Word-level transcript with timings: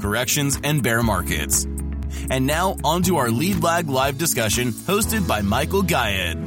corrections, 0.00 0.58
and 0.64 0.82
bear 0.82 1.02
markets. 1.02 1.64
And 2.30 2.46
now 2.46 2.76
onto 2.82 3.16
our 3.16 3.30
Lead 3.30 3.62
Lag 3.62 3.88
live 3.88 4.18
discussion 4.18 4.68
hosted 4.68 5.26
by 5.28 5.42
Michael 5.42 5.82
Gayed. 5.82 6.38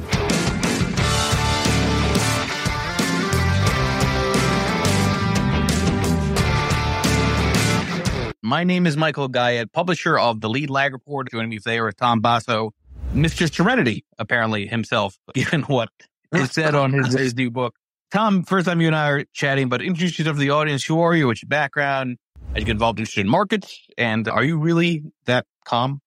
My 8.45 8.65
name 8.65 8.85
is 8.85 8.97
Michael 8.97 9.29
Gayed, 9.29 9.71
publisher 9.71 10.19
of 10.19 10.41
the 10.41 10.49
Lead 10.49 10.69
Lag 10.69 10.91
Report. 10.91 11.31
Joining 11.31 11.49
me 11.49 11.57
today 11.57 11.79
are 11.79 11.91
Tom 11.93 12.19
Basso, 12.19 12.73
Mr. 13.13 13.51
Serenity, 13.51 14.03
apparently 14.19 14.67
himself, 14.67 15.17
given 15.33 15.61
what 15.63 15.89
is 16.33 16.51
said 16.51 16.75
on 16.75 16.91
his, 16.91 17.13
his 17.13 17.35
new 17.37 17.49
book. 17.49 17.73
Tom, 18.11 18.43
first 18.43 18.67
time 18.67 18.81
you 18.81 18.87
and 18.87 18.95
I 18.95 19.09
are 19.09 19.23
chatting, 19.33 19.69
but 19.69 19.81
introduce 19.81 20.19
yourself 20.19 20.35
to 20.35 20.41
the 20.41 20.51
audience. 20.51 20.83
Who 20.83 20.99
are 20.99 21.15
you? 21.15 21.27
What's 21.27 21.41
your 21.41 21.47
background? 21.47 22.17
Are 22.53 22.59
get 22.59 22.69
involved 22.69 23.17
in 23.17 23.27
markets? 23.27 23.79
And 23.97 24.27
are 24.27 24.43
you 24.43 24.59
really 24.59 25.03
that 25.25 25.47
calm? 25.65 26.01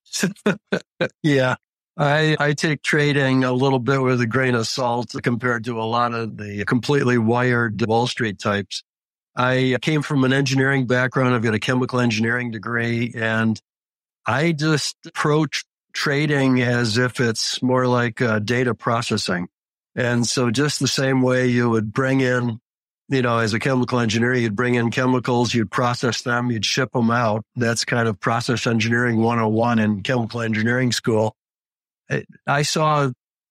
yeah. 1.23 1.57
I, 1.97 2.37
I 2.39 2.53
take 2.53 2.83
trading 2.83 3.43
a 3.43 3.53
little 3.53 3.81
bit 3.81 4.01
with 4.01 4.21
a 4.21 4.27
grain 4.27 4.55
of 4.55 4.69
salt 4.69 5.13
compared 5.23 5.65
to 5.65 5.81
a 5.81 5.83
lot 5.83 6.15
of 6.15 6.37
the 6.37 6.65
completely 6.65 7.19
wired 7.19 7.85
Wall 7.87 8.07
Street 8.07 8.39
types. 8.39 8.85
I 9.35 9.77
came 9.83 10.03
from 10.03 10.23
an 10.23 10.33
engineering 10.33 10.87
background. 10.87 11.35
I've 11.35 11.43
got 11.43 11.55
a 11.55 11.59
chemical 11.59 11.99
engineering 11.99 12.53
degree 12.53 13.13
and 13.17 13.61
I 14.25 14.53
just 14.53 14.97
approach 15.05 15.65
trading 15.95 16.61
as 16.61 16.97
if 16.97 17.19
it's 17.19 17.61
more 17.61 17.89
like 17.89 18.23
uh, 18.23 18.39
data 18.39 18.75
processing. 18.75 19.49
And 19.97 20.27
so 20.27 20.51
just 20.51 20.79
the 20.79 20.87
same 20.87 21.23
way 21.23 21.49
you 21.49 21.71
would 21.71 21.93
bring 21.93 22.21
in, 22.21 22.61
you 23.09 23.23
know, 23.23 23.39
as 23.39 23.55
a 23.55 23.59
chemical 23.59 24.01
engineer, 24.01 24.35
you'd 24.35 24.57
bring 24.57 24.75
in 24.75 24.91
chemicals, 24.91 25.55
you'd 25.55 25.71
process 25.71 26.23
them, 26.23 26.51
you'd 26.51 26.65
ship 26.65 26.93
them 26.93 27.11
out. 27.11 27.45
That's 27.55 27.85
kind 27.85 28.09
of 28.09 28.19
process 28.21 28.67
engineering 28.67 29.19
101 29.19 29.79
in 29.79 30.03
chemical 30.03 30.41
engineering 30.41 30.93
school. 30.93 31.35
I 32.47 32.63
saw 32.63 33.11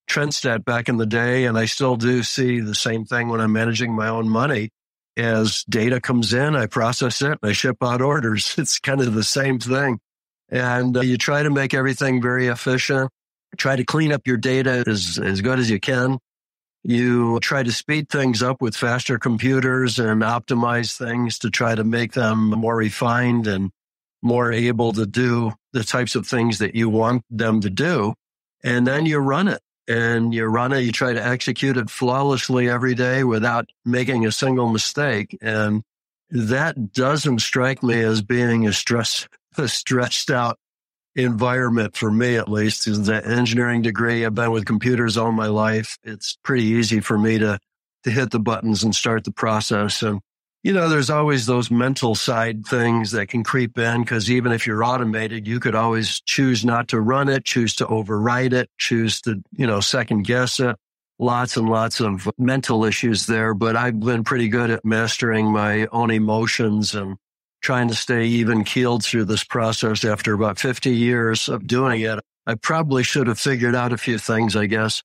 Trendstat 0.09 0.66
back 0.66 0.89
in 0.89 0.97
the 0.97 1.06
day 1.06 1.45
and 1.45 1.58
I 1.58 1.66
still 1.66 1.95
do 1.95 2.23
see 2.23 2.59
the 2.59 2.75
same 2.75 3.06
thing 3.06 3.29
when 3.29 3.41
I'm 3.41 3.53
managing 3.53 3.94
my 3.94 4.09
own 4.09 4.29
money 4.29 4.69
as 5.18 5.63
data 5.69 6.02
comes 6.02 6.34
in, 6.34 6.56
I 6.56 6.66
process 6.66 7.22
it, 7.22 7.40
I 7.41 7.53
ship 7.53 7.78
out 7.81 8.02
orders. 8.02 8.56
It's 8.66 8.79
kind 8.79 9.02
of 9.02 9.13
the 9.13 9.24
same 9.24 9.59
thing. 9.59 10.00
And 10.50 10.97
uh, 10.97 11.02
you 11.02 11.18
try 11.18 11.44
to 11.44 11.50
make 11.50 11.74
everything 11.74 12.22
very 12.22 12.47
efficient, 12.47 13.09
try 13.58 13.75
to 13.75 13.84
clean 13.84 14.12
up 14.12 14.28
your 14.28 14.38
data 14.38 14.84
as, 14.85 15.19
as 15.22 15.41
good 15.41 15.59
as 15.59 15.69
you 15.69 15.79
can. 15.79 16.19
You 16.88 17.40
try 17.40 17.63
to 17.63 17.72
speed 17.72 18.09
things 18.09 18.44
up 18.44 18.62
with 18.62 18.75
faster 18.75 19.18
computers 19.18 19.97
and 19.97 20.22
optimize 20.22 20.96
things 20.96 21.40
to 21.40 21.50
try 21.50 21.73
to 21.73 21.84
make 21.84 22.13
them 22.13 22.51
more 22.51 22.75
refined 22.75 23.47
and 23.47 23.72
more 24.22 24.51
able 24.51 24.94
to 24.94 25.07
do 25.07 25.53
the 25.73 25.84
types 25.84 26.13
of 26.13 26.28
things 26.28 26.59
that 26.59 26.75
you 26.75 26.88
want 26.88 27.23
them 27.31 27.62
to 27.62 27.72
do. 27.72 28.13
And 28.63 28.85
then 28.85 29.07
you 29.07 29.18
run 29.18 29.47
it 29.47 29.62
and 29.88 30.31
you 30.31 30.46
run 30.46 30.73
it, 30.73 30.81
you 30.81 30.91
try 30.91 31.13
to 31.13 31.25
execute 31.25 31.75
it 31.75 31.90
flawlessly 31.90 32.69
every 32.69 32.94
day 32.94 33.23
without 33.23 33.67
making 33.84 34.28
a 34.28 34.31
single 34.31 34.69
mistake. 34.72 35.35
And 35.41 35.81
that 36.29 36.94
doesn't 36.94 37.40
strike 37.40 37.81
me 37.81 38.00
as 38.00 38.22
being 38.22 38.67
a 38.67 38.73
stress, 38.73 39.28
a 39.57 39.67
stressed 39.67 40.29
out 40.29 40.59
environment 41.16 41.96
for 41.96 42.12
me, 42.12 42.36
at 42.36 42.50
least 42.50 42.88
is 42.88 43.06
the 43.06 43.26
engineering 43.26 43.81
degree. 43.81 44.26
I've 44.26 44.36
been 44.36 44.52
with 44.52 44.66
computers 44.66 45.18
all 45.18 45.31
my 45.31 45.48
life. 45.48 45.98
It's 46.03 46.38
pretty 46.44 46.66
easy 46.66 47.00
for 47.00 47.18
me 47.18 47.40
to, 47.40 47.59
to 48.03 48.12
hit 48.12 48.31
the 48.31 48.40
buttons 48.40 48.84
and 48.84 48.94
start 48.94 49.24
the 49.24 49.31
process. 49.31 50.02
And 50.03 50.22
you 50.66 50.74
know, 50.74 50.90
there's 50.90 51.12
always 51.12 51.46
those 51.46 51.70
mental 51.70 52.16
side 52.16 52.66
things 52.66 53.12
that 53.12 53.28
can 53.28 53.44
creep 53.44 53.78
in 53.78 54.02
because 54.02 54.31
even 54.31 54.52
if 54.52 54.66
you're 54.66 54.84
automated, 54.84 55.48
you 55.48 55.59
could 55.59 55.76
always 55.76 56.22
choose 56.22 56.66
not 56.66 56.88
to 56.88 57.00
run 57.00 57.30
it, 57.30 57.46
choose 57.46 57.76
to 57.76 57.86
override 57.86 58.52
it, 58.52 58.68
choose 58.80 59.22
to, 59.22 59.44
you 59.52 59.68
know, 59.68 59.80
second 59.80 60.24
guess 60.24 60.59
it. 60.59 60.76
Lots 61.20 61.56
and 61.56 61.70
lots 61.70 62.02
of 62.02 62.28
mental 62.40 62.84
issues 62.84 63.28
there, 63.28 63.53
but 63.53 63.76
I've 63.76 64.00
been 64.00 64.24
pretty 64.24 64.50
good 64.50 64.72
at 64.72 64.84
mastering 64.84 65.52
my 65.52 65.86
own 65.92 66.09
emotions 66.09 66.96
and 66.96 67.18
trying 67.66 67.88
to 67.88 67.96
stay 67.96 68.26
even 68.26 68.64
keeled 68.64 69.03
through 69.03 69.26
this 69.26 69.44
process 69.44 70.06
after 70.06 70.36
about 70.36 70.59
50 70.59 70.92
years 70.92 71.50
of 71.50 71.66
doing 71.66 72.00
it. 72.02 72.20
I 72.46 72.53
probably 72.53 73.02
should 73.02 73.26
have 73.26 73.40
figured 73.40 73.74
out 73.74 73.92
a 73.92 73.98
few 73.98 74.20
things, 74.20 74.56
I 74.56 74.68
guess. 74.68 75.02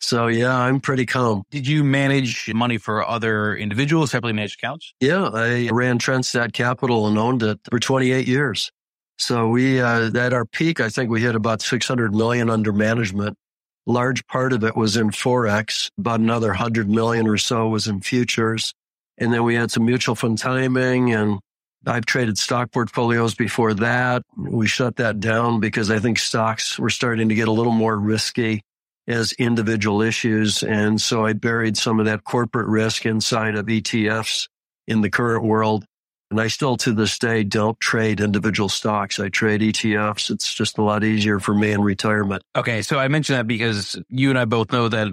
So 0.00 0.28
yeah, 0.28 0.56
I'm 0.56 0.80
pretty 0.80 1.04
calm. 1.04 1.42
Did 1.50 1.66
you 1.66 1.84
manage 1.84 2.50
money 2.54 2.78
for 2.78 3.06
other 3.06 3.54
individuals, 3.54 4.12
separately 4.12 4.32
managed 4.32 4.58
accounts? 4.58 4.94
Yeah, 4.98 5.28
I 5.28 5.68
ran 5.70 5.98
Trendstat 5.98 6.54
Capital 6.54 7.06
and 7.06 7.18
owned 7.18 7.42
it 7.42 7.60
for 7.70 7.78
28 7.78 8.26
years. 8.26 8.70
So 9.18 9.48
we, 9.48 9.82
uh, 9.82 10.10
at 10.16 10.32
our 10.32 10.46
peak, 10.46 10.80
I 10.80 10.88
think 10.88 11.10
we 11.10 11.20
hit 11.20 11.34
about 11.34 11.60
600 11.60 12.14
million 12.14 12.48
under 12.48 12.72
management. 12.72 13.36
Large 13.84 14.26
part 14.26 14.54
of 14.54 14.64
it 14.64 14.74
was 14.74 14.96
in 14.96 15.10
Forex. 15.10 15.90
About 15.98 16.20
another 16.20 16.48
100 16.48 16.88
million 16.88 17.28
or 17.28 17.36
so 17.36 17.68
was 17.68 17.86
in 17.86 18.00
futures. 18.00 18.72
And 19.18 19.34
then 19.34 19.44
we 19.44 19.54
had 19.54 19.70
some 19.70 19.84
mutual 19.84 20.14
fund 20.14 20.38
timing 20.38 21.12
and 21.12 21.40
I've 21.86 22.04
traded 22.06 22.36
stock 22.38 22.72
portfolios 22.72 23.34
before 23.34 23.74
that. 23.74 24.22
We 24.36 24.66
shut 24.66 24.96
that 24.96 25.20
down 25.20 25.60
because 25.60 25.90
I 25.90 25.98
think 25.98 26.18
stocks 26.18 26.78
were 26.78 26.90
starting 26.90 27.30
to 27.30 27.34
get 27.34 27.48
a 27.48 27.52
little 27.52 27.72
more 27.72 27.98
risky 27.98 28.62
as 29.08 29.32
individual 29.32 30.02
issues. 30.02 30.62
And 30.62 31.00
so 31.00 31.24
I 31.24 31.32
buried 31.32 31.76
some 31.76 31.98
of 31.98 32.06
that 32.06 32.22
corporate 32.24 32.68
risk 32.68 33.06
inside 33.06 33.56
of 33.56 33.66
ETFs 33.66 34.48
in 34.86 35.00
the 35.00 35.10
current 35.10 35.44
world. 35.44 35.84
And 36.30 36.40
I 36.40 36.46
still 36.46 36.76
to 36.78 36.92
this 36.92 37.18
day 37.18 37.42
don't 37.42 37.80
trade 37.80 38.20
individual 38.20 38.68
stocks. 38.68 39.18
I 39.18 39.30
trade 39.30 39.62
ETFs. 39.62 40.30
It's 40.30 40.54
just 40.54 40.78
a 40.78 40.82
lot 40.82 41.02
easier 41.02 41.40
for 41.40 41.54
me 41.54 41.72
in 41.72 41.80
retirement. 41.80 42.42
Okay. 42.54 42.82
So 42.82 42.98
I 42.98 43.08
mentioned 43.08 43.38
that 43.38 43.48
because 43.48 44.00
you 44.08 44.30
and 44.30 44.38
I 44.38 44.44
both 44.44 44.70
know 44.70 44.88
that 44.88 45.08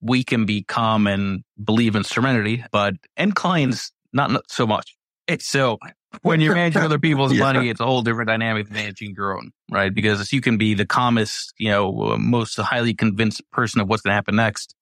we 0.00 0.22
can 0.22 0.44
be 0.44 0.62
calm 0.62 1.06
and 1.06 1.42
believe 1.62 1.96
in 1.96 2.04
serenity, 2.04 2.64
but 2.70 2.94
end 3.16 3.34
clients, 3.34 3.90
not 4.12 4.30
so 4.48 4.66
much. 4.66 4.96
So 5.40 5.78
when 6.22 6.40
you're 6.40 6.54
managing 6.56 6.82
other 6.82 6.98
people's 6.98 7.32
yeah. 7.32 7.40
money, 7.40 7.68
it's 7.68 7.80
a 7.80 7.86
whole 7.86 8.02
different 8.02 8.28
dynamic 8.28 8.66
than 8.66 8.74
managing 8.74 9.14
your 9.16 9.36
own, 9.36 9.52
right? 9.70 9.92
Because 9.92 10.32
you 10.32 10.40
can 10.40 10.58
be 10.58 10.74
the 10.74 10.86
calmest, 10.86 11.54
you 11.58 11.68
know, 11.68 12.12
uh, 12.12 12.16
most 12.18 12.56
highly 12.56 12.94
convinced 12.94 13.42
person 13.50 13.80
of 13.80 13.88
what's 13.88 14.02
going 14.02 14.12
to 14.12 14.16
happen 14.16 14.36
next, 14.36 14.74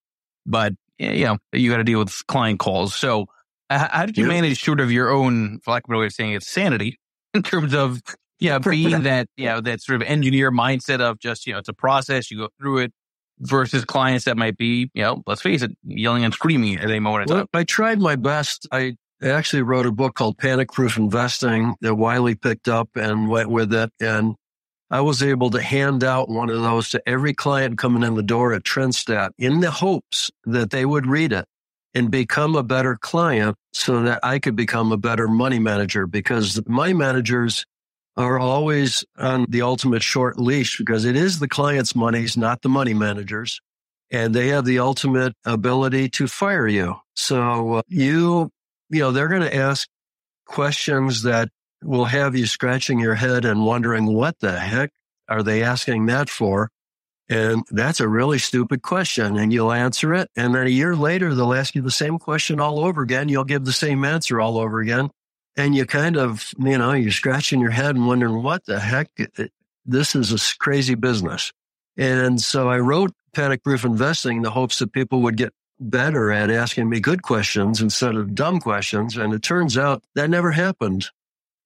but 0.47 0.73
you 0.99 1.25
know, 1.25 1.39
you 1.53 1.71
got 1.71 1.77
to 1.79 1.85
deal 1.85 2.01
with 2.01 2.27
client 2.27 2.59
calls. 2.59 2.95
So 2.95 3.27
how 3.71 4.07
did 4.07 4.17
you 4.17 4.25
yeah. 4.25 4.41
manage 4.41 4.63
sort 4.63 4.81
of 4.81 4.91
your 4.91 5.11
own, 5.11 5.61
for 5.61 5.73
lack 5.73 5.85
of 5.89 5.95
a 5.95 5.99
way 5.99 6.07
of 6.07 6.13
saying 6.13 6.33
it, 6.33 6.43
sanity 6.43 6.99
in 7.35 7.43
terms 7.43 7.75
of, 7.75 8.03
yeah, 8.41 8.59
being 8.59 9.03
that, 9.03 9.29
you 9.37 9.47
know, 9.47 9.61
that 9.61 9.83
sort 9.83 10.01
of 10.01 10.07
engineer 10.07 10.53
mindset 10.53 11.01
of 11.01 11.19
just, 11.19 11.47
you 11.47 11.53
know, 11.53 11.59
it's 11.59 11.69
a 11.69 11.73
process, 11.73 12.31
you 12.31 12.39
go 12.39 12.49
through 12.59 12.79
it 12.79 12.93
versus 13.41 13.85
clients 13.85 14.25
that 14.27 14.37
might 14.37 14.57
be, 14.57 14.91
you 14.95 15.03
know, 15.03 15.23
let's 15.27 15.43
face 15.43 15.63
it, 15.63 15.73
yelling 15.85 16.25
and 16.25 16.33
screaming 16.33 16.77
at 16.77 16.85
any 16.85 17.01
moment. 17.01 17.31
Well, 17.31 17.47
I 17.53 17.65
tried 17.65 18.01
my 18.01 18.17
best. 18.17 18.69
I 18.71 18.97
I 19.21 19.31
actually 19.31 19.63
wrote 19.63 19.87
a 19.87 19.93
book 19.93 20.15
called 20.15 20.39
Panic 20.39 20.71
Proof 20.73 20.97
Investing 20.97 21.75
that 21.81 21.95
Wiley 21.95 22.37
picked 22.37 22.69
up 22.69 22.91
and 22.95 23.29
went 23.29 23.51
with 23.51 23.73
it. 23.75 23.91
And 24.01 24.37
I 24.91 25.01
was 25.01 25.23
able 25.23 25.51
to 25.51 25.61
hand 25.61 26.05
out 26.05 26.29
one 26.29 26.51
of 26.51 26.63
those 26.63 26.91
to 26.91 27.03
every 27.07 27.35
client 27.35 27.79
coming 27.79 28.03
in 28.03 28.15
the 28.15 28.23
door 28.23 28.55
at 28.55 28.63
Trendstat 28.63 29.31
in 29.37 29.61
the 29.61 29.71
hopes 29.71 30.31
that 30.45 30.71
they 30.71 30.85
would 30.85 31.07
read 31.07 31.33
it 31.33 31.47
and 31.95 32.11
become 32.11 32.55
a 32.55 32.63
better 32.63 32.97
client 32.97 33.57
so 33.73 34.03
that 34.03 34.21
I 34.23 34.39
could 34.39 34.55
become 34.55 34.93
a 34.93 34.97
better 34.97 35.27
money 35.27 35.59
manager 35.59 36.07
because 36.07 36.61
money 36.69 36.95
managers 36.95 37.67
are 38.17 38.39
always 38.39 39.05
on 39.17 39.47
the 39.49 39.63
ultimate 39.63 40.03
short 40.03 40.39
leash 40.39 40.79
because 40.79 41.05
it 41.05 41.17
is 41.17 41.39
the 41.39 41.49
client's 41.49 41.95
monies, 41.95 42.37
not 42.37 42.63
the 42.63 42.69
money 42.69 42.95
managers. 42.95 43.61
And 44.11 44.35
they 44.35 44.49
have 44.49 44.65
the 44.65 44.79
ultimate 44.79 45.35
ability 45.45 46.09
to 46.11 46.29
fire 46.29 46.67
you. 46.67 46.97
So 47.15 47.75
uh, 47.75 47.83
you, 47.89 48.51
you 48.91 49.01
know, 49.01 49.11
they're 49.11 49.29
going 49.29 49.43
to 49.43 49.55
ask 49.55 49.89
questions 50.47 51.23
that 51.23 51.49
will 51.83 52.07
have 52.07 52.35
you 52.35 52.47
scratching 52.47 52.99
your 52.99 53.15
head 53.15 53.45
and 53.45 53.65
wondering 53.65 54.07
what 54.07 54.39
the 54.41 54.59
heck 54.59 54.91
are 55.29 55.43
they 55.43 55.63
asking 55.63 56.07
that 56.07 56.31
for? 56.31 56.71
And 57.29 57.63
that's 57.71 58.01
a 58.01 58.09
really 58.09 58.39
stupid 58.39 58.83
question. 58.83 59.37
And 59.37 59.53
you'll 59.53 59.73
answer 59.73 60.15
it. 60.15 60.31
And 60.35 60.55
then 60.55 60.67
a 60.67 60.71
year 60.71 60.97
later, 60.97 61.35
they'll 61.35 61.53
ask 61.53 61.75
you 61.75 61.83
the 61.83 61.91
same 61.91 62.19
question 62.19 62.59
all 62.59 62.81
over 62.81 63.03
again. 63.03 63.29
You'll 63.29 63.45
give 63.45 63.65
the 63.65 63.73
same 63.73 64.05
answer 64.05 64.41
all 64.41 64.57
over 64.59 64.81
again. 64.81 65.11
And 65.57 65.75
you 65.75 65.85
kind 65.85 66.17
of, 66.17 66.55
you 66.59 66.79
know, 66.79 66.93
you're 66.93 67.11
scratching 67.11 67.61
your 67.61 67.71
head 67.71 67.97
and 67.97 68.07
wondering 68.07 68.43
what 68.43 68.65
the 68.65 68.81
heck, 68.81 69.11
this 69.85 70.15
is 70.15 70.33
a 70.33 70.59
crazy 70.59 70.95
business. 70.95 71.53
And 71.97 72.41
so 72.41 72.69
I 72.69 72.79
wrote 72.79 73.13
Panic 73.35 73.63
Proof 73.63 73.85
Investing 73.85 74.39
in 74.39 74.43
the 74.43 74.51
hopes 74.51 74.79
that 74.79 74.93
people 74.93 75.21
would 75.23 75.37
get 75.37 75.53
better 75.81 76.33
at 76.33 76.51
asking 76.51 76.89
me 76.89 77.01
good 77.01 77.23
questions 77.23 77.81
instead 77.81 78.17
of 78.17 78.35
dumb 78.35 78.61
questions. 78.61 79.17
And 79.17 79.33
it 79.33 79.43
turns 79.43 79.79
out 79.79 80.03
that 80.15 80.31
never 80.31 80.51
happened. 80.51 81.07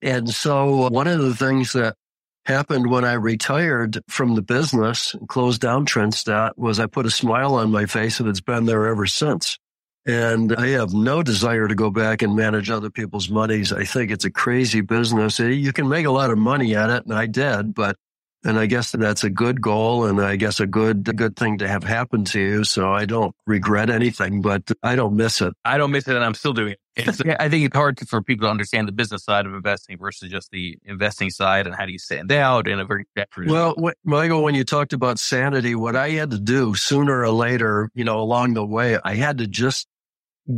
And 0.01 0.29
so 0.29 0.89
one 0.91 1.07
of 1.07 1.21
the 1.21 1.35
things 1.35 1.73
that 1.73 1.97
happened 2.45 2.91
when 2.91 3.05
I 3.05 3.13
retired 3.13 4.01
from 4.09 4.35
the 4.35 4.43
business 4.43 5.15
and 5.15 5.29
closed 5.29 5.61
down 5.61 5.87
Trendstat 5.87 6.59
was 6.59 6.81
I 6.81 6.87
put 6.87 7.07
a 7.07 7.11
smile 7.11 7.55
on 7.55 7.71
my 7.71 7.87
face 7.87 8.19
and 8.19 8.29
it's 8.29 8.41
been 8.41 8.67
there 8.67 8.89
ever 8.89 9.07
since. 9.07 9.59
And 10.05 10.53
I 10.57 10.69
have 10.71 10.93
no 10.93 11.23
desire 11.23 11.69
to 11.69 11.77
go 11.77 11.91
back 11.91 12.23
and 12.23 12.35
manage 12.35 12.71
other 12.71 12.91
people's 12.91 13.29
monies. 13.29 13.73
I 13.73 13.85
think 13.85 14.11
it's 14.11 14.25
a 14.25 14.33
crazy 14.33 14.81
business. 14.81 15.39
You 15.39 15.73
can 15.73 15.89
make 15.89 16.07
a 16.07 16.11
lot 16.11 16.33
of 16.33 16.39
money 16.39 16.75
at 16.75 16.91
it, 16.91 17.05
and 17.05 17.15
I 17.15 17.27
did, 17.27 17.73
but 17.73 17.97
and 18.45 18.59
I 18.59 18.67
guess 18.67 18.91
that's 18.91 19.25
a 19.25 19.31
good 19.31 19.61
goal 19.61 20.07
and 20.07 20.21
I 20.21 20.37
guess 20.37 20.61
a 20.61 20.67
good, 20.67 21.09
a 21.09 21.13
good 21.13 21.37
thing 21.37 21.59
to 21.59 21.69
have 21.69 21.85
happen 21.85 22.25
to 22.27 22.41
you. 22.41 22.65
So 22.65 22.93
I 22.93 23.05
don't 23.05 23.35
regret 23.47 23.89
anything, 23.89 24.43
but 24.43 24.71
I 24.83 24.97
don't 24.97 25.17
miss 25.17 25.41
it. 25.41 25.55
I 25.65 25.79
don't 25.79 25.93
miss 25.93 26.09
it 26.09 26.17
and 26.17 26.25
I'm 26.25 26.35
still 26.35 26.53
doing 26.53 26.73
it. 26.73 26.79
I 27.41 27.49
think 27.49 27.67
it's 27.67 27.77
hard 27.77 27.99
for 28.09 28.21
people 28.21 28.47
to 28.47 28.51
understand 28.51 28.89
the 28.89 28.93
business 28.93 29.25
side 29.25 29.47
of 29.47 29.55
investing 29.55 29.97
versus 29.99 30.31
just 30.31 30.51
the 30.51 30.77
investing 30.85 31.31
side 31.31 31.67
and 31.67 31.75
how 31.75 31.87
do 31.87 31.93
you 31.93 31.99
stand 31.99 32.31
out 32.33 32.69
in 32.69 32.81
a 32.81 32.85
very 32.85 33.07
well, 33.47 33.75
what, 33.77 33.97
Michael, 34.05 34.43
when 34.43 34.55
you 34.55 34.65
talked 34.65 34.93
about 34.93 35.19
sanity, 35.19 35.75
what 35.75 35.97
I 35.97 36.11
had 36.11 36.31
to 36.33 36.39
do 36.39 36.75
sooner 36.75 37.21
or 37.21 37.31
later, 37.31 37.91
you 37.95 38.05
know, 38.05 38.21
along 38.21 38.55
the 38.55 38.67
way, 38.67 38.99
I 39.03 39.15
had 39.15 39.39
to 39.39 39.47
just 39.47 39.87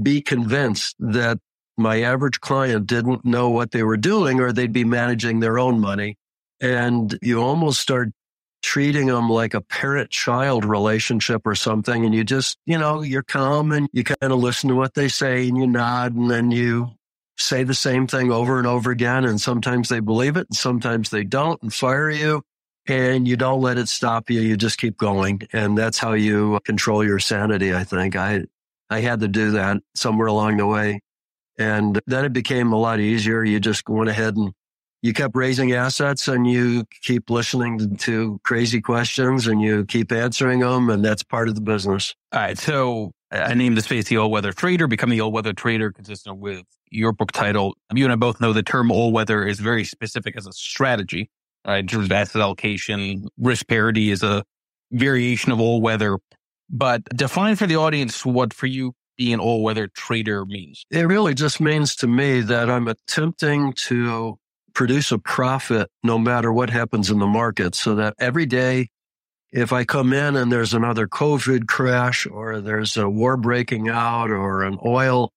be 0.03 0.23
convinced 0.23 0.97
that 0.99 1.39
my 1.77 2.03
average 2.03 2.41
client 2.41 2.87
didn't 2.87 3.25
know 3.25 3.51
what 3.51 3.73
they 3.73 3.83
were 3.83 3.97
doing 3.97 4.41
or 4.41 4.53
they'd 4.53 4.73
be 4.73 4.85
managing 4.85 5.41
their 5.41 5.59
own 5.59 5.81
money 5.81 6.17
and 6.65 7.19
you 7.21 7.43
almost 7.43 7.79
start 7.79 8.11
treating 8.63 9.09
them 9.09 9.29
like 9.29 9.53
a 9.53 9.61
parent 9.61 10.11
child 10.11 10.65
relationship 10.65 11.43
or 11.45 11.55
something. 11.55 12.07
And 12.07 12.15
you 12.15 12.25
just, 12.25 12.57
you 12.65 12.79
know, 12.79 13.03
you're 13.03 13.23
calm 13.23 13.71
and 13.71 13.87
you 13.93 14.03
kind 14.03 14.33
of 14.33 14.39
listen 14.39 14.71
to 14.71 14.75
what 14.75 14.95
they 14.95 15.09
say 15.09 15.47
and 15.47 15.59
you 15.59 15.67
nod 15.67 16.15
and 16.15 16.31
then 16.31 16.51
you 16.51 16.89
say 17.37 17.65
the 17.65 17.75
same 17.75 18.07
thing 18.07 18.33
over 18.33 18.57
and 18.57 18.67
over 18.67 18.91
again. 18.91 19.27
And 19.27 19.39
sometimes 19.39 19.91
they 19.91 20.01
believe 20.01 20.39
it 20.39 20.47
and 20.49 20.57
sometimes 20.57 21.11
they 21.11 21.23
don't 21.23 21.63
and 21.63 21.75
fire 21.75 22.09
you 22.09 22.43
and 22.87 23.29
you 23.29 23.37
don't 23.37 23.61
let 23.61 23.77
it 23.77 23.89
stop 23.91 24.31
you. 24.31 24.41
You 24.41 24.57
just 24.57 24.79
keep 24.79 24.97
going. 24.97 25.43
And 25.53 25.77
that's 25.77 25.99
how 25.99 26.15
you 26.15 26.59
control 26.65 27.05
your 27.05 27.19
sanity. 27.19 27.75
I 27.75 27.85
think 27.85 28.17
I, 28.17 28.45
I 28.89 29.01
had 29.01 29.21
to 29.21 29.29
do 29.29 29.51
that 29.51 29.83
somewhere 29.95 30.29
along 30.29 30.57
the 30.57 30.67
way. 30.67 31.01
And 31.59 32.01
then 32.07 32.25
it 32.25 32.33
became 32.33 32.73
a 32.73 32.81
lot 32.81 32.99
easier. 32.99 33.45
You 33.45 33.61
just 33.61 33.87
went 33.87 34.09
ahead 34.09 34.37
and 34.37 34.55
you 35.05 35.12
kept 35.12 35.37
raising 35.37 35.73
assets 35.73 36.29
and 36.29 36.51
you 36.51 36.83
keep 37.03 37.29
listening 37.29 37.95
to 37.95 38.41
crazy 38.43 38.81
questions 38.81 39.47
and 39.47 39.61
you 39.61 39.85
keep 39.85 40.11
answering 40.11 40.61
them. 40.61 40.89
And 40.89 41.05
that's 41.05 41.23
part 41.23 41.51
of 41.51 41.55
the 41.55 41.61
business. 41.61 42.15
All 42.33 42.41
right. 42.41 42.56
So 42.56 43.12
I 43.31 43.53
named 43.53 43.77
the 43.77 43.83
space 43.83 44.06
the 44.06 44.17
all 44.17 44.31
weather 44.31 44.51
trader. 44.51 44.87
Becoming 44.87 45.19
the 45.19 45.21
all 45.21 45.31
weather 45.31 45.53
trader 45.53 45.93
consistent 45.93 46.39
with 46.39 46.65
your 46.91 47.12
book 47.12 47.33
title. 47.33 47.77
You 47.93 48.05
and 48.05 48.15
I 48.15 48.17
both 48.17 48.41
know 48.41 48.55
the 48.55 48.62
term 48.62 48.91
all 48.91 49.12
weather 49.12 49.47
is 49.47 49.61
very 49.61 49.85
specific 49.85 50.39
as 50.39 50.47
a 50.47 50.55
strategy. 50.55 51.29
Right? 51.67 51.81
In 51.81 51.87
terms 51.87 52.06
of 52.06 52.12
asset 52.12 52.41
allocation, 52.41 53.29
risk 53.37 53.69
parity 53.69 54.11
is 54.11 54.23
a 54.23 54.43
variation 54.91 55.53
of 55.53 55.61
all 55.61 55.83
weather. 55.83 56.19
But 56.71 57.05
define 57.15 57.56
for 57.56 57.67
the 57.67 57.77
audience 57.77 58.25
what 58.25 58.55
for 58.55 58.69
you 58.69 58.95
being 59.19 59.39
all 59.39 59.62
weather 59.62 59.87
trader 59.87 60.47
means. 60.47 60.87
It 60.91 61.03
really 61.03 61.35
just 61.35 61.61
means 61.61 61.95
to 61.97 62.06
me 62.06 62.41
that 62.41 62.71
I'm 62.71 62.89
attempting 62.89 63.75
to 63.75 64.39
produce 64.75 65.12
a 65.12 65.19
profit 65.19 65.88
no 66.03 66.19
matter 66.19 66.53
what 66.53 66.71
happens 66.71 67.11
in 67.11 67.19
the 67.19 67.26
market 67.26 67.75
so 67.75 67.94
that 67.94 68.15
every 68.19 68.47
day, 68.47 68.88
if 69.53 69.73
I 69.73 69.85
come 69.85 70.12
in 70.12 70.35
and 70.35 70.50
there's 70.50 70.75
another 70.75 71.06
COVID 71.06 71.69
crash 71.69 72.26
or 72.26 72.61
there's 72.61 72.97
a 72.97 73.09
war 73.09 73.37
breaking 73.37 73.88
out 73.88 74.31
or 74.31 74.65
an 74.65 74.79
oil 74.85 75.31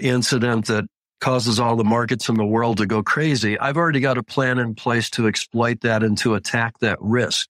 incident 0.00 0.66
that 0.66 0.86
causes 1.20 1.60
all 1.60 1.76
the 1.76 1.84
markets 1.84 2.28
in 2.28 2.36
the 2.36 2.46
world 2.46 2.78
to 2.78 2.86
go 2.86 3.02
crazy, 3.02 3.58
I've 3.58 3.76
already 3.76 4.00
got 4.00 4.18
a 4.18 4.22
plan 4.22 4.58
in 4.58 4.74
place 4.74 5.10
to 5.10 5.26
exploit 5.26 5.82
that 5.82 6.02
and 6.02 6.16
to 6.18 6.34
attack 6.34 6.78
that 6.80 6.98
risk 7.00 7.48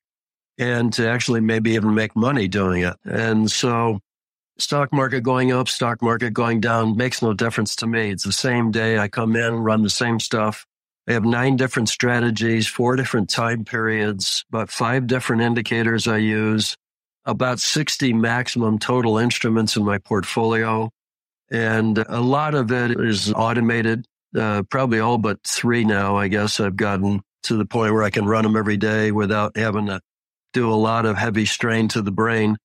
and 0.58 0.92
to 0.94 1.08
actually 1.08 1.40
maybe 1.40 1.72
even 1.72 1.94
make 1.94 2.16
money 2.16 2.48
doing 2.48 2.82
it. 2.82 2.96
And 3.04 3.48
so 3.48 4.00
stock 4.58 4.92
market 4.92 5.22
going 5.22 5.52
up, 5.52 5.68
stock 5.68 6.02
market 6.02 6.32
going 6.32 6.60
down 6.60 6.96
makes 6.96 7.22
no 7.22 7.32
difference 7.32 7.76
to 7.76 7.86
me. 7.86 8.10
It's 8.10 8.24
the 8.24 8.32
same 8.32 8.72
day 8.72 8.98
I 8.98 9.06
come 9.06 9.36
in, 9.36 9.54
run 9.54 9.82
the 9.82 9.90
same 9.90 10.18
stuff. 10.18 10.66
I 11.08 11.12
have 11.12 11.24
nine 11.24 11.56
different 11.56 11.88
strategies, 11.88 12.66
four 12.66 12.94
different 12.94 13.30
time 13.30 13.64
periods, 13.64 14.44
about 14.50 14.68
five 14.70 15.06
different 15.06 15.40
indicators 15.40 16.06
I 16.06 16.18
use, 16.18 16.76
about 17.24 17.60
60 17.60 18.12
maximum 18.12 18.78
total 18.78 19.16
instruments 19.16 19.74
in 19.76 19.84
my 19.84 19.96
portfolio. 19.96 20.90
And 21.50 21.96
a 21.96 22.20
lot 22.20 22.54
of 22.54 22.70
it 22.72 22.90
is 22.90 23.32
automated, 23.32 24.04
uh, 24.36 24.64
probably 24.64 25.00
all 25.00 25.16
but 25.16 25.38
three 25.44 25.82
now. 25.82 26.16
I 26.16 26.28
guess 26.28 26.60
I've 26.60 26.76
gotten 26.76 27.22
to 27.44 27.56
the 27.56 27.64
point 27.64 27.94
where 27.94 28.02
I 28.02 28.10
can 28.10 28.26
run 28.26 28.44
them 28.44 28.54
every 28.56 28.76
day 28.76 29.10
without 29.10 29.56
having 29.56 29.86
to 29.86 30.02
do 30.52 30.70
a 30.70 30.76
lot 30.76 31.06
of 31.06 31.16
heavy 31.16 31.46
strain 31.46 31.88
to 31.88 32.02
the 32.02 32.12
brain. 32.12 32.58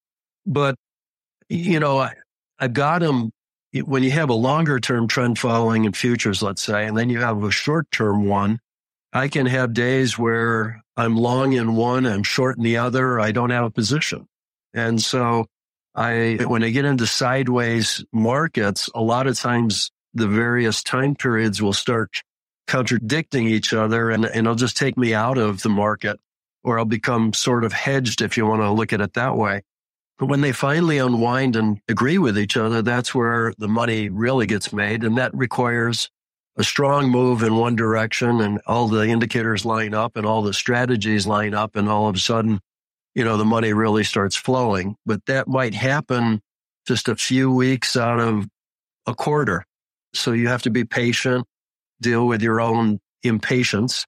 But, 0.46 0.76
you 1.48 1.80
know, 1.80 2.00
I, 2.00 2.16
I've 2.60 2.74
got 2.74 3.00
them 3.00 3.32
when 3.82 4.04
you 4.04 4.12
have 4.12 4.30
a 4.30 4.36
longer 4.36 4.80
term 4.80 5.08
trend 5.08 5.40
following 5.40 5.86
in 5.86 5.94
futures, 5.94 6.42
let's 6.44 6.62
say, 6.62 6.86
and 6.86 6.98
then 6.98 7.10
you 7.10 7.20
have 7.20 7.44
a 7.44 7.52
short 7.52 7.90
term 7.92 8.26
one, 8.26 8.60
I 9.12 9.28
can 9.28 9.46
have 9.46 9.74
days 9.74 10.18
where 10.18 10.84
I'm 10.96 11.16
long 11.16 11.54
in 11.54 11.76
one, 11.76 12.06
I'm 12.06 12.24
short 12.24 12.58
in 12.58 12.64
the 12.64 12.78
other. 12.78 13.20
I 13.20 13.32
don't 13.32 13.50
have 13.50 13.66
a 13.66 13.72
position. 13.72 14.28
And 14.74 15.02
so 15.02 15.48
I, 15.96 16.40
when 16.48 16.64
I 16.64 16.70
get 16.70 16.86
into 16.86 17.08
sideways 17.08 18.04
markets, 18.12 18.90
a 18.94 19.02
lot 19.02 19.28
of 19.28 19.38
times 19.38 19.92
the 20.14 20.28
various 20.28 20.84
time 20.84 21.16
periods 21.16 21.62
will 21.62 21.74
start 21.74 22.22
contradicting 22.68 23.48
each 23.48 23.74
other 23.74 24.10
and, 24.10 24.26
and 24.26 24.48
it'll 24.48 24.56
just 24.56 24.78
take 24.78 24.98
me 24.98 25.14
out 25.14 25.38
of 25.38 25.62
the 25.62 25.70
market 25.70 26.20
or 26.64 26.80
I'll 26.80 26.86
become 26.86 27.34
sort 27.34 27.64
of 27.64 27.74
hedged 27.74 28.22
if 28.22 28.38
you 28.38 28.46
want 28.46 28.62
to 28.62 28.72
look 28.72 28.94
at 28.94 29.02
it 29.02 29.14
that 29.14 29.36
way. 29.36 29.64
But 30.18 30.28
when 30.28 30.42
they 30.42 30.52
finally 30.52 31.00
unwind 31.00 31.56
and 31.56 31.80
agree 31.90 32.18
with 32.18 32.38
each 32.38 32.56
other, 32.56 32.82
that's 32.82 33.16
where 33.16 33.54
the 33.58 33.68
money 33.68 34.10
really 34.10 34.46
gets 34.46 34.72
made. 34.72 35.04
And 35.04 35.18
that 35.18 35.36
requires 35.36 36.10
a 36.56 36.64
strong 36.64 37.10
move 37.10 37.42
in 37.42 37.56
one 37.56 37.76
direction 37.76 38.40
and 38.40 38.62
all 38.68 38.88
the 38.88 39.08
indicators 39.08 39.66
line 39.66 39.94
up 39.94 40.16
and 40.16 40.26
all 40.26 40.44
the 40.44 40.54
strategies 40.54 41.26
line 41.26 41.54
up. 41.54 41.76
And 41.76 41.90
all 41.90 42.08
of 42.08 42.16
a 42.16 42.20
sudden, 42.20 42.60
you 43.16 43.24
know, 43.24 43.38
the 43.38 43.46
money 43.46 43.74
really 43.74 44.04
starts 44.04 44.36
flowing. 44.36 44.96
But 45.06 45.26
that 45.26 45.48
might 45.48 45.74
happen 45.74 46.42
just 46.88 47.08
a 47.08 47.16
few 47.16 47.52
weeks 47.52 47.98
out 47.98 48.20
of 48.20 48.48
a 49.08 49.16
quarter. 49.16 49.66
So 50.14 50.32
you 50.32 50.48
have 50.48 50.62
to 50.64 50.70
be 50.70 50.84
patient, 50.84 51.48
deal 52.02 52.28
with 52.28 52.42
your 52.42 52.62
own 52.62 53.00
impatience 53.24 54.06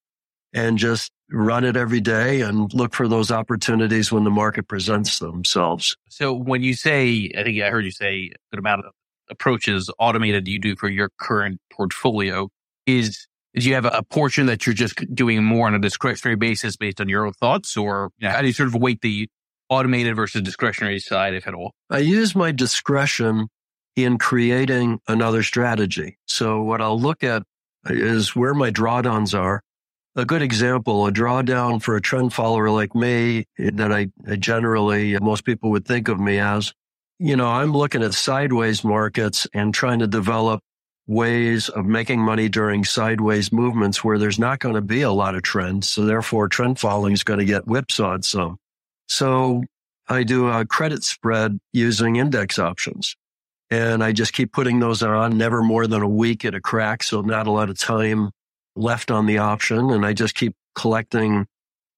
and 0.54 0.78
just 0.78 1.12
run 1.32 1.64
it 1.64 1.76
every 1.76 2.02
day 2.02 2.42
and 2.42 2.74
look 2.74 2.94
for 2.94 3.08
those 3.08 3.32
opportunities 3.32 4.12
when 4.12 4.24
the 4.24 4.30
market 4.30 4.68
presents 4.68 5.20
themselves. 5.20 5.98
So 6.10 6.34
when 6.34 6.62
you 6.62 6.74
say, 6.74 7.32
I 7.38 7.44
think 7.44 7.62
I 7.62 7.70
heard 7.70 7.86
you 7.86 7.92
say 7.92 8.32
a 8.34 8.36
good 8.52 8.60
amount 8.60 8.86
of 8.86 8.92
approaches 9.30 9.90
automated 9.98 10.48
you 10.48 10.60
do 10.60 10.76
for 10.76 10.88
your 10.88 11.10
current 11.20 11.60
portfolio 11.72 12.50
is, 12.86 13.28
is 13.54 13.66
you 13.66 13.74
have 13.74 13.86
a 13.86 14.04
portion 14.04 14.46
that 14.46 14.66
you're 14.66 14.76
just 14.76 14.96
doing 15.16 15.44
more 15.44 15.68
on 15.68 15.74
a 15.74 15.80
discretionary 15.80 16.36
basis 16.36 16.78
based 16.78 17.02
on 17.02 17.10
your 17.10 17.26
own 17.26 17.34
thoughts 17.34 17.76
or 17.76 18.12
you 18.20 18.28
know, 18.28 18.34
how 18.34 18.42
do 18.42 18.48
you 18.48 18.54
sort 18.54 18.68
of 18.68 18.76
weight 18.76 19.02
the 19.02 19.28
automated 19.70 20.16
versus 20.16 20.44
discretionary 20.44 21.00
side, 21.00 21.34
if 21.34 21.48
at 21.48 21.56
all? 21.56 21.74
I 21.90 22.00
use 22.00 22.36
my 22.36 22.52
discretion 22.52 23.48
in 23.96 24.18
creating 24.20 25.00
another 25.08 25.42
strategy. 25.42 26.18
So 26.28 26.62
what 26.62 26.82
I'll 26.82 27.00
look 27.00 27.24
at 27.24 27.44
is 27.90 28.36
where 28.36 28.54
my 28.54 28.70
drawdowns 28.70 29.38
are 29.38 29.62
a 30.16 30.26
good 30.26 30.42
example, 30.42 31.06
a 31.08 31.12
drawdown 31.12 31.82
for 31.82 31.96
a 31.96 32.02
trend 32.02 32.34
follower 32.34 32.70
like 32.70 32.96
me 32.96 33.46
that 33.58 33.92
I, 33.92 34.08
I, 34.28 34.36
generally, 34.38 35.16
uh, 35.16 35.20
most 35.20 35.44
people 35.44 35.72
would 35.72 35.86
think 35.86 36.08
of 36.08 36.20
me 36.20 36.40
as, 36.40 36.74
you 37.20 37.36
know, 37.36 37.48
I'm 37.48 37.74
looking 37.74 38.02
at 38.02 38.14
sideways 38.14 38.84
markets 38.84 39.46
and 39.54 39.74
trying 39.74 40.00
to 40.00 40.08
develop 40.08 40.62
ways 41.08 41.70
of 41.70 41.86
making 41.86 42.20
money 42.20 42.50
during 42.50 42.84
sideways 42.84 43.52
movements 43.52 44.04
where 44.04 44.18
there's 44.18 44.40
not 44.40 44.60
going 44.60 44.76
to 44.76 44.82
be 44.82 45.02
a 45.02 45.12
lot 45.12 45.36
of 45.36 45.44
trends. 45.44 45.88
So 45.90 46.06
therefore 46.06 46.48
trend 46.48 46.80
following 46.80 47.14
is 47.14 47.24
going 47.24 47.40
to 47.40 47.46
get 47.46 47.64
whipsawed 47.64 48.26
some. 48.26 48.58
So 49.08 49.64
I 50.08 50.24
do 50.24 50.48
a 50.48 50.66
credit 50.66 51.04
spread 51.04 51.60
using 51.74 52.16
index 52.16 52.58
options 52.58 53.16
and 53.70 54.04
I 54.04 54.14
just 54.14 54.34
keep 54.34 54.52
putting 54.52 54.80
those 54.80 55.04
on 55.04 55.38
never 55.38 55.62
more 55.62 55.88
than 55.88 56.02
a 56.02 56.08
week 56.08 56.46
at 56.46 56.56
a 56.56 56.62
crack. 56.62 57.04
So 57.04 57.22
not 57.22 57.48
a 57.48 57.52
lot 57.52 57.70
of 57.70 57.78
time 57.78 58.32
left 58.76 59.12
on 59.12 59.26
the 59.26 59.38
option. 59.38 59.90
And 59.90 60.06
I 60.06 60.14
just 60.14 60.36
keep 60.36 60.56
collecting, 60.76 61.48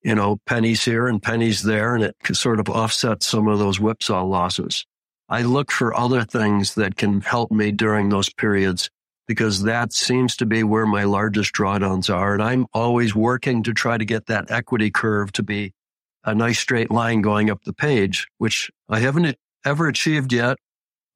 you 0.03 0.15
know, 0.15 0.39
pennies 0.45 0.83
here 0.83 1.07
and 1.07 1.21
pennies 1.21 1.63
there. 1.63 1.95
And 1.95 2.03
it 2.03 2.15
sort 2.33 2.59
of 2.59 2.69
offsets 2.69 3.25
some 3.25 3.47
of 3.47 3.59
those 3.59 3.79
whipsaw 3.79 4.23
losses. 4.23 4.85
I 5.29 5.41
look 5.41 5.71
for 5.71 5.93
other 5.95 6.23
things 6.23 6.75
that 6.75 6.95
can 6.95 7.21
help 7.21 7.51
me 7.51 7.71
during 7.71 8.09
those 8.09 8.29
periods 8.29 8.89
because 9.27 9.63
that 9.63 9.91
seems 9.91 10.37
to 10.37 10.45
be 10.45 10.63
where 10.63 10.85
my 10.85 11.03
largest 11.03 11.53
drawdowns 11.53 12.13
are. 12.13 12.33
And 12.33 12.41
I'm 12.41 12.65
always 12.73 13.13
working 13.13 13.63
to 13.63 13.73
try 13.73 13.97
to 13.97 14.05
get 14.05 14.27
that 14.27 14.49
equity 14.49 14.89
curve 14.89 15.33
to 15.33 15.43
be 15.43 15.73
a 16.23 16.33
nice 16.33 16.59
straight 16.59 16.91
line 16.91 17.21
going 17.21 17.49
up 17.49 17.63
the 17.63 17.73
page, 17.73 18.27
which 18.37 18.71
I 18.87 18.99
haven't 18.99 19.35
ever 19.65 19.87
achieved 19.87 20.31
yet, 20.31 20.57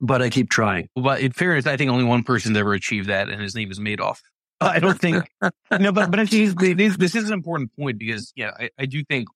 but 0.01 0.21
I 0.21 0.29
keep 0.29 0.49
trying. 0.49 0.89
But 0.95 1.21
in 1.21 1.31
fairness, 1.31 1.65
I 1.65 1.77
think 1.77 1.89
only 1.89 2.03
one 2.03 2.23
person's 2.23 2.57
ever 2.57 2.73
achieved 2.73 3.07
that, 3.07 3.29
and 3.29 3.41
his 3.41 3.55
name 3.55 3.71
is 3.71 3.79
Madoff. 3.79 4.19
I 4.61 4.79
don't 4.79 4.99
think, 4.99 5.29
no, 5.79 5.91
but, 5.91 6.11
but 6.11 6.19
actually, 6.19 6.47
this, 6.73 6.97
this 6.97 7.15
is 7.15 7.27
an 7.27 7.33
important 7.33 7.75
point 7.75 7.97
because, 7.97 8.31
yeah, 8.35 8.51
I, 8.59 8.69
I 8.79 8.85
do 8.85 9.03
think 9.03 9.27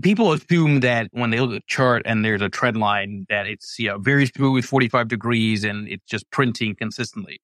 people 0.00 0.32
assume 0.32 0.80
that 0.80 1.08
when 1.12 1.30
they 1.30 1.40
look 1.40 1.50
at 1.50 1.58
a 1.58 1.64
chart 1.66 2.02
and 2.06 2.24
there's 2.24 2.40
a 2.40 2.48
trend 2.48 2.78
line 2.78 3.26
that 3.28 3.46
it's 3.46 3.78
you 3.78 3.88
know 3.88 3.98
very 3.98 4.26
smooth 4.26 4.64
45 4.64 5.08
degrees 5.08 5.64
and 5.64 5.88
it's 5.88 6.04
just 6.06 6.30
printing 6.30 6.74
consistently. 6.74 7.40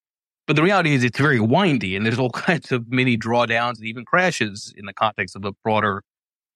But 0.47 0.57
the 0.57 0.63
reality 0.63 0.95
is 0.95 1.05
it's 1.05 1.19
very 1.19 1.41
windy 1.41 1.95
and 1.95 2.07
there's 2.07 2.19
all 2.19 2.31
kinds 2.47 2.73
of 2.73 2.89
mini 2.89 3.19
drawdowns 3.19 3.79
and 3.79 3.87
even 3.87 4.05
crashes 4.05 4.73
in 4.77 4.87
the 4.87 4.95
context 4.95 5.37
of 5.37 5.45
a 5.45 5.53
broader 5.65 6.03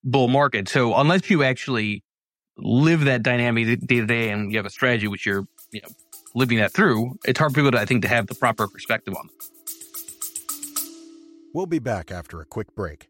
bull 0.03 0.29
market. 0.29 0.69
So 0.69 0.95
unless 0.95 1.29
you 1.29 1.43
actually 1.43 2.03
live 2.57 3.05
that 3.05 3.23
dynamic 3.23 3.81
day 3.87 4.01
to 4.01 4.07
day 4.07 4.31
and 4.31 4.51
you 4.51 4.59
have 4.59 4.67
a 4.67 4.71
strategy 4.71 5.09
which 5.09 5.27
you're 5.27 5.47
you 5.73 5.81
know 5.81 5.89
living 6.35 6.59
that 6.59 6.73
through 6.73 7.19
it's 7.25 7.39
hard 7.39 7.53
for 7.53 7.57
people 7.57 7.71
to 7.71 7.79
i 7.79 7.85
think 7.85 8.03
to 8.03 8.09
have 8.09 8.27
the 8.27 8.35
proper 8.35 8.69
perspective 8.69 9.15
on. 9.17 9.27
it 9.27 9.52
we'll 11.53 11.67
be 11.67 11.79
back 11.79 12.11
after 12.11 12.41
a 12.41 12.45
quick 12.45 12.75
break 12.75 13.09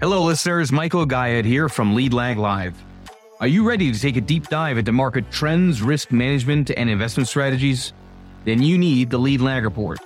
Hello, 0.00 0.24
listeners. 0.24 0.72
Michael 0.72 1.04
Gayed 1.04 1.44
here 1.44 1.68
from 1.68 1.94
Lead 1.94 2.14
Lag 2.14 2.38
Live. 2.38 2.74
Are 3.38 3.46
you 3.46 3.68
ready 3.68 3.92
to 3.92 4.00
take 4.00 4.16
a 4.16 4.22
deep 4.22 4.48
dive 4.48 4.78
into 4.78 4.92
market 4.92 5.30
trends, 5.30 5.82
risk 5.82 6.10
management, 6.10 6.70
and 6.70 6.88
investment 6.88 7.28
strategies? 7.28 7.92
Then 8.46 8.62
you 8.62 8.78
need 8.78 9.10
the 9.10 9.18
Lead 9.18 9.42
Lag 9.42 9.62
Report. 9.62 9.98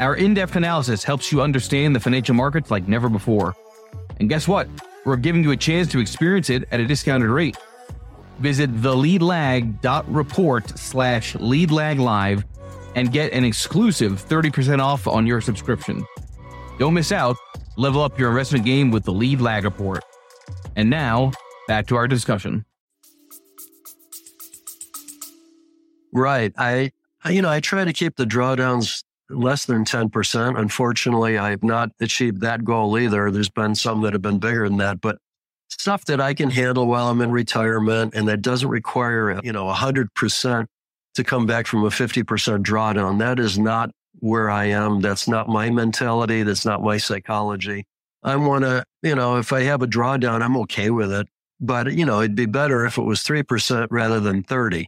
Our 0.00 0.16
in 0.16 0.34
depth 0.34 0.56
analysis 0.56 1.04
helps 1.04 1.30
you 1.30 1.42
understand 1.42 1.94
the 1.94 2.00
financial 2.00 2.34
markets 2.34 2.72
like 2.72 2.88
never 2.88 3.08
before. 3.08 3.54
And 4.18 4.28
guess 4.28 4.48
what? 4.48 4.66
We're 5.04 5.14
giving 5.14 5.44
you 5.44 5.52
a 5.52 5.56
chance 5.56 5.86
to 5.92 6.00
experience 6.00 6.50
it 6.50 6.64
at 6.72 6.80
a 6.80 6.84
discounted 6.84 7.30
rate. 7.30 7.56
Visit 8.40 8.74
theleadlag.report 8.74 10.76
slash 10.76 11.34
leadlaglive 11.34 12.42
and 12.96 13.12
get 13.12 13.32
an 13.32 13.44
exclusive 13.44 14.28
30% 14.28 14.82
off 14.82 15.06
on 15.06 15.24
your 15.24 15.40
subscription. 15.40 16.04
Don't 16.80 16.94
miss 16.94 17.12
out 17.12 17.36
Level 17.80 18.02
up 18.02 18.18
your 18.18 18.28
investment 18.28 18.66
game 18.66 18.90
with 18.90 19.04
the 19.04 19.12
lead 19.12 19.40
lag 19.40 19.64
report. 19.64 20.04
And 20.76 20.90
now, 20.90 21.32
back 21.66 21.86
to 21.86 21.96
our 21.96 22.06
discussion. 22.06 22.66
Right. 26.12 26.52
I, 26.58 26.90
you 27.26 27.40
know, 27.40 27.48
I 27.48 27.60
try 27.60 27.86
to 27.86 27.92
keep 27.94 28.16
the 28.16 28.26
drawdowns 28.26 29.02
less 29.30 29.64
than 29.64 29.86
10%. 29.86 30.58
Unfortunately, 30.58 31.38
I 31.38 31.48
have 31.48 31.62
not 31.62 31.88
achieved 32.00 32.42
that 32.42 32.64
goal 32.64 32.98
either. 32.98 33.30
There's 33.30 33.48
been 33.48 33.74
some 33.74 34.02
that 34.02 34.12
have 34.12 34.20
been 34.20 34.40
bigger 34.40 34.68
than 34.68 34.76
that, 34.76 35.00
but 35.00 35.16
stuff 35.68 36.04
that 36.04 36.20
I 36.20 36.34
can 36.34 36.50
handle 36.50 36.86
while 36.86 37.08
I'm 37.08 37.22
in 37.22 37.30
retirement 37.30 38.12
and 38.14 38.28
that 38.28 38.42
doesn't 38.42 38.68
require, 38.68 39.40
you 39.42 39.52
know, 39.52 39.72
100% 39.72 40.66
to 41.14 41.24
come 41.24 41.46
back 41.46 41.66
from 41.66 41.82
a 41.84 41.88
50% 41.88 42.24
drawdown. 42.62 43.20
That 43.20 43.38
is 43.38 43.58
not 43.58 43.90
where 44.20 44.50
I 44.50 44.66
am. 44.66 45.00
That's 45.00 45.28
not 45.28 45.48
my 45.48 45.70
mentality. 45.70 46.42
That's 46.42 46.64
not 46.64 46.82
my 46.82 46.98
psychology. 46.98 47.86
I 48.22 48.36
want 48.36 48.64
to, 48.64 48.84
you 49.02 49.14
know, 49.14 49.38
if 49.38 49.52
I 49.52 49.62
have 49.62 49.82
a 49.82 49.86
drawdown, 49.86 50.42
I'm 50.42 50.56
okay 50.58 50.90
with 50.90 51.12
it. 51.12 51.26
But, 51.60 51.92
you 51.92 52.06
know, 52.06 52.20
it'd 52.20 52.34
be 52.34 52.46
better 52.46 52.86
if 52.86 52.96
it 52.98 53.02
was 53.02 53.20
3% 53.20 53.88
rather 53.90 54.20
than 54.20 54.42
30. 54.42 54.86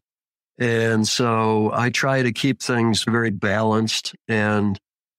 And 0.58 1.06
so 1.06 1.70
I 1.72 1.90
try 1.90 2.22
to 2.22 2.32
keep 2.32 2.62
things 2.62 3.04
very 3.04 3.30
balanced 3.30 4.14
and 4.28 4.78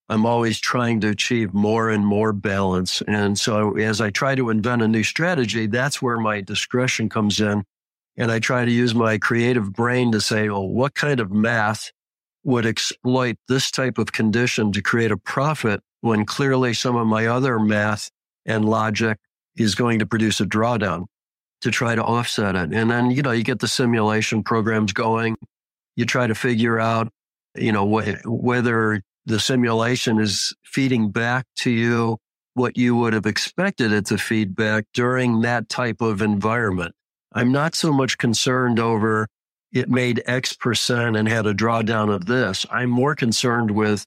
I'm 0.10 0.25
always 0.25 0.60
trying 0.60 1.00
to 1.01 1.10
achieve 1.10 1.53
more 1.53 1.89
and 1.89 2.05
more 2.05 2.34
balance. 2.34 3.01
And 3.08 3.38
so 3.39 3.77
as 3.77 4.01
I 4.01 4.10
try 4.10 4.36
to 4.36 4.50
invent 4.50 4.82
a 4.82 4.88
new 4.88 5.03
strategy, 5.03 5.67
that's 5.67 6.01
where 6.01 6.17
my 6.17 6.41
discretion 6.41 7.10
comes 7.10 7.39
in. 7.39 7.63
And 8.15 8.32
I 8.32 8.39
try 8.39 8.63
to 8.63 8.72
use 8.72 8.93
my 8.93 9.17
creative 9.17 9.74
brain 9.74 10.12
to 10.12 10.22
say, 10.22 10.50
well, 10.50 10.67
what 10.67 10.93
kind 10.93 11.20
of 11.20 11.32
math 11.32 11.91
would 12.43 12.65
exploit 12.65 13.38
this 13.47 13.71
type 13.71 13.97
of 13.97 14.12
condition 14.12 14.71
to 14.71 14.81
create 14.81 15.12
a 15.12 15.17
profit 15.17 15.81
when 16.01 16.25
clearly 16.25 16.73
some 16.73 16.95
of 16.95 17.07
my 17.07 17.27
other 17.27 17.59
math 17.59 18.09
and 18.45 18.65
logic 18.65 19.17
is 19.55 19.75
going 19.75 20.00
to 20.00 20.05
produce 20.05 20.41
a 20.41 20.45
drawdown 20.45 21.05
to 21.62 21.71
try 21.71 21.95
to 21.95 22.03
offset 22.03 22.55
it. 22.55 22.73
And 22.73 22.91
then, 22.91 23.12
you 23.12 23.21
know, 23.21 23.31
you 23.31 23.43
get 23.43 23.59
the 23.59 23.67
simulation 23.67 24.43
programs 24.43 24.91
going. 24.91 25.38
You 25.95 26.05
try 26.05 26.27
to 26.27 26.35
figure 26.35 26.79
out, 26.79 27.09
you 27.55 27.71
know, 27.71 27.88
wh- 27.88 28.25
whether 28.25 29.01
the 29.25 29.39
simulation 29.39 30.19
is 30.19 30.53
feeding 30.65 31.12
back 31.12 31.45
to 31.59 31.71
you 31.71 32.17
what 32.55 32.77
you 32.77 32.95
would 32.95 33.13
have 33.13 33.25
expected 33.25 33.91
it 33.91 34.05
to 34.07 34.17
feed 34.17 34.55
back 34.55 34.85
during 34.93 35.41
that 35.41 35.69
type 35.69 36.01
of 36.01 36.21
environment. 36.21 36.93
I'm 37.33 37.51
not 37.51 37.75
so 37.75 37.91
much 37.91 38.17
concerned 38.17 38.79
over 38.79 39.27
it 39.74 39.89
made 39.89 40.22
X 40.25 40.53
percent 40.53 41.18
and 41.18 41.27
had 41.27 41.48
a 41.48 41.53
drawdown 41.53 42.13
of 42.13 42.25
this. 42.25 42.65
I'm 42.72 42.89
more 42.89 43.15
concerned 43.15 43.72
with 43.72 44.06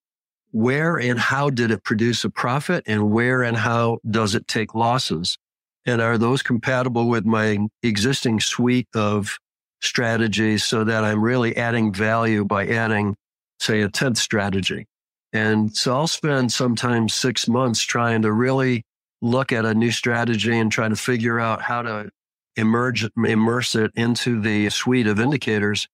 where 0.52 0.96
and 0.96 1.18
how 1.18 1.50
did 1.50 1.70
it 1.70 1.84
produce 1.84 2.24
a 2.24 2.30
profit 2.30 2.84
and 2.86 3.10
where 3.10 3.42
and 3.42 3.56
how 3.56 3.98
does 4.08 4.34
it 4.34 4.46
take 4.46 4.74
losses? 4.74 5.36
And 5.84 6.00
are 6.00 6.16
those 6.16 6.42
compatible 6.42 7.08
with 7.08 7.26
my 7.26 7.58
existing 7.82 8.40
suite 8.40 8.88
of 8.94 9.38
strategies 9.80 10.64
so 10.64 10.84
that 10.84 11.04
I'm 11.04 11.22
really 11.22 11.56
adding 11.56 11.92
value 11.92 12.44
by 12.44 12.66
adding, 12.66 13.16
say, 13.60 13.82
a 13.82 13.88
10th 13.88 14.16
strategy? 14.16 14.86
And 15.32 15.76
so 15.76 15.94
I'll 15.94 16.06
spend 16.06 16.52
sometimes 16.52 17.12
six 17.12 17.46
months 17.48 17.82
trying 17.82 18.22
to 18.22 18.32
really 18.32 18.84
look 19.20 19.52
at 19.52 19.64
a 19.64 19.74
new 19.74 19.90
strategy 19.90 20.56
and 20.56 20.70
try 20.70 20.88
to 20.88 20.96
figure 20.96 21.38
out 21.40 21.60
how 21.62 21.82
to 21.82 22.10
emerge, 22.56 23.08
immerse 23.16 23.74
it 23.74 23.92
into 23.94 24.40
the 24.40 24.70
suite 24.70 25.06
of 25.06 25.20
indicators 25.20 25.88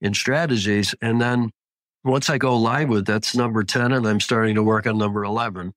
and 0.00 0.16
strategies. 0.16 0.94
And 1.00 1.20
then 1.20 1.50
once 2.04 2.30
I 2.30 2.38
go 2.38 2.56
live 2.56 2.88
with 2.88 3.06
that's 3.06 3.34
number 3.34 3.64
10 3.64 3.92
and 3.92 4.06
I'm 4.06 4.20
starting 4.20 4.54
to 4.54 4.62
work 4.62 4.86
on 4.86 4.98
number 4.98 5.24
11. 5.24 5.72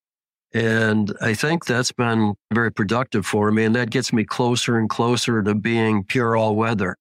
And 0.54 1.16
I 1.22 1.34
think 1.34 1.66
that's 1.66 1.92
been 1.92 2.36
very 2.54 2.72
productive 2.72 3.26
for 3.26 3.52
me. 3.52 3.64
And 3.64 3.76
that 3.76 3.90
gets 3.90 4.12
me 4.12 4.26
closer 4.26 4.78
and 4.78 4.90
closer 4.90 5.42
to 5.42 5.56
being 5.56 6.04
pure 6.04 6.36
all 6.36 6.56
weather. 6.56 6.98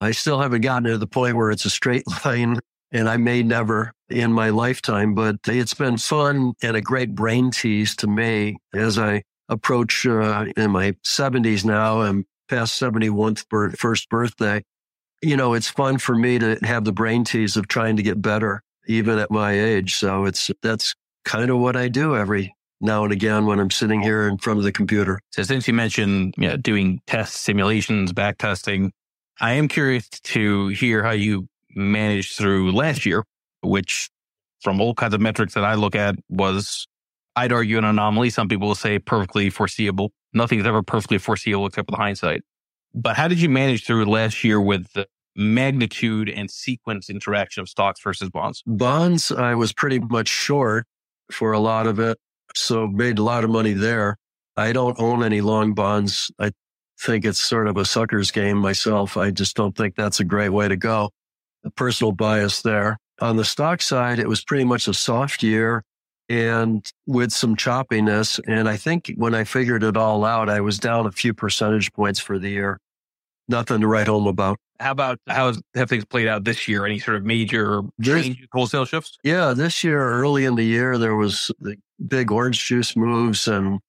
I 0.00 0.12
still 0.12 0.40
haven't 0.40 0.62
gotten 0.62 0.90
to 0.90 0.98
the 0.98 1.06
point 1.06 1.36
where 1.36 1.50
it's 1.50 1.64
a 1.64 1.70
straight 1.70 2.04
line 2.24 2.60
and 2.92 3.08
I 3.08 3.16
may 3.16 3.42
never 3.42 3.92
in 4.10 4.32
my 4.32 4.50
lifetime, 4.50 5.14
but 5.14 5.36
it's 5.46 5.74
been 5.74 5.96
fun 5.96 6.52
and 6.62 6.76
a 6.76 6.80
great 6.80 7.14
brain 7.14 7.50
tease 7.50 7.96
to 7.96 8.06
me 8.06 8.58
as 8.74 8.98
I 8.98 9.22
approach 9.48 10.06
uh, 10.06 10.46
in 10.56 10.70
my 10.70 10.92
70s 11.04 11.64
now. 11.64 12.02
I'm 12.02 12.26
past 12.52 12.80
71st 12.80 13.78
first 13.78 14.10
birthday, 14.10 14.62
you 15.22 15.36
know, 15.36 15.54
it's 15.54 15.70
fun 15.70 15.96
for 15.96 16.14
me 16.14 16.38
to 16.38 16.58
have 16.62 16.84
the 16.84 16.92
brain 16.92 17.24
tease 17.24 17.56
of 17.56 17.66
trying 17.66 17.96
to 17.96 18.02
get 18.02 18.20
better 18.20 18.62
even 18.86 19.18
at 19.18 19.30
my 19.30 19.52
age. 19.52 19.94
So 19.94 20.26
it's, 20.26 20.50
that's 20.60 20.94
kind 21.24 21.50
of 21.50 21.58
what 21.58 21.76
I 21.76 21.88
do 21.88 22.14
every 22.14 22.54
now 22.80 23.04
and 23.04 23.12
again 23.12 23.46
when 23.46 23.58
I'm 23.58 23.70
sitting 23.70 24.02
here 24.02 24.28
in 24.28 24.36
front 24.36 24.58
of 24.58 24.64
the 24.64 24.72
computer. 24.72 25.20
So 25.30 25.44
since 25.44 25.66
you 25.66 25.72
mentioned 25.72 26.34
you 26.36 26.48
know, 26.48 26.56
doing 26.56 27.00
tests, 27.06 27.38
simulations, 27.38 28.12
back 28.12 28.36
testing, 28.36 28.92
I 29.40 29.52
am 29.52 29.68
curious 29.68 30.08
to 30.08 30.68
hear 30.68 31.02
how 31.02 31.12
you 31.12 31.48
managed 31.74 32.36
through 32.36 32.72
last 32.72 33.06
year, 33.06 33.24
which 33.62 34.10
from 34.60 34.78
all 34.78 34.94
kinds 34.94 35.14
of 35.14 35.22
metrics 35.22 35.54
that 35.54 35.64
I 35.64 35.74
look 35.74 35.94
at 35.94 36.16
was, 36.28 36.86
I'd 37.34 37.52
argue 37.52 37.78
an 37.78 37.84
anomaly. 37.84 38.28
Some 38.28 38.48
people 38.48 38.68
will 38.68 38.74
say 38.74 38.98
perfectly 38.98 39.48
foreseeable 39.48 40.12
nothing's 40.32 40.66
ever 40.66 40.82
perfectly 40.82 41.18
foreseeable 41.18 41.66
except 41.66 41.90
the 41.90 41.96
hindsight. 41.96 42.42
But 42.94 43.16
how 43.16 43.28
did 43.28 43.40
you 43.40 43.48
manage 43.48 43.86
through 43.86 44.04
last 44.04 44.44
year 44.44 44.60
with 44.60 44.92
the 44.92 45.06
magnitude 45.34 46.28
and 46.28 46.50
sequence 46.50 47.08
interaction 47.08 47.62
of 47.62 47.68
stocks 47.68 48.00
versus 48.02 48.30
bonds? 48.30 48.62
Bonds, 48.66 49.32
I 49.32 49.54
was 49.54 49.72
pretty 49.72 49.98
much 49.98 50.28
short 50.28 50.86
for 51.30 51.52
a 51.52 51.58
lot 51.58 51.86
of 51.86 51.98
it. 51.98 52.18
So 52.54 52.86
made 52.86 53.18
a 53.18 53.22
lot 53.22 53.44
of 53.44 53.50
money 53.50 53.72
there. 53.72 54.18
I 54.56 54.72
don't 54.72 54.98
own 55.00 55.24
any 55.24 55.40
long 55.40 55.72
bonds. 55.72 56.30
I 56.38 56.52
think 57.00 57.24
it's 57.24 57.38
sort 57.38 57.66
of 57.66 57.78
a 57.78 57.86
sucker's 57.86 58.30
game 58.30 58.58
myself. 58.58 59.16
I 59.16 59.30
just 59.30 59.56
don't 59.56 59.74
think 59.74 59.96
that's 59.96 60.20
a 60.20 60.24
great 60.24 60.50
way 60.50 60.68
to 60.68 60.76
go. 60.76 61.10
A 61.64 61.70
personal 61.70 62.12
bias 62.12 62.60
there. 62.62 62.98
on 63.20 63.36
the 63.36 63.44
stock 63.44 63.80
side, 63.80 64.18
it 64.18 64.28
was 64.28 64.44
pretty 64.44 64.64
much 64.64 64.88
a 64.88 64.94
soft 64.94 65.42
year 65.42 65.84
and 66.32 66.90
with 67.06 67.30
some 67.30 67.54
choppiness. 67.54 68.40
And 68.48 68.66
I 68.66 68.78
think 68.78 69.12
when 69.16 69.34
I 69.34 69.44
figured 69.44 69.84
it 69.84 69.98
all 69.98 70.24
out, 70.24 70.48
I 70.48 70.60
was 70.60 70.78
down 70.78 71.06
a 71.06 71.12
few 71.12 71.34
percentage 71.34 71.92
points 71.92 72.18
for 72.18 72.38
the 72.38 72.48
year. 72.48 72.80
Nothing 73.48 73.82
to 73.82 73.86
write 73.86 74.06
home 74.06 74.26
about. 74.26 74.58
How 74.80 74.92
about 74.92 75.18
how 75.28 75.52
have 75.74 75.90
things 75.90 76.06
played 76.06 76.28
out 76.28 76.44
this 76.44 76.66
year? 76.66 76.86
Any 76.86 76.98
sort 76.98 77.18
of 77.18 77.24
major 77.24 77.82
change 78.00 78.46
wholesale 78.50 78.86
shifts? 78.86 79.18
Yeah, 79.22 79.52
this 79.52 79.84
year, 79.84 80.00
early 80.00 80.46
in 80.46 80.54
the 80.54 80.64
year, 80.64 80.96
there 80.96 81.16
was 81.16 81.50
the 81.60 81.76
big 82.08 82.32
orange 82.32 82.66
juice 82.66 82.96
moves 82.96 83.46
and 83.46 83.80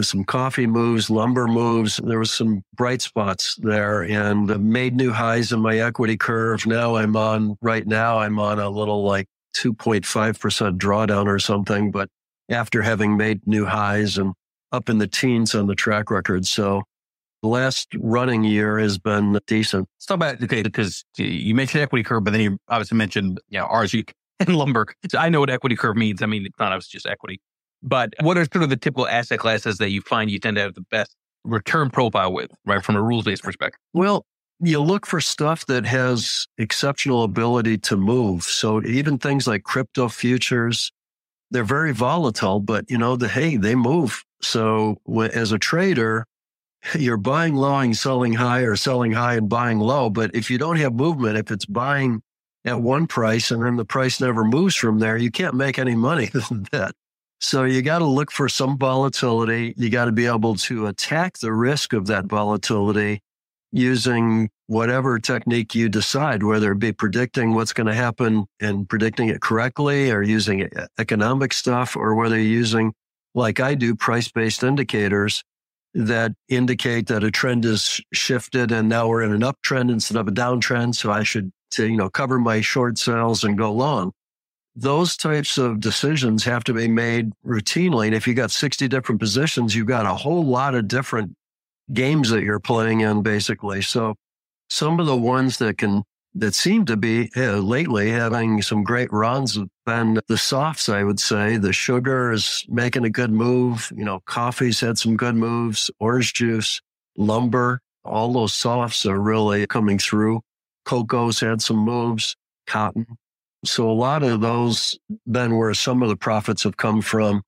some 0.00 0.22
coffee 0.22 0.68
moves, 0.68 1.10
lumber 1.10 1.48
moves. 1.48 1.96
There 1.96 2.20
was 2.20 2.30
some 2.30 2.62
bright 2.76 3.02
spots 3.02 3.56
there 3.56 4.02
and 4.02 4.46
made 4.64 4.94
new 4.94 5.10
highs 5.10 5.50
in 5.50 5.60
my 5.60 5.78
equity 5.78 6.16
curve. 6.16 6.64
Now 6.64 6.94
I'm 6.94 7.16
on, 7.16 7.58
right 7.60 7.86
now, 7.86 8.20
I'm 8.20 8.38
on 8.38 8.60
a 8.60 8.70
little 8.70 9.02
like 9.02 9.26
2.5% 9.56 10.78
drawdown 10.78 11.26
or 11.26 11.38
something, 11.38 11.90
but 11.90 12.08
after 12.50 12.82
having 12.82 13.16
made 13.16 13.46
new 13.46 13.66
highs 13.66 14.18
and 14.18 14.34
up 14.72 14.88
in 14.88 14.98
the 14.98 15.06
teens 15.06 15.54
on 15.54 15.66
the 15.66 15.74
track 15.74 16.10
record. 16.10 16.46
So 16.46 16.82
the 17.42 17.48
last 17.48 17.88
running 17.96 18.44
year 18.44 18.78
has 18.78 18.98
been 18.98 19.38
decent. 19.46 19.88
Let's 19.96 20.06
talk 20.06 20.16
about, 20.16 20.42
okay, 20.42 20.62
because 20.62 21.04
you 21.16 21.54
mentioned 21.54 21.82
equity 21.82 22.02
curve, 22.02 22.24
but 22.24 22.32
then 22.32 22.40
you 22.40 22.58
obviously 22.68 22.98
mentioned, 22.98 23.40
you 23.48 23.58
know, 23.58 23.66
RSU 23.66 24.08
and 24.40 24.56
lumber. 24.56 24.86
So 25.10 25.18
I 25.18 25.28
know 25.28 25.40
what 25.40 25.50
equity 25.50 25.76
curve 25.76 25.96
means. 25.96 26.22
I 26.22 26.26
mean, 26.26 26.44
it's 26.44 26.58
not 26.58 26.72
obviously 26.72 26.96
just 26.96 27.06
equity. 27.06 27.40
But 27.82 28.14
what 28.20 28.36
are 28.36 28.44
sort 28.44 28.64
of 28.64 28.70
the 28.70 28.76
typical 28.76 29.06
asset 29.06 29.38
classes 29.38 29.78
that 29.78 29.90
you 29.90 30.00
find 30.00 30.30
you 30.30 30.40
tend 30.40 30.56
to 30.56 30.62
have 30.62 30.74
the 30.74 30.84
best 30.90 31.14
return 31.44 31.90
profile 31.90 32.32
with, 32.32 32.50
right, 32.64 32.84
from 32.84 32.96
a 32.96 33.02
rules 33.02 33.24
based 33.24 33.44
perspective? 33.44 33.78
Well, 33.92 34.26
you 34.60 34.80
look 34.80 35.06
for 35.06 35.20
stuff 35.20 35.66
that 35.66 35.86
has 35.86 36.46
exceptional 36.58 37.22
ability 37.22 37.78
to 37.78 37.96
move. 37.96 38.42
So 38.42 38.82
even 38.84 39.18
things 39.18 39.46
like 39.46 39.62
crypto 39.62 40.08
futures, 40.08 40.90
they're 41.50 41.64
very 41.64 41.92
volatile, 41.92 42.60
but 42.60 42.90
you 42.90 42.98
know, 42.98 43.16
the, 43.16 43.28
hey, 43.28 43.56
they 43.56 43.74
move. 43.74 44.24
So 44.42 44.96
as 45.32 45.52
a 45.52 45.58
trader, 45.58 46.26
you're 46.98 47.16
buying 47.16 47.54
low 47.54 47.78
and 47.78 47.96
selling 47.96 48.34
high 48.34 48.60
or 48.60 48.76
selling 48.76 49.12
high 49.12 49.34
and 49.34 49.48
buying 49.48 49.78
low. 49.78 50.10
But 50.10 50.34
if 50.34 50.50
you 50.50 50.58
don't 50.58 50.76
have 50.76 50.94
movement, 50.94 51.38
if 51.38 51.50
it's 51.50 51.66
buying 51.66 52.22
at 52.64 52.80
one 52.80 53.06
price 53.06 53.50
and 53.50 53.62
then 53.62 53.76
the 53.76 53.84
price 53.84 54.20
never 54.20 54.44
moves 54.44 54.74
from 54.74 54.98
there, 54.98 55.16
you 55.16 55.30
can't 55.30 55.54
make 55.54 55.78
any 55.78 55.94
money 55.94 56.26
than 56.48 56.66
that. 56.72 56.92
So 57.40 57.62
you 57.62 57.82
got 57.82 58.00
to 58.00 58.04
look 58.04 58.32
for 58.32 58.48
some 58.48 58.76
volatility. 58.76 59.72
You 59.76 59.90
got 59.90 60.06
to 60.06 60.12
be 60.12 60.26
able 60.26 60.56
to 60.56 60.86
attack 60.88 61.38
the 61.38 61.52
risk 61.52 61.92
of 61.92 62.08
that 62.08 62.24
volatility 62.24 63.20
using 63.72 64.50
whatever 64.66 65.18
technique 65.18 65.74
you 65.74 65.88
decide, 65.88 66.42
whether 66.42 66.72
it 66.72 66.78
be 66.78 66.92
predicting 66.92 67.54
what's 67.54 67.72
going 67.72 67.86
to 67.86 67.94
happen 67.94 68.46
and 68.60 68.88
predicting 68.88 69.28
it 69.28 69.40
correctly 69.40 70.10
or 70.10 70.22
using 70.22 70.64
uh, 70.64 70.86
economic 70.98 71.52
stuff 71.52 71.96
or 71.96 72.14
whether 72.14 72.36
you're 72.36 72.44
using, 72.44 72.92
like 73.34 73.60
I 73.60 73.74
do, 73.74 73.94
price 73.94 74.30
based 74.30 74.62
indicators 74.62 75.42
that 75.94 76.32
indicate 76.48 77.06
that 77.08 77.24
a 77.24 77.30
trend 77.30 77.64
is 77.64 78.00
shifted 78.12 78.72
and 78.72 78.88
now 78.88 79.08
we're 79.08 79.22
in 79.22 79.32
an 79.32 79.40
uptrend 79.40 79.90
instead 79.90 80.16
of 80.16 80.28
a 80.28 80.32
downtrend. 80.32 80.94
So 80.94 81.10
I 81.10 81.22
should, 81.22 81.50
to, 81.72 81.86
you 81.86 81.96
know, 81.96 82.10
cover 82.10 82.38
my 82.38 82.60
short 82.60 82.98
sales 82.98 83.44
and 83.44 83.56
go 83.56 83.72
long 83.72 84.12
those 84.80 85.16
types 85.16 85.58
of 85.58 85.80
decisions 85.80 86.44
have 86.44 86.62
to 86.62 86.72
be 86.72 86.86
made 86.86 87.32
routinely. 87.44 88.06
And 88.06 88.14
if 88.14 88.28
you 88.28 88.34
got 88.34 88.52
60 88.52 88.86
different 88.86 89.20
positions, 89.20 89.74
you've 89.74 89.88
got 89.88 90.06
a 90.06 90.14
whole 90.14 90.44
lot 90.44 90.76
of 90.76 90.86
different 90.86 91.34
games 91.92 92.30
that 92.30 92.42
you're 92.42 92.60
playing 92.60 93.00
in, 93.00 93.22
basically. 93.22 93.82
So 93.82 94.14
some 94.70 95.00
of 95.00 95.06
the 95.06 95.16
ones 95.16 95.58
that 95.58 95.78
can, 95.78 96.02
that 96.34 96.54
seem 96.54 96.84
to 96.86 96.96
be 96.96 97.30
uh, 97.36 97.56
lately 97.56 98.10
having 98.10 98.62
some 98.62 98.84
great 98.84 99.12
runs 99.12 99.56
have 99.56 99.68
been 99.86 100.20
the 100.28 100.38
softs, 100.38 100.88
I 100.88 101.02
would 101.02 101.20
say. 101.20 101.56
The 101.56 101.72
sugar 101.72 102.32
is 102.32 102.64
making 102.68 103.04
a 103.04 103.10
good 103.10 103.30
move. 103.30 103.90
You 103.96 104.04
know, 104.04 104.20
coffee's 104.26 104.80
had 104.80 104.98
some 104.98 105.16
good 105.16 105.34
moves, 105.34 105.90
orange 105.98 106.34
juice, 106.34 106.80
lumber, 107.16 107.80
all 108.08 108.32
those 108.32 108.54
softs 108.54 109.04
are 109.06 109.20
really 109.20 109.66
coming 109.66 109.98
through. 109.98 110.40
Cocoa's 110.84 111.40
had 111.40 111.60
some 111.60 111.76
moves, 111.76 112.36
cotton. 112.66 113.06
So 113.64 113.90
a 113.90 113.92
lot 113.92 114.22
of 114.22 114.40
those 114.40 114.98
been 115.30 115.56
where 115.56 115.74
some 115.74 116.02
of 116.02 116.08
the 116.08 116.16
profits 116.16 116.62
have 116.62 116.76
come 116.76 117.02
from. 117.02 117.42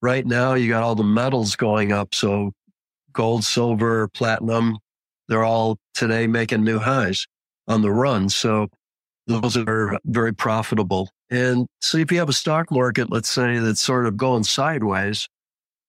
Right 0.00 0.24
now, 0.24 0.54
you 0.54 0.68
got 0.68 0.82
all 0.82 0.94
the 0.94 1.02
metals 1.02 1.56
going 1.56 1.92
up. 1.92 2.14
So 2.14 2.52
gold, 3.16 3.44
silver, 3.44 4.08
platinum, 4.08 4.78
they're 5.28 5.44
all 5.44 5.78
today 5.94 6.26
making 6.26 6.62
new 6.62 6.78
highs 6.78 7.26
on 7.66 7.82
the 7.82 7.90
run. 7.90 8.28
So 8.28 8.68
those 9.26 9.56
are 9.56 9.98
very 10.04 10.32
profitable. 10.32 11.10
And 11.30 11.66
so 11.80 11.98
if 11.98 12.12
you 12.12 12.18
have 12.18 12.28
a 12.28 12.34
stock 12.34 12.70
market, 12.70 13.10
let's 13.10 13.28
say 13.28 13.58
that's 13.58 13.80
sort 13.80 14.06
of 14.06 14.16
going 14.16 14.44
sideways, 14.44 15.28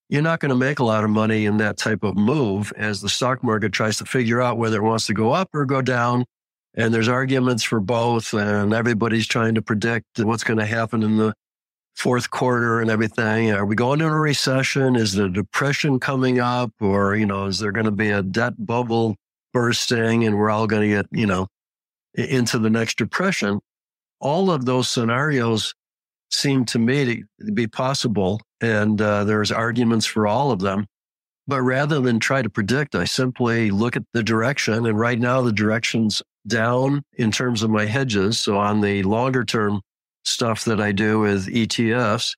you're 0.09 0.23
not 0.23 0.39
going 0.39 0.49
to 0.49 0.55
make 0.55 0.79
a 0.79 0.85
lot 0.85 1.03
of 1.03 1.09
money 1.09 1.45
in 1.45 1.57
that 1.57 1.77
type 1.77 2.03
of 2.03 2.15
move 2.15 2.73
as 2.77 3.01
the 3.01 3.09
stock 3.09 3.43
market 3.43 3.73
tries 3.73 3.97
to 3.97 4.05
figure 4.05 4.41
out 4.41 4.57
whether 4.57 4.77
it 4.77 4.83
wants 4.83 5.05
to 5.07 5.13
go 5.13 5.33
up 5.33 5.49
or 5.53 5.65
go 5.65 5.81
down 5.81 6.25
and 6.77 6.93
there's 6.93 7.09
arguments 7.09 7.63
for 7.63 7.79
both 7.79 8.33
and 8.33 8.73
everybody's 8.73 9.27
trying 9.27 9.55
to 9.55 9.61
predict 9.61 10.05
what's 10.19 10.43
going 10.43 10.59
to 10.59 10.65
happen 10.65 11.03
in 11.03 11.17
the 11.17 11.33
fourth 11.97 12.29
quarter 12.29 12.79
and 12.79 12.91
everything. 12.91 13.51
Are 13.51 13.65
we 13.65 13.75
going 13.75 14.01
into 14.01 14.13
a 14.13 14.19
recession? 14.19 14.95
Is 14.95 15.13
the 15.13 15.27
depression 15.27 15.99
coming 15.99 16.39
up 16.39 16.71
or, 16.79 17.15
you 17.15 17.25
know, 17.25 17.45
is 17.45 17.57
there 17.57 17.71
going 17.71 17.87
to 17.87 17.91
be 17.91 18.11
a 18.11 18.21
debt 18.21 18.53
bubble 18.63 19.15
bursting 19.51 20.23
and 20.23 20.37
we're 20.37 20.51
all 20.51 20.67
going 20.67 20.83
to 20.83 20.95
get, 20.95 21.07
you 21.11 21.25
know, 21.25 21.47
into 22.13 22.59
the 22.59 22.69
next 22.69 22.99
depression? 22.99 23.59
All 24.19 24.51
of 24.51 24.65
those 24.65 24.87
scenarios 24.87 25.73
seem 26.29 26.65
to 26.65 26.77
me 26.77 27.23
to 27.43 27.51
be 27.51 27.65
possible. 27.65 28.41
And 28.61 29.01
uh, 29.01 29.23
there's 29.23 29.51
arguments 29.51 30.05
for 30.05 30.27
all 30.27 30.51
of 30.51 30.59
them. 30.59 30.85
But 31.47 31.61
rather 31.61 31.99
than 31.99 32.19
try 32.19 32.43
to 32.43 32.49
predict, 32.49 32.93
I 32.93 33.05
simply 33.05 33.71
look 33.71 33.95
at 33.95 34.03
the 34.13 34.21
direction. 34.21 34.85
And 34.85 34.99
right 34.99 35.17
now, 35.17 35.41
the 35.41 35.53
direction's 35.53 36.21
down 36.45 37.03
in 37.13 37.31
terms 37.31 37.63
of 37.63 37.71
my 37.71 37.85
hedges. 37.85 38.37
So 38.37 38.57
on 38.57 38.81
the 38.81 39.01
longer 39.03 39.43
term 39.43 39.81
stuff 40.27 40.65
that 40.65 40.81
I 40.81 40.91
do 40.91 41.19
with 41.19 41.47
ETFs, 41.47 42.35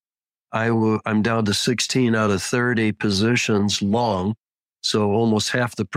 i 0.52 0.68
w- 0.68 1.00
I'm 1.06 1.22
down 1.22 1.46
to 1.46 1.54
16 1.54 2.16
out 2.16 2.30
of 2.30 2.42
30 2.42 2.92
positions 2.94 3.82
long. 3.82 4.36
So 4.82 5.12
almost 5.12 5.50
half 5.50 5.76
the 5.76 5.88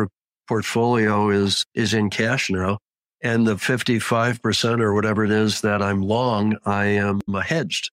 portfolio 0.48 1.30
is, 1.30 1.64
is 1.74 1.94
in 1.94 2.10
cash 2.10 2.50
now. 2.50 2.78
And 3.22 3.46
the 3.46 3.54
55% 3.54 4.80
or 4.80 4.94
whatever 4.94 5.24
it 5.24 5.30
is 5.30 5.60
that 5.60 5.80
I'm 5.80 6.02
long, 6.02 6.56
I 6.64 6.86
am 6.86 7.20
hedged. 7.44 7.90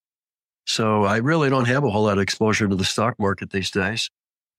So 0.65 1.03
I 1.03 1.17
really 1.17 1.49
don't 1.49 1.65
have 1.65 1.83
a 1.83 1.89
whole 1.89 2.03
lot 2.03 2.17
of 2.17 2.23
exposure 2.23 2.67
to 2.67 2.75
the 2.75 2.85
stock 2.85 3.15
market 3.19 3.51
these 3.51 3.69
days. 3.69 4.09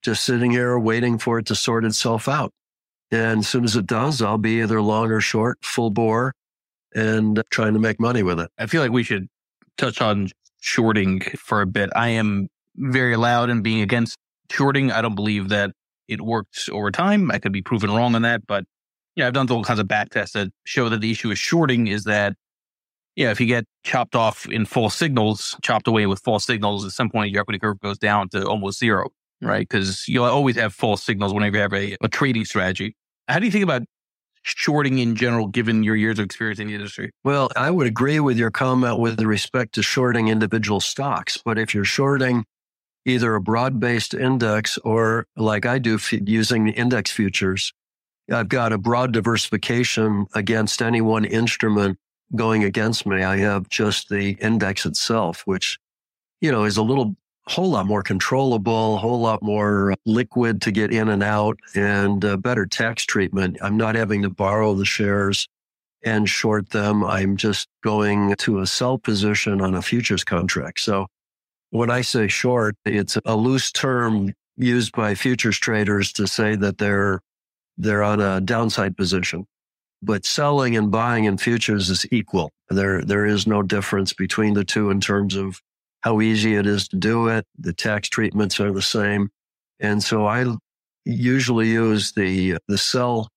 Just 0.02 0.24
sitting 0.24 0.52
here 0.52 0.78
waiting 0.78 1.18
for 1.18 1.38
it 1.38 1.46
to 1.46 1.54
sort 1.54 1.84
itself 1.84 2.28
out. 2.28 2.52
And 3.10 3.40
as 3.40 3.48
soon 3.48 3.64
as 3.64 3.74
it 3.74 3.86
does, 3.86 4.22
I'll 4.22 4.38
be 4.38 4.60
either 4.60 4.80
long 4.80 5.10
or 5.10 5.20
short, 5.20 5.58
full 5.62 5.90
bore, 5.90 6.32
and 6.94 7.42
trying 7.50 7.74
to 7.74 7.78
make 7.78 8.00
money 8.00 8.22
with 8.22 8.40
it. 8.40 8.50
I 8.58 8.66
feel 8.66 8.82
like 8.82 8.90
we 8.90 9.02
should 9.02 9.28
touch 9.76 10.00
on 10.00 10.28
shorting 10.60 11.20
for 11.20 11.62
a 11.62 11.66
bit. 11.66 11.90
I 11.94 12.08
am 12.08 12.48
very 12.76 13.16
loud 13.16 13.50
in 13.50 13.62
being 13.62 13.80
against 13.82 14.16
shorting. 14.50 14.90
I 14.90 15.02
don't 15.02 15.14
believe 15.14 15.48
that 15.48 15.72
it 16.08 16.20
works 16.20 16.68
over 16.68 16.90
time. 16.90 17.30
I 17.30 17.38
could 17.38 17.52
be 17.52 17.62
proven 17.62 17.90
wrong 17.90 18.14
on 18.14 18.22
that, 18.22 18.46
but 18.46 18.64
yeah, 19.16 19.26
I've 19.26 19.32
done 19.32 19.50
all 19.50 19.64
kinds 19.64 19.78
of 19.78 19.88
back 19.88 20.10
tests 20.10 20.34
that 20.34 20.48
show 20.64 20.88
that 20.88 21.00
the 21.00 21.10
issue 21.10 21.28
with 21.28 21.38
shorting 21.38 21.86
is 21.86 22.04
that 22.04 22.34
yeah, 23.16 23.30
if 23.30 23.40
you 23.40 23.46
get 23.46 23.64
chopped 23.84 24.14
off 24.14 24.46
in 24.46 24.64
false 24.64 24.94
signals, 24.94 25.56
chopped 25.62 25.88
away 25.88 26.06
with 26.06 26.20
false 26.20 26.44
signals, 26.44 26.84
at 26.84 26.92
some 26.92 27.10
point 27.10 27.30
your 27.30 27.42
equity 27.42 27.58
curve 27.58 27.80
goes 27.80 27.98
down 27.98 28.28
to 28.30 28.46
almost 28.46 28.78
zero, 28.78 29.10
right? 29.42 29.68
Because 29.68 30.06
you'll 30.08 30.24
always 30.24 30.56
have 30.56 30.72
false 30.72 31.02
signals 31.02 31.34
whenever 31.34 31.56
you 31.56 31.62
have 31.62 31.74
a, 31.74 31.96
a 32.02 32.08
trading 32.08 32.44
strategy. 32.44 32.96
How 33.28 33.38
do 33.38 33.46
you 33.46 33.52
think 33.52 33.64
about 33.64 33.82
shorting 34.58 34.98
in 34.98 35.16
general, 35.16 35.46
given 35.46 35.82
your 35.82 35.96
years 35.96 36.18
of 36.18 36.24
experience 36.24 36.58
in 36.58 36.68
the 36.68 36.74
industry? 36.74 37.10
Well, 37.24 37.50
I 37.56 37.70
would 37.70 37.86
agree 37.86 38.20
with 38.20 38.36
your 38.36 38.50
comment 38.50 38.98
with 38.98 39.20
respect 39.20 39.74
to 39.74 39.82
shorting 39.82 40.28
individual 40.28 40.80
stocks. 40.80 41.36
But 41.44 41.58
if 41.58 41.74
you're 41.74 41.84
shorting 41.84 42.44
either 43.06 43.34
a 43.34 43.40
broad 43.40 43.80
based 43.80 44.14
index 44.14 44.78
or 44.78 45.26
like 45.36 45.66
I 45.66 45.78
do 45.78 45.96
f- 45.96 46.12
using 46.12 46.64
the 46.64 46.72
index 46.72 47.10
futures, 47.10 47.72
I've 48.30 48.48
got 48.48 48.72
a 48.72 48.78
broad 48.78 49.12
diversification 49.12 50.26
against 50.34 50.82
any 50.82 51.00
one 51.00 51.24
instrument 51.24 51.98
going 52.36 52.64
against 52.64 53.06
me. 53.06 53.22
I 53.22 53.38
have 53.38 53.68
just 53.68 54.08
the 54.08 54.32
index 54.40 54.86
itself, 54.86 55.42
which, 55.46 55.78
you 56.40 56.52
know, 56.52 56.64
is 56.64 56.76
a 56.76 56.82
little 56.82 57.16
whole 57.50 57.70
lot 57.70 57.86
more 57.86 58.02
controllable, 58.02 58.94
a 58.94 58.98
whole 58.98 59.20
lot 59.20 59.42
more 59.42 59.94
liquid 60.06 60.62
to 60.62 60.70
get 60.72 60.92
in 60.92 61.08
and 61.08 61.22
out, 61.22 61.58
and 61.74 62.24
uh, 62.24 62.36
better 62.36 62.66
tax 62.66 63.04
treatment. 63.04 63.58
I'm 63.62 63.76
not 63.76 63.96
having 63.96 64.22
to 64.22 64.30
borrow 64.30 64.74
the 64.74 64.84
shares 64.84 65.48
and 66.04 66.28
short 66.28 66.70
them. 66.70 67.04
I'm 67.04 67.36
just 67.36 67.68
going 67.82 68.34
to 68.36 68.60
a 68.60 68.66
sell 68.66 68.98
position 68.98 69.60
on 69.60 69.74
a 69.74 69.82
futures 69.82 70.24
contract. 70.24 70.80
So 70.80 71.06
when 71.70 71.90
I 71.90 72.02
say 72.02 72.28
short, 72.28 72.76
it's 72.84 73.18
a 73.24 73.36
loose 73.36 73.72
term 73.72 74.32
used 74.56 74.92
by 74.92 75.14
futures 75.14 75.58
traders 75.58 76.12
to 76.14 76.26
say 76.26 76.56
that 76.56 76.78
they're 76.78 77.20
they're 77.78 78.02
on 78.02 78.20
a 78.20 78.40
downside 78.40 78.96
position. 78.96 79.46
but 80.02 80.24
selling 80.24 80.76
and 80.76 80.90
buying 80.90 81.24
in 81.24 81.36
futures 81.38 81.90
is 81.90 82.06
equal. 82.10 82.50
There, 82.68 83.02
there 83.04 83.26
is 83.26 83.46
no 83.46 83.62
difference 83.62 84.12
between 84.12 84.54
the 84.54 84.64
two 84.64 84.90
in 84.90 85.00
terms 85.00 85.36
of 85.36 85.60
how 86.02 86.20
easy 86.20 86.54
it 86.54 86.66
is 86.66 86.88
to 86.88 86.96
do 86.96 87.28
it. 87.28 87.46
The 87.58 87.72
tax 87.72 88.08
treatments 88.08 88.60
are 88.60 88.72
the 88.72 88.82
same. 88.82 89.30
And 89.78 90.02
so 90.02 90.26
I 90.26 90.44
usually 91.04 91.68
use 91.68 92.12
the, 92.12 92.58
the 92.68 92.78
sell, 92.78 93.28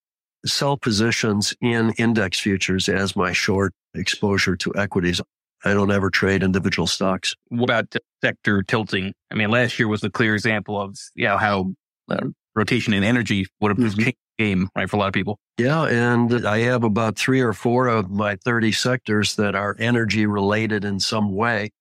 sell 0.45 0.77
positions 0.77 1.53
in 1.61 1.93
index 1.97 2.39
futures 2.39 2.89
as 2.89 3.15
my 3.15 3.31
short 3.31 3.73
exposure 3.93 4.55
to 4.57 4.73
equities. 4.75 5.21
I 5.65 5.73
don't 5.73 5.91
ever 5.91 6.09
trade 6.09 6.43
individual 6.43 6.87
stocks. 6.87 7.35
What 7.47 7.65
about 7.65 7.95
sector 8.23 8.63
tilting? 8.63 9.13
I 9.31 9.35
mean, 9.35 9.49
last 9.49 9.79
year 9.79 9.87
was 9.87 10.03
a 10.03 10.09
clear 10.09 10.33
example 10.33 10.79
of 10.79 10.97
you 11.15 11.25
know, 11.25 11.37
how 11.37 11.73
uh, 12.09 12.27
rotation 12.55 12.93
in 12.93 13.03
energy 13.03 13.45
would 13.61 13.69
have 13.69 13.77
mm-hmm. 13.77 14.03
the 14.03 14.15
game, 14.37 14.69
right, 14.75 14.89
for 14.89 14.97
a 14.97 14.99
lot 14.99 15.07
of 15.07 15.13
people. 15.13 15.39
Yeah. 15.57 15.83
And 15.83 16.45
I 16.45 16.59
have 16.59 16.83
about 16.83 17.17
three 17.17 17.41
or 17.41 17.53
four 17.53 17.87
of 17.87 18.09
my 18.09 18.35
30 18.43 18.71
sectors 18.71 19.35
that 19.35 19.55
are 19.55 19.75
energy 19.79 20.25
related 20.25 20.83
in 20.83 20.99
some 20.99 21.33
way, 21.33 21.71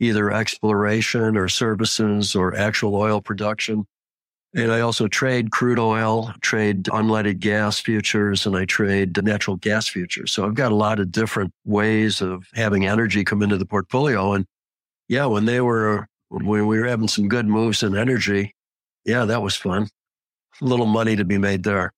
either 0.00 0.32
exploration 0.32 1.36
or 1.36 1.46
services 1.46 2.34
or 2.34 2.56
actual 2.56 2.96
oil 2.96 3.20
production. 3.20 3.86
And 4.52 4.72
I 4.72 4.80
also 4.80 5.06
trade 5.06 5.52
crude 5.52 5.78
oil, 5.78 6.32
trade 6.40 6.84
unleaded 6.84 7.38
gas 7.38 7.78
futures, 7.78 8.46
and 8.46 8.56
I 8.56 8.64
trade 8.64 9.22
natural 9.22 9.56
gas 9.56 9.86
futures. 9.86 10.32
So 10.32 10.44
I've 10.44 10.54
got 10.54 10.72
a 10.72 10.74
lot 10.74 10.98
of 10.98 11.12
different 11.12 11.52
ways 11.64 12.20
of 12.20 12.48
having 12.54 12.84
energy 12.84 13.22
come 13.22 13.42
into 13.42 13.58
the 13.58 13.66
portfolio. 13.66 14.32
And 14.32 14.46
yeah, 15.06 15.26
when 15.26 15.44
they 15.44 15.60
were, 15.60 16.08
when 16.30 16.46
we 16.46 16.62
were 16.62 16.88
having 16.88 17.06
some 17.06 17.28
good 17.28 17.46
moves 17.46 17.84
in 17.84 17.96
energy, 17.96 18.54
yeah, 19.04 19.24
that 19.24 19.42
was 19.42 19.54
fun. 19.54 19.88
A 20.60 20.64
little 20.64 20.86
money 20.86 21.14
to 21.14 21.24
be 21.24 21.38
made 21.38 21.62
there. 21.62 21.92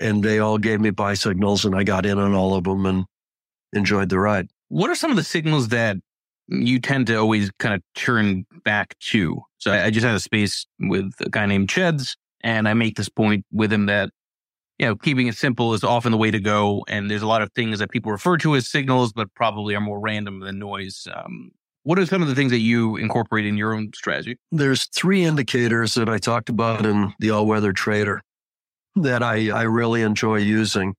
And 0.00 0.22
they 0.22 0.38
all 0.38 0.58
gave 0.58 0.80
me 0.80 0.90
buy 0.90 1.14
signals 1.14 1.64
and 1.64 1.74
I 1.76 1.84
got 1.84 2.06
in 2.06 2.18
on 2.18 2.34
all 2.34 2.54
of 2.54 2.64
them 2.64 2.86
and 2.86 3.04
enjoyed 3.74 4.08
the 4.08 4.18
ride. 4.18 4.48
What 4.68 4.88
are 4.88 4.94
some 4.94 5.10
of 5.10 5.16
the 5.16 5.24
signals 5.24 5.68
that 5.68 5.98
you 6.52 6.80
tend 6.80 7.06
to 7.08 7.16
always 7.16 7.50
kind 7.58 7.74
of 7.74 7.82
turn 7.94 8.44
back 8.64 8.98
to. 9.10 9.42
So 9.58 9.72
I, 9.72 9.90
just 9.90 10.04
had 10.04 10.14
a 10.14 10.20
space 10.20 10.66
with 10.78 11.12
a 11.20 11.30
guy 11.30 11.46
named 11.46 11.68
Cheds, 11.68 12.16
and 12.42 12.68
I 12.68 12.74
make 12.74 12.96
this 12.96 13.08
point 13.08 13.44
with 13.52 13.72
him 13.72 13.86
that 13.86 14.10
you 14.78 14.86
know 14.86 14.96
keeping 14.96 15.28
it 15.28 15.36
simple 15.36 15.74
is 15.74 15.84
often 15.84 16.12
the 16.12 16.18
way 16.18 16.30
to 16.30 16.40
go. 16.40 16.84
And 16.88 17.10
there's 17.10 17.22
a 17.22 17.26
lot 17.26 17.42
of 17.42 17.52
things 17.52 17.78
that 17.78 17.90
people 17.90 18.12
refer 18.12 18.36
to 18.38 18.56
as 18.56 18.68
signals, 18.68 19.12
but 19.12 19.32
probably 19.34 19.74
are 19.74 19.80
more 19.80 20.00
random 20.00 20.40
than 20.40 20.58
noise. 20.58 21.06
Um, 21.12 21.52
what 21.84 21.98
are 21.98 22.06
some 22.06 22.22
of 22.22 22.28
the 22.28 22.34
things 22.34 22.52
that 22.52 22.60
you 22.60 22.96
incorporate 22.96 23.44
in 23.44 23.56
your 23.56 23.74
own 23.74 23.90
strategy? 23.94 24.36
There's 24.52 24.86
three 24.86 25.24
indicators 25.24 25.94
that 25.94 26.08
I 26.08 26.18
talked 26.18 26.48
about 26.48 26.86
in 26.86 27.12
the 27.18 27.30
all 27.30 27.46
weather 27.46 27.72
trader 27.72 28.22
that 28.96 29.22
I, 29.22 29.50
I 29.50 29.62
really 29.62 30.02
enjoy 30.02 30.36
using 30.36 30.94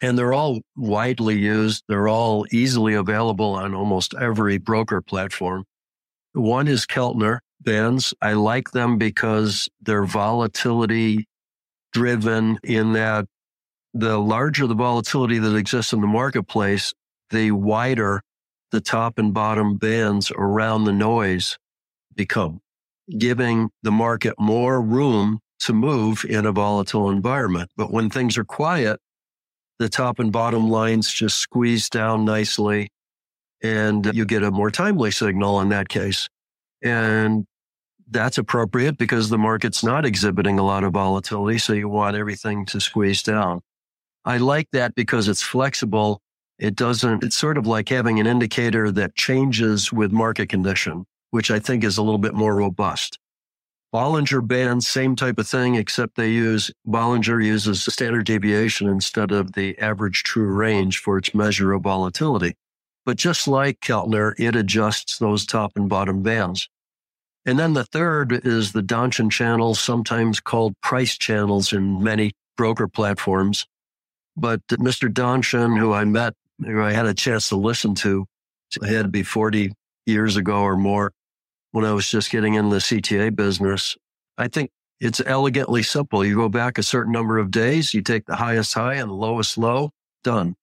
and 0.00 0.18
they're 0.18 0.32
all 0.32 0.60
widely 0.76 1.38
used. 1.38 1.84
They're 1.88 2.08
all 2.08 2.46
easily 2.52 2.94
available 2.94 3.54
on 3.54 3.74
almost 3.74 4.14
every 4.14 4.58
broker 4.58 5.00
platform. 5.00 5.64
One 6.32 6.68
is 6.68 6.86
Keltner 6.86 7.40
bands. 7.60 8.14
I 8.22 8.34
like 8.34 8.70
them 8.70 8.98
because 8.98 9.68
they're 9.80 10.04
volatility 10.04 11.26
driven 11.92 12.58
in 12.62 12.92
that 12.92 13.26
the 13.94 14.18
larger 14.18 14.66
the 14.66 14.74
volatility 14.74 15.38
that 15.38 15.56
exists 15.56 15.92
in 15.92 16.00
the 16.00 16.06
marketplace, 16.06 16.92
the 17.30 17.50
wider 17.50 18.22
the 18.70 18.80
top 18.80 19.18
and 19.18 19.32
bottom 19.32 19.76
bands 19.76 20.30
around 20.36 20.84
the 20.84 20.92
noise 20.92 21.58
become, 22.14 22.60
giving 23.16 23.70
the 23.82 23.90
market 23.90 24.34
more 24.38 24.80
room 24.80 25.40
to 25.60 25.72
move 25.72 26.24
in 26.24 26.46
a 26.46 26.52
volatile 26.52 27.10
environment. 27.10 27.70
But 27.76 27.90
when 27.90 28.10
things 28.10 28.36
are 28.36 28.44
quiet, 28.44 29.00
the 29.78 29.88
top 29.88 30.18
and 30.18 30.32
bottom 30.32 30.68
lines 30.68 31.12
just 31.12 31.38
squeeze 31.38 31.88
down 31.88 32.24
nicely 32.24 32.88
and 33.62 34.10
you 34.14 34.24
get 34.24 34.42
a 34.42 34.50
more 34.50 34.70
timely 34.70 35.10
signal 35.10 35.60
in 35.60 35.68
that 35.70 35.88
case. 35.88 36.28
And 36.82 37.46
that's 38.10 38.38
appropriate 38.38 38.98
because 38.98 39.28
the 39.28 39.38
market's 39.38 39.84
not 39.84 40.04
exhibiting 40.04 40.58
a 40.58 40.64
lot 40.64 40.84
of 40.84 40.92
volatility. 40.92 41.58
So 41.58 41.72
you 41.72 41.88
want 41.88 42.16
everything 42.16 42.64
to 42.66 42.80
squeeze 42.80 43.22
down. 43.22 43.60
I 44.24 44.38
like 44.38 44.68
that 44.72 44.94
because 44.94 45.28
it's 45.28 45.42
flexible. 45.42 46.20
It 46.58 46.74
doesn't, 46.74 47.22
it's 47.22 47.36
sort 47.36 47.58
of 47.58 47.66
like 47.66 47.88
having 47.88 48.18
an 48.18 48.26
indicator 48.26 48.90
that 48.92 49.14
changes 49.14 49.92
with 49.92 50.10
market 50.12 50.48
condition, 50.48 51.04
which 51.30 51.50
I 51.50 51.58
think 51.58 51.84
is 51.84 51.98
a 51.98 52.02
little 52.02 52.18
bit 52.18 52.34
more 52.34 52.56
robust. 52.56 53.18
Bollinger 53.94 54.46
Bands, 54.46 54.86
same 54.86 55.16
type 55.16 55.38
of 55.38 55.48
thing, 55.48 55.74
except 55.74 56.16
they 56.16 56.30
use, 56.30 56.70
Bollinger 56.86 57.42
uses 57.42 57.82
standard 57.82 58.26
deviation 58.26 58.86
instead 58.86 59.32
of 59.32 59.52
the 59.52 59.78
average 59.78 60.24
true 60.24 60.46
range 60.52 60.98
for 60.98 61.16
its 61.16 61.34
measure 61.34 61.72
of 61.72 61.82
volatility. 61.82 62.54
But 63.06 63.16
just 63.16 63.48
like 63.48 63.80
Keltner, 63.80 64.34
it 64.38 64.54
adjusts 64.54 65.18
those 65.18 65.46
top 65.46 65.72
and 65.76 65.88
bottom 65.88 66.22
bands. 66.22 66.68
And 67.46 67.58
then 67.58 67.72
the 67.72 67.84
third 67.84 68.44
is 68.44 68.72
the 68.72 68.82
Donchian 68.82 69.30
channels, 69.30 69.80
sometimes 69.80 70.38
called 70.38 70.74
price 70.82 71.16
channels 71.16 71.72
in 71.72 72.02
many 72.02 72.32
broker 72.58 72.88
platforms. 72.88 73.66
But 74.36 74.60
Mr. 74.66 75.10
Donchian, 75.10 75.78
who 75.78 75.94
I 75.94 76.04
met, 76.04 76.34
who 76.62 76.82
I 76.82 76.92
had 76.92 77.06
a 77.06 77.14
chance 77.14 77.48
to 77.48 77.56
listen 77.56 77.94
to, 77.96 78.26
it 78.82 78.86
had 78.86 79.04
to 79.04 79.08
be 79.08 79.22
40 79.22 79.72
years 80.04 80.36
ago 80.36 80.60
or 80.60 80.76
more, 80.76 81.12
when 81.72 81.84
I 81.84 81.92
was 81.92 82.08
just 82.08 82.30
getting 82.30 82.54
in 82.54 82.70
the 82.70 82.76
CTA 82.76 83.34
business. 83.34 83.96
I 84.36 84.48
think 84.48 84.70
it's 85.00 85.20
elegantly 85.24 85.82
simple. 85.82 86.24
You 86.24 86.34
go 86.34 86.48
back 86.48 86.78
a 86.78 86.82
certain 86.82 87.12
number 87.12 87.38
of 87.38 87.50
days, 87.50 87.94
you 87.94 88.02
take 88.02 88.26
the 88.26 88.36
highest 88.36 88.74
high 88.74 88.94
and 88.94 89.10
the 89.10 89.14
lowest 89.14 89.56
low, 89.56 89.90
done. 90.24 90.56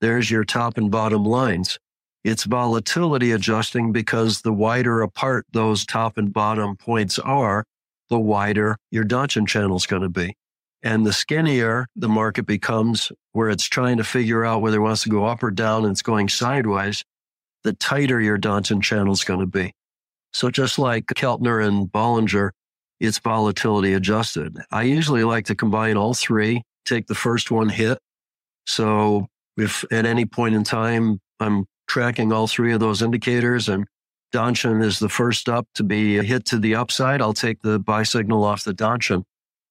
There's 0.00 0.30
your 0.30 0.44
top 0.44 0.78
and 0.78 0.90
bottom 0.90 1.24
lines. 1.24 1.78
It's 2.24 2.44
volatility 2.44 3.32
adjusting 3.32 3.92
because 3.92 4.42
the 4.42 4.52
wider 4.52 5.02
apart 5.02 5.46
those 5.52 5.84
top 5.84 6.18
and 6.18 6.32
bottom 6.32 6.76
points 6.76 7.18
are, 7.18 7.64
the 8.08 8.18
wider 8.18 8.76
your 8.90 9.04
Donchian 9.04 9.48
channel 9.48 9.76
is 9.76 9.86
going 9.86 10.02
to 10.02 10.08
be. 10.08 10.36
And 10.84 11.06
the 11.06 11.12
skinnier 11.12 11.86
the 11.96 12.08
market 12.08 12.46
becomes, 12.46 13.10
where 13.32 13.48
it's 13.48 13.64
trying 13.64 13.96
to 13.96 14.04
figure 14.04 14.44
out 14.44 14.60
whether 14.60 14.76
it 14.78 14.82
wants 14.82 15.02
to 15.04 15.08
go 15.08 15.24
up 15.24 15.42
or 15.42 15.50
down 15.50 15.84
and 15.84 15.92
it's 15.92 16.02
going 16.02 16.28
sideways, 16.28 17.04
the 17.64 17.72
tighter 17.72 18.20
your 18.20 18.38
Donchian 18.38 18.82
channel 18.82 19.12
is 19.12 19.24
going 19.24 19.40
to 19.40 19.46
be. 19.46 19.72
So 20.32 20.50
just 20.50 20.78
like 20.78 21.06
Keltner 21.06 21.66
and 21.66 21.88
Bollinger, 21.88 22.50
it's 23.00 23.18
volatility 23.18 23.94
adjusted. 23.94 24.58
I 24.70 24.82
usually 24.82 25.24
like 25.24 25.46
to 25.46 25.54
combine 25.54 25.96
all 25.96 26.14
three, 26.14 26.62
take 26.84 27.06
the 27.06 27.14
first 27.14 27.50
one 27.50 27.68
hit. 27.68 27.98
So 28.66 29.26
if 29.56 29.84
at 29.92 30.06
any 30.06 30.24
point 30.24 30.54
in 30.54 30.64
time 30.64 31.20
I'm 31.40 31.66
tracking 31.88 32.32
all 32.32 32.46
three 32.46 32.72
of 32.72 32.80
those 32.80 33.02
indicators 33.02 33.68
and 33.68 33.86
Donchian 34.32 34.82
is 34.82 34.98
the 34.98 35.08
first 35.08 35.48
up 35.48 35.66
to 35.74 35.82
be 35.82 36.24
hit 36.24 36.46
to 36.46 36.58
the 36.58 36.74
upside, 36.74 37.20
I'll 37.20 37.34
take 37.34 37.60
the 37.60 37.78
buy 37.78 38.02
signal 38.02 38.44
off 38.44 38.64
the 38.64 38.72
Donchian. 38.72 39.24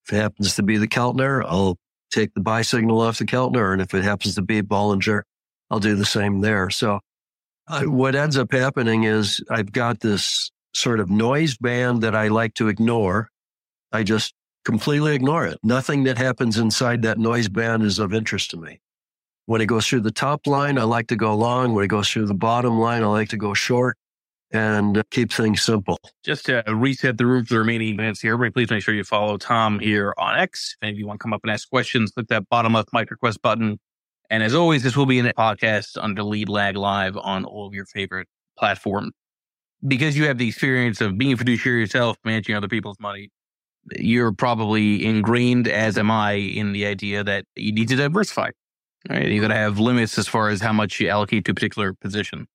If 0.05 0.13
it 0.13 0.17
happens 0.17 0.55
to 0.55 0.63
be 0.63 0.77
the 0.77 0.87
Keltner, 0.87 1.43
I'll 1.45 1.77
take 2.11 2.33
the 2.33 2.41
buy 2.41 2.61
signal 2.61 3.01
off 3.01 3.17
the 3.17 3.25
Keltner. 3.25 3.73
And 3.73 3.81
if 3.81 3.93
it 3.93 4.03
happens 4.03 4.35
to 4.35 4.41
be 4.41 4.61
Bollinger, 4.61 5.23
I'll 5.71 5.79
do 5.79 5.95
the 5.95 6.05
same 6.05 6.41
there. 6.41 6.69
So 6.69 6.99
what 7.85 8.15
ends 8.15 8.37
up 8.37 8.51
happening 8.51 9.03
is 9.03 9.41
I've 9.49 9.71
got 9.71 9.99
this 10.01 10.51
sort 10.73 10.99
of 10.99 11.09
noise 11.09 11.57
band 11.57 12.01
that 12.03 12.15
I 12.15 12.27
like 12.27 12.53
to 12.55 12.67
ignore. 12.67 13.29
I 13.91 14.03
just 14.03 14.33
completely 14.65 15.15
ignore 15.15 15.45
it. 15.45 15.59
Nothing 15.63 16.03
that 16.03 16.17
happens 16.17 16.57
inside 16.57 17.01
that 17.01 17.17
noise 17.17 17.49
band 17.49 17.83
is 17.83 17.99
of 17.99 18.13
interest 18.13 18.51
to 18.51 18.57
me. 18.57 18.79
When 19.45 19.59
it 19.59 19.65
goes 19.65 19.87
through 19.87 20.01
the 20.01 20.11
top 20.11 20.47
line, 20.47 20.77
I 20.77 20.83
like 20.83 21.07
to 21.07 21.15
go 21.15 21.35
long. 21.35 21.73
When 21.73 21.83
it 21.83 21.89
goes 21.89 22.09
through 22.09 22.27
the 22.27 22.33
bottom 22.33 22.79
line, 22.79 23.03
I 23.03 23.07
like 23.07 23.29
to 23.29 23.37
go 23.37 23.53
short 23.53 23.97
and 24.51 25.01
keep 25.11 25.31
things 25.31 25.61
simple. 25.61 25.97
Just 26.23 26.45
to 26.45 26.63
reset 26.67 27.17
the 27.17 27.25
room 27.25 27.45
for 27.45 27.55
the 27.55 27.59
remaining 27.59 27.95
minutes 27.95 28.21
here, 28.21 28.33
everybody, 28.33 28.53
please 28.53 28.71
make 28.71 28.83
sure 28.83 28.93
you 28.93 29.03
follow 29.03 29.37
Tom 29.37 29.79
here 29.79 30.13
on 30.17 30.37
X. 30.37 30.75
If 30.77 30.85
any 30.85 30.91
of 30.93 30.99
you 30.99 31.07
want 31.07 31.19
to 31.19 31.23
come 31.23 31.33
up 31.33 31.41
and 31.43 31.51
ask 31.51 31.69
questions, 31.69 32.11
click 32.11 32.27
that 32.27 32.47
bottom 32.49 32.73
left 32.73 32.89
mic 32.93 33.09
request 33.11 33.41
button. 33.41 33.79
And 34.31 34.41
as 34.41 34.55
always, 34.55 34.81
this 34.81 34.95
will 34.95 35.05
be 35.05 35.19
in 35.19 35.25
a 35.27 35.33
podcast 35.33 35.97
under 36.01 36.23
Lead 36.23 36.47
Lag 36.47 36.77
Live 36.77 37.17
on 37.17 37.43
all 37.43 37.67
of 37.67 37.73
your 37.73 37.85
favorite 37.85 38.29
platforms. 38.57 39.11
Because 39.85 40.17
you 40.17 40.25
have 40.27 40.37
the 40.37 40.47
experience 40.47 41.01
of 41.01 41.17
being 41.17 41.33
a 41.33 41.37
fiduciary 41.37 41.81
yourself, 41.81 42.15
managing 42.23 42.55
other 42.55 42.69
people's 42.69 42.97
money, 42.97 43.29
you're 43.97 44.31
probably 44.31 45.05
ingrained, 45.05 45.67
as 45.67 45.97
am 45.97 46.09
I, 46.09 46.33
in 46.33 46.71
the 46.71 46.85
idea 46.85 47.25
that 47.25 47.43
you 47.57 47.73
need 47.73 47.89
to 47.89 47.97
diversify. 47.97 48.51
Right? 49.09 49.27
You 49.27 49.41
got 49.41 49.49
to 49.49 49.55
have 49.55 49.79
limits 49.79 50.17
as 50.17 50.29
far 50.29 50.47
as 50.47 50.61
how 50.61 50.71
much 50.71 51.01
you 51.01 51.09
allocate 51.09 51.43
to 51.45 51.51
a 51.51 51.55
particular 51.55 51.93
position. 51.93 52.47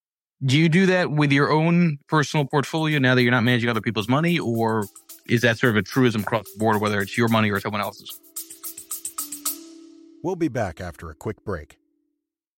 Do 0.45 0.57
you 0.59 0.71
do 0.71 0.87
that 0.87 1.11
with 1.11 1.31
your 1.31 1.53
own 1.53 1.99
personal 2.09 2.47
portfolio 2.47 2.99
now 2.99 3.15
that 3.15 3.23
you're 3.23 3.33
not 3.33 3.45
managing 3.45 3.69
other 3.69 3.83
people's 3.83 4.09
money, 4.09 4.39
or 4.39 4.87
is 5.29 5.43
that 5.43 5.59
sort 5.59 5.73
of 5.73 5.77
a 5.77 5.83
truism 5.83 6.23
across 6.23 6.45
the 6.51 6.59
board, 6.59 6.81
whether 6.81 7.03
it's 7.03 7.19
your 7.19 7.29
money 7.29 7.51
or 7.51 7.61
someone 7.61 7.83
else's? 7.83 8.19
We'll 10.27 10.35
be 10.35 10.49
back 10.49 10.81
after 10.81 11.09
a 11.09 11.15
quick 11.15 11.45
break. 11.45 11.79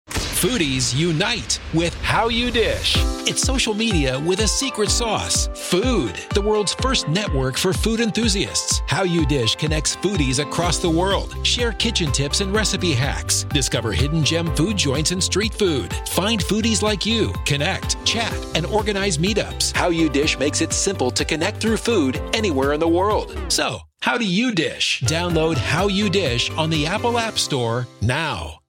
Foodies 0.08 0.96
unite 0.96 1.60
with 1.74 1.94
How 1.96 2.30
You 2.30 2.50
Dish. 2.50 2.96
It's 3.28 3.42
social 3.42 3.74
media 3.74 4.18
with 4.22 4.40
a 4.40 4.48
secret 4.48 4.90
sauce. 4.90 5.50
Food, 5.54 6.14
the 6.34 6.40
world's 6.40 6.74
first 6.76 7.10
network 7.10 7.58
for 7.58 7.74
food 7.74 8.00
enthusiasts. 8.00 8.82
How 8.88 9.04
You 9.04 9.26
Dish 9.26 9.58
connects 9.58 9.98
foodies 9.98 10.40
across 10.40 10.78
the 10.78 10.90
world. 10.90 11.46
Share 11.46 11.74
kitchen 11.74 12.10
tips 12.14 12.40
and 12.40 12.54
recipe 12.54 12.94
hacks. 12.94 13.44
Discover 13.50 13.92
hidden 13.92 14.24
gem 14.24 14.56
food 14.56 14.78
joints 14.78 15.12
and 15.12 15.22
street 15.22 15.54
food. 15.54 15.94
Find 16.08 16.40
foodies 16.40 16.82
like 16.82 17.06
you, 17.06 17.34
connect, 17.46 18.02
chat, 18.06 18.34
and 18.56 18.66
organize 18.68 19.18
meetups. 19.18 19.76
How 19.76 19.90
You 19.90 20.08
Dish 20.08 20.40
makes 20.40 20.62
it 20.62 20.72
simple 20.72 21.12
to 21.12 21.26
connect 21.26 21.60
through 21.60 21.78
food 21.78 22.22
anywhere 22.34 22.72
in 22.72 22.80
the 22.80 22.88
world. 22.88 23.38
So, 23.50 23.82
how 24.02 24.18
do 24.18 24.26
you 24.26 24.54
dish? 24.54 25.02
Download 25.02 25.58
How 25.58 25.88
You 25.88 26.10
Dish 26.10 26.50
on 26.52 26.70
the 26.70 26.86
Apple 26.86 27.18
App 27.18 27.38
Store 27.38 27.88
now. 28.02 28.60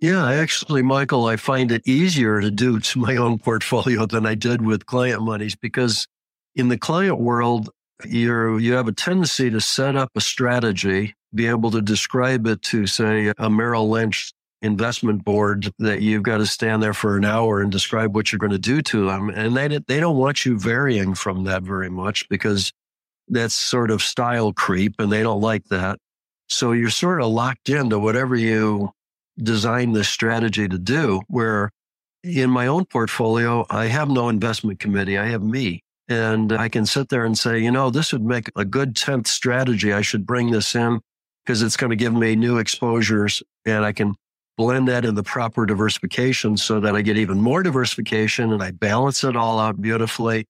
Yeah, 0.00 0.30
actually, 0.30 0.82
Michael, 0.82 1.26
I 1.26 1.36
find 1.36 1.70
it 1.70 1.86
easier 1.86 2.40
to 2.40 2.50
do 2.50 2.80
to 2.80 2.98
my 3.08 3.16
own 3.16 3.38
portfolio 3.38 4.06
than 4.06 4.26
I 4.26 4.34
did 4.34 4.62
with 4.62 4.86
client 4.86 5.22
monies 5.22 5.56
because 5.56 6.06
in 6.54 6.68
the 6.68 6.78
client 6.78 7.20
world, 7.20 7.70
you're, 8.06 8.58
you 8.58 8.72
have 8.74 8.88
a 8.88 8.92
tendency 8.92 9.50
to 9.50 9.60
set 9.60 9.94
up 9.94 10.10
a 10.14 10.20
strategy, 10.20 11.14
be 11.34 11.46
able 11.46 11.70
to 11.70 11.82
describe 11.82 12.46
it 12.46 12.62
to, 12.62 12.86
say, 12.86 13.32
a 13.36 13.50
Merrill 13.50 13.90
Lynch 13.90 14.32
investment 14.62 15.24
board 15.24 15.72
that 15.78 16.02
you've 16.02 16.22
got 16.22 16.38
to 16.38 16.46
stand 16.46 16.82
there 16.82 16.94
for 16.94 17.16
an 17.16 17.24
hour 17.24 17.60
and 17.60 17.72
describe 17.72 18.14
what 18.14 18.30
you're 18.30 18.38
going 18.38 18.52
to 18.52 18.58
do 18.58 18.82
to 18.82 19.06
them. 19.06 19.30
And 19.30 19.56
they, 19.56 19.68
they 19.68 20.00
don't 20.00 20.18
want 20.18 20.44
you 20.44 20.58
varying 20.58 21.14
from 21.14 21.44
that 21.44 21.62
very 21.62 21.88
much 21.88 22.28
because 22.28 22.72
that's 23.28 23.54
sort 23.54 23.90
of 23.90 24.02
style 24.02 24.52
creep 24.52 24.96
and 24.98 25.10
they 25.10 25.22
don't 25.22 25.40
like 25.40 25.64
that. 25.66 25.98
So 26.48 26.72
you're 26.72 26.90
sort 26.90 27.22
of 27.22 27.28
locked 27.28 27.68
into 27.68 27.98
whatever 27.98 28.36
you 28.36 28.90
design 29.38 29.92
this 29.92 30.08
strategy 30.08 30.68
to 30.68 30.78
do 30.78 31.22
where 31.28 31.70
in 32.22 32.50
my 32.50 32.66
own 32.66 32.84
portfolio, 32.84 33.64
I 33.70 33.86
have 33.86 34.10
no 34.10 34.28
investment 34.28 34.78
committee. 34.78 35.16
I 35.16 35.26
have 35.26 35.42
me. 35.42 35.82
And 36.08 36.52
I 36.52 36.68
can 36.68 36.86
sit 36.86 37.08
there 37.08 37.24
and 37.24 37.38
say, 37.38 37.60
you 37.60 37.70
know, 37.70 37.88
this 37.88 38.12
would 38.12 38.24
make 38.24 38.50
a 38.56 38.64
good 38.64 38.94
10th 38.94 39.28
strategy. 39.28 39.92
I 39.92 40.02
should 40.02 40.26
bring 40.26 40.50
this 40.50 40.74
in 40.74 41.00
because 41.44 41.62
it's 41.62 41.76
going 41.76 41.90
to 41.90 41.96
give 41.96 42.12
me 42.12 42.34
new 42.36 42.58
exposures 42.58 43.42
and 43.64 43.84
I 43.84 43.92
can 43.92 44.16
blend 44.60 44.88
that 44.88 45.06
in 45.06 45.14
the 45.14 45.22
proper 45.22 45.64
diversification 45.64 46.54
so 46.54 46.80
that 46.80 46.94
I 46.94 47.00
get 47.00 47.16
even 47.16 47.40
more 47.40 47.62
diversification 47.62 48.52
and 48.52 48.62
I 48.62 48.72
balance 48.72 49.24
it 49.24 49.34
all 49.34 49.58
out 49.58 49.80
beautifully. 49.80 50.44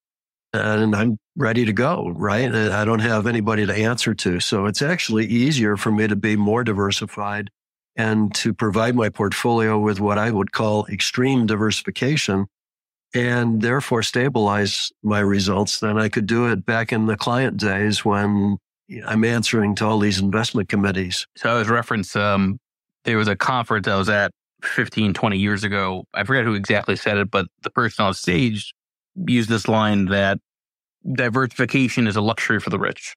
And 0.52 0.96
I'm 0.96 1.16
ready 1.36 1.64
to 1.64 1.72
go, 1.72 2.08
right? 2.16 2.52
I 2.52 2.84
don't 2.84 2.98
have 2.98 3.28
anybody 3.28 3.66
to 3.66 3.72
answer 3.72 4.12
to. 4.14 4.40
So 4.40 4.66
it's 4.66 4.82
actually 4.82 5.26
easier 5.26 5.76
for 5.76 5.92
me 5.92 6.08
to 6.08 6.16
be 6.16 6.34
more 6.34 6.64
diversified 6.64 7.50
and 7.94 8.34
to 8.34 8.52
provide 8.52 8.96
my 8.96 9.10
portfolio 9.10 9.78
with 9.78 10.00
what 10.00 10.18
I 10.18 10.32
would 10.32 10.50
call 10.50 10.86
extreme 10.86 11.46
diversification 11.46 12.46
and 13.14 13.62
therefore 13.62 14.02
stabilize 14.02 14.90
my 15.04 15.20
results 15.20 15.78
than 15.78 15.98
I 15.98 16.08
could 16.08 16.26
do 16.26 16.48
it 16.48 16.66
back 16.66 16.92
in 16.92 17.06
the 17.06 17.16
client 17.16 17.58
days 17.58 18.04
when 18.04 18.58
I'm 19.06 19.22
answering 19.22 19.76
to 19.76 19.86
all 19.86 20.00
these 20.00 20.18
investment 20.18 20.68
committees. 20.68 21.28
So 21.36 21.50
I 21.50 21.58
was 21.58 21.68
reference, 21.68 22.16
um, 22.16 22.58
there 23.04 23.16
was 23.16 23.28
a 23.28 23.36
conference 23.36 23.88
I 23.88 23.96
was 23.96 24.08
at 24.08 24.32
15, 24.62 25.14
20 25.14 25.38
years 25.38 25.64
ago. 25.64 26.04
I 26.14 26.24
forget 26.24 26.44
who 26.44 26.54
exactly 26.54 26.96
said 26.96 27.16
it, 27.18 27.30
but 27.30 27.46
the 27.62 27.70
person 27.70 28.04
on 28.04 28.14
stage 28.14 28.74
used 29.26 29.48
this 29.48 29.68
line 29.68 30.06
that 30.06 30.38
diversification 31.14 32.06
is 32.06 32.16
a 32.16 32.20
luxury 32.20 32.60
for 32.60 32.70
the 32.70 32.78
rich. 32.78 33.14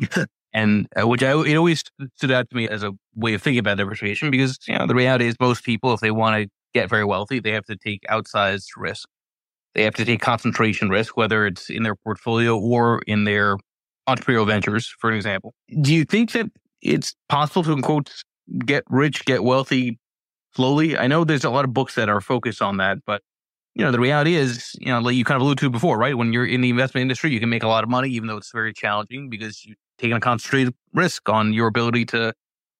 and 0.56 0.88
uh, 0.98 1.06
which 1.06 1.22
I 1.22 1.32
it 1.44 1.56
always 1.56 1.84
stood 2.16 2.32
out 2.32 2.48
to 2.50 2.56
me 2.56 2.68
as 2.68 2.82
a 2.82 2.92
way 3.14 3.34
of 3.34 3.42
thinking 3.42 3.58
about 3.58 3.76
diversification 3.76 4.30
because 4.30 4.58
you 4.66 4.76
know 4.76 4.86
the 4.86 4.94
reality 4.94 5.26
is 5.26 5.36
most 5.38 5.64
people 5.64 5.92
if 5.92 6.00
they 6.00 6.10
want 6.10 6.42
to 6.42 6.50
get 6.74 6.88
very 6.88 7.04
wealthy 7.04 7.40
they 7.40 7.52
have 7.52 7.64
to 7.66 7.76
take 7.76 8.02
outsized 8.10 8.68
risk 8.76 9.08
they 9.74 9.82
have 9.82 9.94
to 9.94 10.04
take 10.04 10.20
concentration 10.20 10.88
risk 10.88 11.16
whether 11.16 11.46
it's 11.46 11.70
in 11.70 11.82
their 11.82 11.94
portfolio 11.94 12.58
or 12.58 13.02
in 13.06 13.24
their 13.24 13.56
entrepreneurial 14.08 14.46
ventures 14.46 14.92
for 14.98 15.10
an 15.10 15.16
example 15.16 15.54
do 15.82 15.94
you 15.94 16.04
think 16.04 16.32
that 16.32 16.46
it's 16.82 17.14
possible 17.28 17.62
to 17.62 17.80
quote 17.82 18.12
get 18.64 18.84
rich 18.88 19.24
get 19.24 19.42
wealthy 19.42 19.98
slowly 20.54 20.96
i 20.96 21.06
know 21.06 21.24
there's 21.24 21.44
a 21.44 21.50
lot 21.50 21.64
of 21.64 21.74
books 21.74 21.94
that 21.94 22.08
are 22.08 22.20
focused 22.20 22.62
on 22.62 22.76
that 22.76 22.98
but 23.06 23.22
you 23.74 23.84
know 23.84 23.90
the 23.90 24.00
reality 24.00 24.34
is 24.34 24.74
you 24.78 24.86
know 24.86 25.00
like 25.00 25.14
you 25.14 25.24
kind 25.24 25.36
of 25.36 25.42
alluded 25.42 25.58
to 25.58 25.70
before 25.70 25.98
right 25.98 26.16
when 26.16 26.32
you're 26.32 26.46
in 26.46 26.60
the 26.60 26.70
investment 26.70 27.02
industry 27.02 27.30
you 27.30 27.40
can 27.40 27.48
make 27.48 27.62
a 27.62 27.68
lot 27.68 27.84
of 27.84 27.90
money 27.90 28.08
even 28.08 28.28
though 28.28 28.36
it's 28.36 28.52
very 28.52 28.72
challenging 28.72 29.28
because 29.28 29.64
you 29.64 29.74
taking 29.98 30.16
a 30.16 30.20
concentrated 30.20 30.74
risk 30.92 31.28
on 31.28 31.52
your 31.52 31.68
ability 31.68 32.04
to 32.06 32.32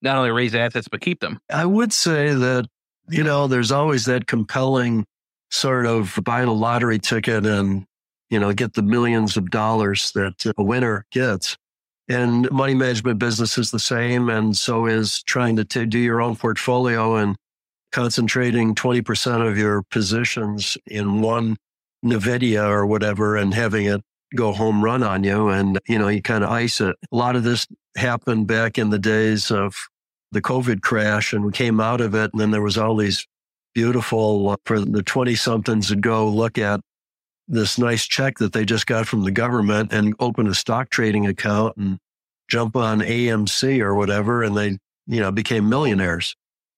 not 0.03 0.17
only 0.17 0.31
raise 0.31 0.55
assets 0.55 0.89
but 0.89 1.01
keep 1.01 1.21
them. 1.21 1.39
I 1.51 1.67
would 1.67 1.93
say 1.93 2.35
that 2.35 2.67
you 3.09 3.23
know 3.23 3.47
there's 3.47 3.73
always 3.73 4.05
that 4.07 4.27
compelling 4.27 5.07
sort 5.51 5.87
of 5.87 6.19
buy 6.23 6.43
a 6.43 6.51
lottery 6.51 6.99
ticket 6.99 7.47
and 7.47 7.87
you 8.31 8.39
know 8.39 8.53
get 8.53 8.75
the 8.75 8.83
millions 8.83 9.37
of 9.37 9.51
dollars 9.51 10.13
that 10.15 10.53
a 10.57 10.63
winner 10.63 11.07
gets. 11.11 11.57
And 12.09 12.51
money 12.53 12.75
management 12.75 13.19
business 13.19 13.59
is 13.59 13.73
the 13.73 13.81
same, 13.81 14.29
and 14.29 14.57
so 14.57 14.87
is 14.87 15.23
trying 15.23 15.57
to 15.57 15.65
t- 15.65 15.87
do 15.87 15.99
your 15.99 16.21
own 16.21 16.37
portfolio 16.37 17.17
and 17.17 17.37
concentrating 17.91 18.75
20% 18.75 19.49
of 19.49 19.59
your 19.59 19.83
positions 19.91 20.77
in 20.87 21.21
one 21.21 21.57
NVIDIA 22.05 22.69
or 22.69 22.87
whatever 22.87 23.37
and 23.37 23.55
having 23.55 23.87
it 23.87 24.03
go 24.35 24.53
home 24.53 24.83
run 24.83 25.03
on 25.03 25.25
you 25.25 25.49
and, 25.49 25.79
you 25.89 25.99
know, 25.99 26.09
you 26.09 26.21
kind 26.21 26.45
of 26.45 26.51
ice 26.51 26.81
it. 26.81 26.95
A 27.11 27.17
lot 27.17 27.37
of 27.37 27.43
this 27.43 27.67
happened 27.97 28.47
back 28.47 28.79
in 28.79 28.91
the 28.91 28.99
days 28.99 29.51
of 29.51 29.75
the 30.33 30.43
COVID 30.43 30.83
crash 30.83 31.33
and 31.33 31.45
we 31.45 31.53
came 31.53 31.81
out 31.81 32.01
of 32.01 32.15
it. 32.15 32.31
And 32.33 32.41
then 32.41 32.51
there 32.51 32.63
was 32.63 32.77
all 32.77 32.97
these 32.97 33.27
beautiful, 33.75 34.51
uh, 34.51 34.57
for 34.65 34.81
the 34.81 35.03
20 35.03 35.35
somethings 35.35 35.89
to 35.89 35.97
go 35.97 36.29
look 36.29 36.59
at 36.59 36.81
this 37.49 37.79
nice 37.79 38.07
check 38.07 38.39
that 38.39 38.53
they 38.53 38.65
just 38.65 38.87
got 38.87 39.07
from 39.07 39.23
the 39.23 39.31
government 39.31 39.93
and 39.93 40.15
open 40.19 40.47
a 40.47 40.55
stock 40.55 40.91
trading 40.91 41.27
account 41.27 41.77
and 41.77 41.99
jump 42.49 42.77
on 42.77 43.01
AMC 43.01 43.81
or 43.81 43.95
whatever. 43.95 44.43
And 44.43 44.57
they, 44.57 44.79
you 45.07 45.21
know, 45.21 45.31
became 45.31 45.69
millionaires. 45.69 46.35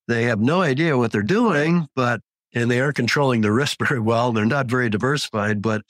They 0.07 0.24
have 0.24 0.40
no 0.40 0.62
idea 0.62 0.96
what 0.96 1.12
they're 1.12 1.22
doing, 1.22 1.88
but, 1.94 2.20
and 2.54 2.70
they 2.70 2.81
aren't 2.81 2.96
controlling 2.96 3.40
the 3.40 3.52
risk 3.52 3.78
very 3.87 4.00
well. 4.00 4.33
They're 4.33 4.44
not 4.44 4.66
very 4.66 4.90
diversified, 4.90 5.62
but 5.62 5.83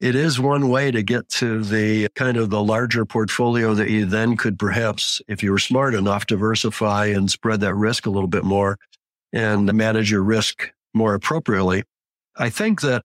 it 0.00 0.14
is 0.14 0.40
one 0.40 0.68
way 0.68 0.90
to 0.90 1.02
get 1.02 1.28
to 1.30 1.62
the 1.62 2.08
kind 2.14 2.36
of 2.36 2.50
the 2.50 2.62
larger 2.62 3.04
portfolio 3.04 3.74
that 3.74 3.90
you 3.90 4.04
then 4.04 4.36
could 4.36 4.58
perhaps, 4.58 5.22
if 5.28 5.42
you 5.42 5.50
were 5.50 5.58
smart 5.58 5.94
enough, 5.94 6.26
diversify 6.26 7.06
and 7.06 7.30
spread 7.30 7.60
that 7.60 7.74
risk 7.74 8.06
a 8.06 8.10
little 8.10 8.28
bit 8.28 8.44
more 8.44 8.78
and 9.32 9.72
manage 9.72 10.10
your 10.10 10.22
risk 10.22 10.72
more 10.92 11.14
appropriately. 11.14 11.84
I 12.36 12.50
think 12.50 12.80
that 12.82 13.04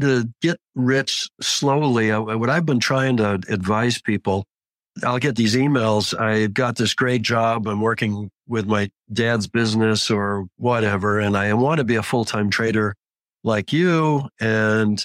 to 0.00 0.28
get 0.40 0.58
rich 0.74 1.28
slowly, 1.40 2.10
what 2.10 2.50
I've 2.50 2.66
been 2.66 2.80
trying 2.80 3.18
to 3.18 3.40
advise 3.48 4.00
people, 4.00 4.44
I'll 5.04 5.18
get 5.18 5.36
these 5.36 5.56
emails. 5.56 6.18
I 6.18 6.46
got 6.46 6.76
this 6.76 6.94
great 6.94 7.22
job. 7.22 7.66
I'm 7.66 7.80
working 7.80 8.30
with 8.46 8.66
my 8.66 8.90
dad's 9.12 9.46
business 9.46 10.10
or 10.10 10.46
whatever, 10.56 11.18
and 11.18 11.36
I 11.36 11.52
want 11.54 11.78
to 11.78 11.84
be 11.84 11.96
a 11.96 12.02
full 12.02 12.24
time 12.24 12.50
trader 12.50 12.94
like 13.44 13.72
you. 13.72 14.28
And 14.40 15.04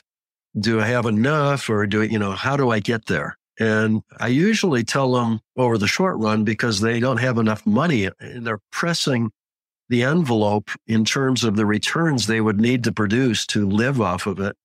do 0.59 0.79
I 0.81 0.85
have 0.85 1.05
enough 1.05 1.69
or 1.69 1.85
do, 1.87 2.01
you 2.03 2.19
know, 2.19 2.31
how 2.31 2.57
do 2.57 2.69
I 2.69 2.79
get 2.79 3.05
there? 3.05 3.37
And 3.59 4.01
I 4.19 4.27
usually 4.27 4.83
tell 4.83 5.13
them 5.13 5.39
over 5.55 5.77
the 5.77 5.87
short 5.87 6.17
run 6.17 6.43
because 6.43 6.79
they 6.79 6.99
don't 6.99 7.17
have 7.17 7.37
enough 7.37 7.65
money 7.65 8.09
and 8.19 8.45
they're 8.45 8.59
pressing 8.71 9.31
the 9.89 10.03
envelope 10.03 10.69
in 10.85 11.05
terms 11.05 11.43
of 11.43 11.55
the 11.55 11.65
returns 11.65 12.27
they 12.27 12.41
would 12.41 12.59
need 12.59 12.83
to 12.83 12.91
produce 12.91 13.45
to 13.47 13.67
live 13.67 14.01
off 14.01 14.27
of 14.27 14.39
it. 14.39 14.55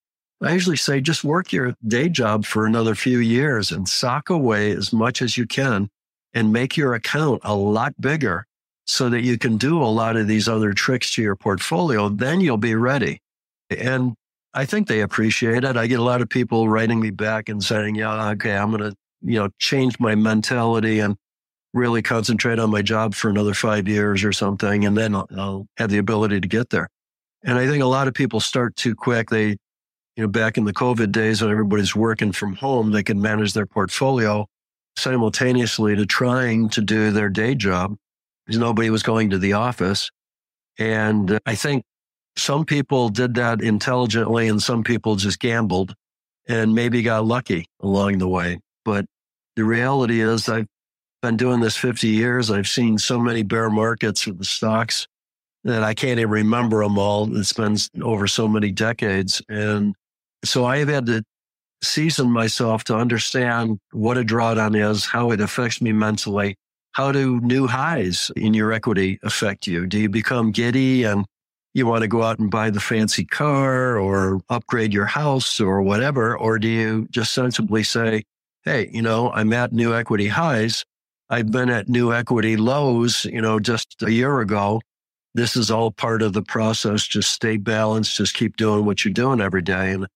I 0.42 0.52
usually 0.52 0.76
say 0.76 1.00
just 1.00 1.24
work 1.24 1.52
your 1.52 1.74
day 1.86 2.08
job 2.08 2.44
for 2.44 2.66
another 2.66 2.94
few 2.94 3.18
years 3.18 3.70
and 3.70 3.88
sock 3.88 4.28
away 4.28 4.72
as 4.72 4.92
much 4.92 5.22
as 5.22 5.36
you 5.36 5.46
can 5.46 5.88
and 6.34 6.52
make 6.52 6.76
your 6.76 6.94
account 6.94 7.42
a 7.44 7.54
lot 7.54 8.00
bigger 8.00 8.46
so 8.84 9.08
that 9.08 9.22
you 9.22 9.38
can 9.38 9.56
do 9.56 9.80
a 9.80 9.84
lot 9.84 10.16
of 10.16 10.26
these 10.26 10.48
other 10.48 10.72
tricks 10.72 11.14
to 11.14 11.22
your 11.22 11.36
portfolio. 11.36 12.08
Then 12.08 12.40
you'll 12.40 12.56
be 12.56 12.74
ready. 12.74 13.20
And 13.70 14.14
I 14.54 14.64
think 14.64 14.88
they 14.88 15.00
appreciate 15.00 15.64
it. 15.64 15.76
I 15.76 15.86
get 15.86 16.00
a 16.00 16.04
lot 16.04 16.20
of 16.20 16.28
people 16.28 16.68
writing 16.68 17.00
me 17.00 17.10
back 17.10 17.48
and 17.48 17.62
saying, 17.62 17.94
yeah, 17.94 18.30
okay, 18.30 18.56
I'm 18.56 18.70
going 18.70 18.90
to, 18.90 18.96
you 19.22 19.38
know, 19.38 19.48
change 19.58 19.98
my 20.00 20.14
mentality 20.14 20.98
and 20.98 21.16
really 21.72 22.02
concentrate 22.02 22.58
on 22.58 22.70
my 22.70 22.82
job 22.82 23.14
for 23.14 23.30
another 23.30 23.54
five 23.54 23.88
years 23.88 24.24
or 24.24 24.32
something. 24.32 24.84
And 24.84 24.96
then 24.96 25.14
I'll, 25.14 25.28
I'll 25.36 25.66
have 25.78 25.90
the 25.90 25.98
ability 25.98 26.40
to 26.40 26.48
get 26.48 26.70
there. 26.70 26.88
And 27.44 27.58
I 27.58 27.66
think 27.66 27.82
a 27.82 27.86
lot 27.86 28.08
of 28.08 28.14
people 28.14 28.40
start 28.40 28.76
too 28.76 28.94
quick. 28.94 29.30
They, 29.30 29.56
you 30.16 30.24
know, 30.24 30.28
back 30.28 30.58
in 30.58 30.64
the 30.64 30.72
COVID 30.72 31.12
days 31.12 31.40
when 31.40 31.50
everybody's 31.50 31.96
working 31.96 32.32
from 32.32 32.54
home, 32.54 32.92
they 32.92 33.02
can 33.02 33.20
manage 33.20 33.54
their 33.54 33.66
portfolio 33.66 34.46
simultaneously 34.96 35.96
to 35.96 36.04
trying 36.04 36.68
to 36.68 36.80
do 36.82 37.10
their 37.10 37.30
day 37.30 37.54
job 37.54 37.96
because 38.44 38.58
nobody 38.58 38.90
was 38.90 39.02
going 39.02 39.30
to 39.30 39.38
the 39.38 39.54
office. 39.54 40.10
And 40.78 41.32
uh, 41.32 41.38
I 41.46 41.54
think 41.54 41.84
some 42.36 42.64
people 42.64 43.08
did 43.08 43.34
that 43.34 43.62
intelligently 43.62 44.48
and 44.48 44.62
some 44.62 44.84
people 44.84 45.16
just 45.16 45.38
gambled 45.38 45.94
and 46.48 46.74
maybe 46.74 47.02
got 47.02 47.24
lucky 47.24 47.66
along 47.80 48.18
the 48.18 48.28
way. 48.28 48.58
But 48.84 49.06
the 49.56 49.64
reality 49.64 50.20
is 50.20 50.48
I've 50.48 50.66
been 51.22 51.36
doing 51.36 51.60
this 51.60 51.76
50 51.76 52.08
years. 52.08 52.50
I've 52.50 52.68
seen 52.68 52.98
so 52.98 53.18
many 53.18 53.42
bear 53.42 53.70
markets 53.70 54.26
with 54.26 54.38
the 54.38 54.44
stocks 54.44 55.06
that 55.64 55.84
I 55.84 55.94
can't 55.94 56.18
even 56.18 56.30
remember 56.30 56.82
them 56.82 56.98
all. 56.98 57.34
It's 57.36 57.52
been 57.52 57.76
over 58.02 58.26
so 58.26 58.48
many 58.48 58.72
decades. 58.72 59.40
And 59.48 59.94
so 60.44 60.64
I 60.64 60.78
have 60.78 60.88
had 60.88 61.06
to 61.06 61.24
season 61.82 62.30
myself 62.30 62.84
to 62.84 62.96
understand 62.96 63.78
what 63.92 64.16
a 64.16 64.22
drawdown 64.22 64.90
is, 64.90 65.04
how 65.06 65.30
it 65.32 65.40
affects 65.40 65.80
me 65.80 65.92
mentally. 65.92 66.56
How 66.92 67.10
do 67.10 67.40
new 67.40 67.66
highs 67.66 68.30
in 68.36 68.54
your 68.54 68.72
equity 68.72 69.18
affect 69.22 69.66
you? 69.66 69.86
Do 69.86 69.98
you 69.98 70.08
become 70.08 70.52
giddy 70.52 71.04
and 71.04 71.24
you 71.74 71.86
want 71.86 72.02
to 72.02 72.08
go 72.08 72.22
out 72.22 72.38
and 72.38 72.50
buy 72.50 72.70
the 72.70 72.80
fancy 72.80 73.24
car 73.24 73.98
or 73.98 74.40
upgrade 74.50 74.92
your 74.92 75.06
house 75.06 75.58
or 75.58 75.80
whatever? 75.82 76.36
Or 76.36 76.58
do 76.58 76.68
you 76.68 77.08
just 77.10 77.32
sensibly 77.32 77.82
say, 77.82 78.24
Hey, 78.64 78.90
you 78.92 79.02
know, 79.02 79.32
I'm 79.32 79.52
at 79.52 79.72
new 79.72 79.94
equity 79.94 80.28
highs. 80.28 80.84
I've 81.30 81.50
been 81.50 81.70
at 81.70 81.88
new 81.88 82.12
equity 82.12 82.56
lows, 82.56 83.24
you 83.24 83.40
know, 83.40 83.58
just 83.58 84.02
a 84.02 84.12
year 84.12 84.40
ago. 84.40 84.82
This 85.34 85.56
is 85.56 85.70
all 85.70 85.90
part 85.90 86.20
of 86.22 86.34
the 86.34 86.42
process. 86.42 87.06
Just 87.06 87.32
stay 87.32 87.56
balanced. 87.56 88.18
Just 88.18 88.34
keep 88.34 88.56
doing 88.56 88.84
what 88.84 89.04
you're 89.04 89.14
doing 89.14 89.40
every 89.40 89.62
day. 89.62 89.92
And 89.92 90.06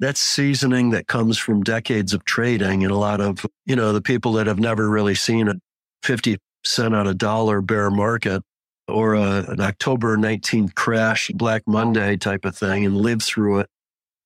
that's 0.00 0.20
seasoning 0.20 0.90
that 0.90 1.06
comes 1.06 1.38
from 1.38 1.62
decades 1.62 2.12
of 2.12 2.24
trading 2.24 2.84
and 2.84 2.92
a 2.92 2.96
lot 2.96 3.20
of, 3.20 3.44
you 3.66 3.76
know, 3.76 3.92
the 3.92 4.02
people 4.02 4.32
that 4.34 4.46
have 4.46 4.58
never 4.58 4.88
really 4.88 5.14
seen 5.14 5.48
a 5.48 5.54
50 6.02 6.38
cent 6.64 6.94
on 6.94 7.06
a 7.06 7.14
dollar 7.14 7.60
bear 7.60 7.90
market 7.90 8.42
or 8.86 9.14
a, 9.14 9.44
an 9.48 9.60
October 9.60 10.16
19th 10.16 10.74
crash, 10.74 11.30
Black 11.34 11.62
Monday 11.66 12.16
type 12.16 12.44
of 12.44 12.56
thing 12.56 12.86
and 12.86 12.96
live 12.96 13.22
through 13.22 13.60
it. 13.60 13.68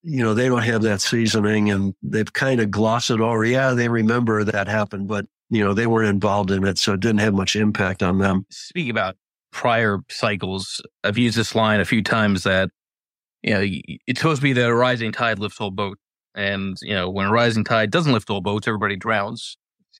You 0.02 0.22
know, 0.22 0.34
they 0.34 0.48
don't 0.48 0.62
have 0.62 0.82
that 0.82 1.00
seasoning 1.00 1.70
and 1.70 1.94
they've 2.02 2.32
kind 2.32 2.60
of 2.60 2.70
glossed 2.70 3.10
it 3.10 3.20
over. 3.20 3.44
Yeah, 3.44 3.72
they 3.72 3.88
remember 3.88 4.44
that 4.44 4.68
happened, 4.68 5.08
but 5.08 5.26
you 5.48 5.62
know, 5.62 5.74
they 5.74 5.86
weren't 5.86 6.08
involved 6.08 6.50
in 6.50 6.64
it. 6.64 6.78
So 6.78 6.94
it 6.94 7.00
didn't 7.00 7.20
have 7.20 7.34
much 7.34 7.56
impact 7.56 8.02
on 8.02 8.18
them. 8.18 8.46
Speaking 8.50 8.90
about 8.90 9.16
prior 9.52 9.98
cycles, 10.08 10.80
I've 11.04 11.18
used 11.18 11.36
this 11.36 11.54
line 11.54 11.80
a 11.80 11.84
few 11.84 12.02
times 12.02 12.42
that, 12.44 12.70
you 13.42 13.54
know, 13.54 13.60
it's 14.06 14.20
supposed 14.20 14.40
to 14.40 14.42
be 14.42 14.52
that 14.52 14.68
a 14.68 14.74
rising 14.74 15.12
tide 15.12 15.38
lifts 15.38 15.60
all 15.60 15.70
boats. 15.70 16.00
And, 16.34 16.78
you 16.80 16.94
know, 16.94 17.10
when 17.10 17.26
a 17.26 17.30
rising 17.30 17.64
tide 17.64 17.90
doesn't 17.90 18.12
lift 18.12 18.30
all 18.30 18.40
boats, 18.40 18.66
everybody 18.66 18.96
drowns, 18.96 19.56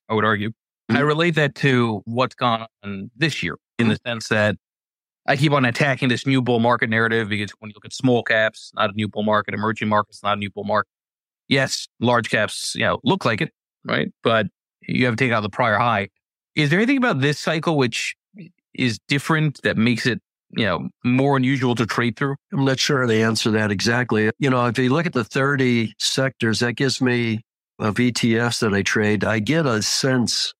I 0.09 0.13
would 0.13 0.25
argue. 0.25 0.49
Mm-hmm. 0.49 0.97
I 0.97 1.01
relate 1.01 1.35
that 1.35 1.55
to 1.55 2.01
what's 2.05 2.35
gone 2.35 2.65
on 2.83 3.11
this 3.15 3.43
year 3.43 3.57
in 3.77 3.87
the 3.89 3.97
sense 4.05 4.29
that 4.29 4.55
I 5.27 5.37
keep 5.37 5.51
on 5.51 5.63
attacking 5.65 6.09
this 6.09 6.25
new 6.25 6.41
bull 6.41 6.59
market 6.59 6.89
narrative 6.89 7.29
because 7.29 7.51
when 7.59 7.69
you 7.69 7.73
look 7.75 7.85
at 7.85 7.93
small 7.93 8.23
caps, 8.23 8.71
not 8.75 8.89
a 8.89 8.93
new 8.93 9.07
bull 9.07 9.23
market, 9.23 9.53
emerging 9.53 9.87
markets, 9.87 10.21
not 10.23 10.37
a 10.37 10.39
new 10.39 10.49
bull 10.49 10.65
market. 10.65 10.89
Yes, 11.47 11.87
large 11.99 12.29
caps, 12.29 12.73
you 12.75 12.81
know, 12.81 12.99
look 13.03 13.25
like 13.25 13.41
it, 13.41 13.51
right? 13.85 14.11
But 14.23 14.47
you 14.81 15.05
have 15.05 15.15
to 15.15 15.23
take 15.23 15.31
out 15.31 15.41
the 15.41 15.49
prior 15.49 15.77
high. 15.77 16.09
Is 16.55 16.69
there 16.69 16.79
anything 16.79 16.97
about 16.97 17.21
this 17.21 17.39
cycle 17.39 17.77
which 17.77 18.15
is 18.73 18.99
different 19.07 19.61
that 19.63 19.77
makes 19.77 20.05
it, 20.05 20.21
you 20.55 20.65
know, 20.65 20.89
more 21.03 21.37
unusual 21.37 21.75
to 21.75 21.85
trade 21.85 22.15
through? 22.15 22.35
I'm 22.51 22.65
not 22.65 22.79
sure 22.79 23.05
to 23.05 23.21
answer 23.21 23.51
that 23.51 23.71
exactly. 23.71 24.31
You 24.39 24.49
know, 24.49 24.65
if 24.65 24.77
you 24.77 24.89
look 24.89 25.05
at 25.05 25.13
the 25.13 25.23
30 25.23 25.93
sectors, 25.99 26.59
that 26.59 26.73
gives 26.73 27.01
me 27.01 27.41
of 27.79 27.95
ETFs 27.95 28.59
that 28.59 28.73
I 28.73 28.81
trade, 28.81 29.23
I 29.23 29.39
get 29.39 29.65
a 29.65 29.81
sense 29.81 30.53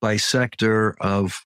by 0.00 0.16
sector 0.16 0.94
of 1.00 1.40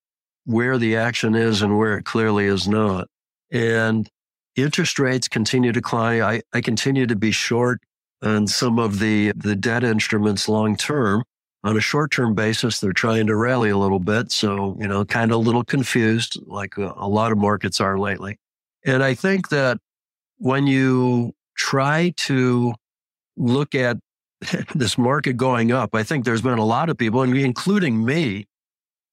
where 0.45 0.79
the 0.79 0.97
action 0.97 1.35
is 1.35 1.63
and 1.63 1.79
where 1.79 1.99
it 1.99 2.05
clearly 2.05 2.45
is 2.45 2.69
not. 2.69 3.09
And 3.51 4.09
interest 4.57 4.99
rates 4.99 5.29
continue 5.29 5.73
to 5.73 5.81
climb. 5.81 6.23
I, 6.23 6.43
I 6.53 6.61
continue 6.61 7.07
to 7.07 7.17
be 7.17 7.31
short 7.31 7.81
on 8.23 8.47
some 8.47 8.79
of 8.79 8.99
the, 8.99 9.33
the 9.37 9.57
debt 9.57 9.85
instruments 9.85 10.49
long 10.49 10.77
term 10.77 11.25
on 11.65 11.79
a 11.79 11.81
short 11.81 12.13
term 12.13 12.35
basis, 12.35 12.79
they're 12.79 12.93
trying 12.93 13.27
to 13.27 13.35
rally 13.35 13.71
a 13.71 13.79
little 13.79 13.99
bit. 13.99 14.31
So, 14.31 14.77
you 14.79 14.87
know, 14.87 15.05
kind 15.05 15.31
of 15.31 15.37
a 15.37 15.41
little 15.41 15.65
confused, 15.65 16.39
like 16.47 16.77
a, 16.77 16.93
a 16.97 17.09
lot 17.09 17.33
of 17.33 17.39
markets 17.39 17.81
are 17.81 17.99
lately. 17.99 18.39
And 18.85 19.03
I 19.03 19.15
think 19.15 19.49
that 19.49 19.79
when 20.37 20.67
you 20.67 21.33
try 21.57 22.13
to 22.17 22.75
look 23.39 23.75
at 23.75 23.97
this 24.75 24.99
market 24.99 25.39
going 25.39 25.73
up, 25.73 25.95
I 25.95 26.03
think 26.03 26.27
there's 26.27 26.43
been 26.43 26.59
a 26.59 26.65
lot 26.65 26.91
of 26.91 26.99
people, 26.99 27.23
including 27.23 28.05
me. 28.05 28.47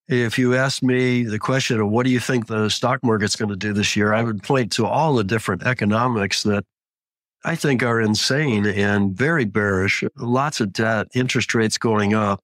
If 0.09 0.37
you 0.37 0.55
ask 0.55 0.83
me 0.83 1.23
the 1.23 1.39
question 1.39 1.79
of 1.79 1.87
what 1.87 2.05
do 2.05 2.11
you 2.11 2.19
think 2.19 2.47
the 2.47 2.67
stock 2.67 3.01
market's 3.01 3.37
going 3.37 3.47
to 3.47 3.55
do 3.55 3.71
this 3.71 3.95
year, 3.95 4.13
I 4.13 4.23
would 4.23 4.43
point 4.43 4.73
to 4.73 4.85
all 4.85 5.15
the 5.15 5.23
different 5.23 5.63
economics 5.63 6.43
that 6.43 6.65
I 7.43 7.55
think 7.55 7.81
are 7.81 7.99
insane 7.99 8.65
and 8.65 9.15
very 9.15 9.45
bearish. 9.45 10.03
Lots 10.15 10.59
of 10.61 10.73
debt, 10.73 11.07
interest 11.15 11.55
rates 11.55 11.77
going 11.77 12.13
up, 12.13 12.39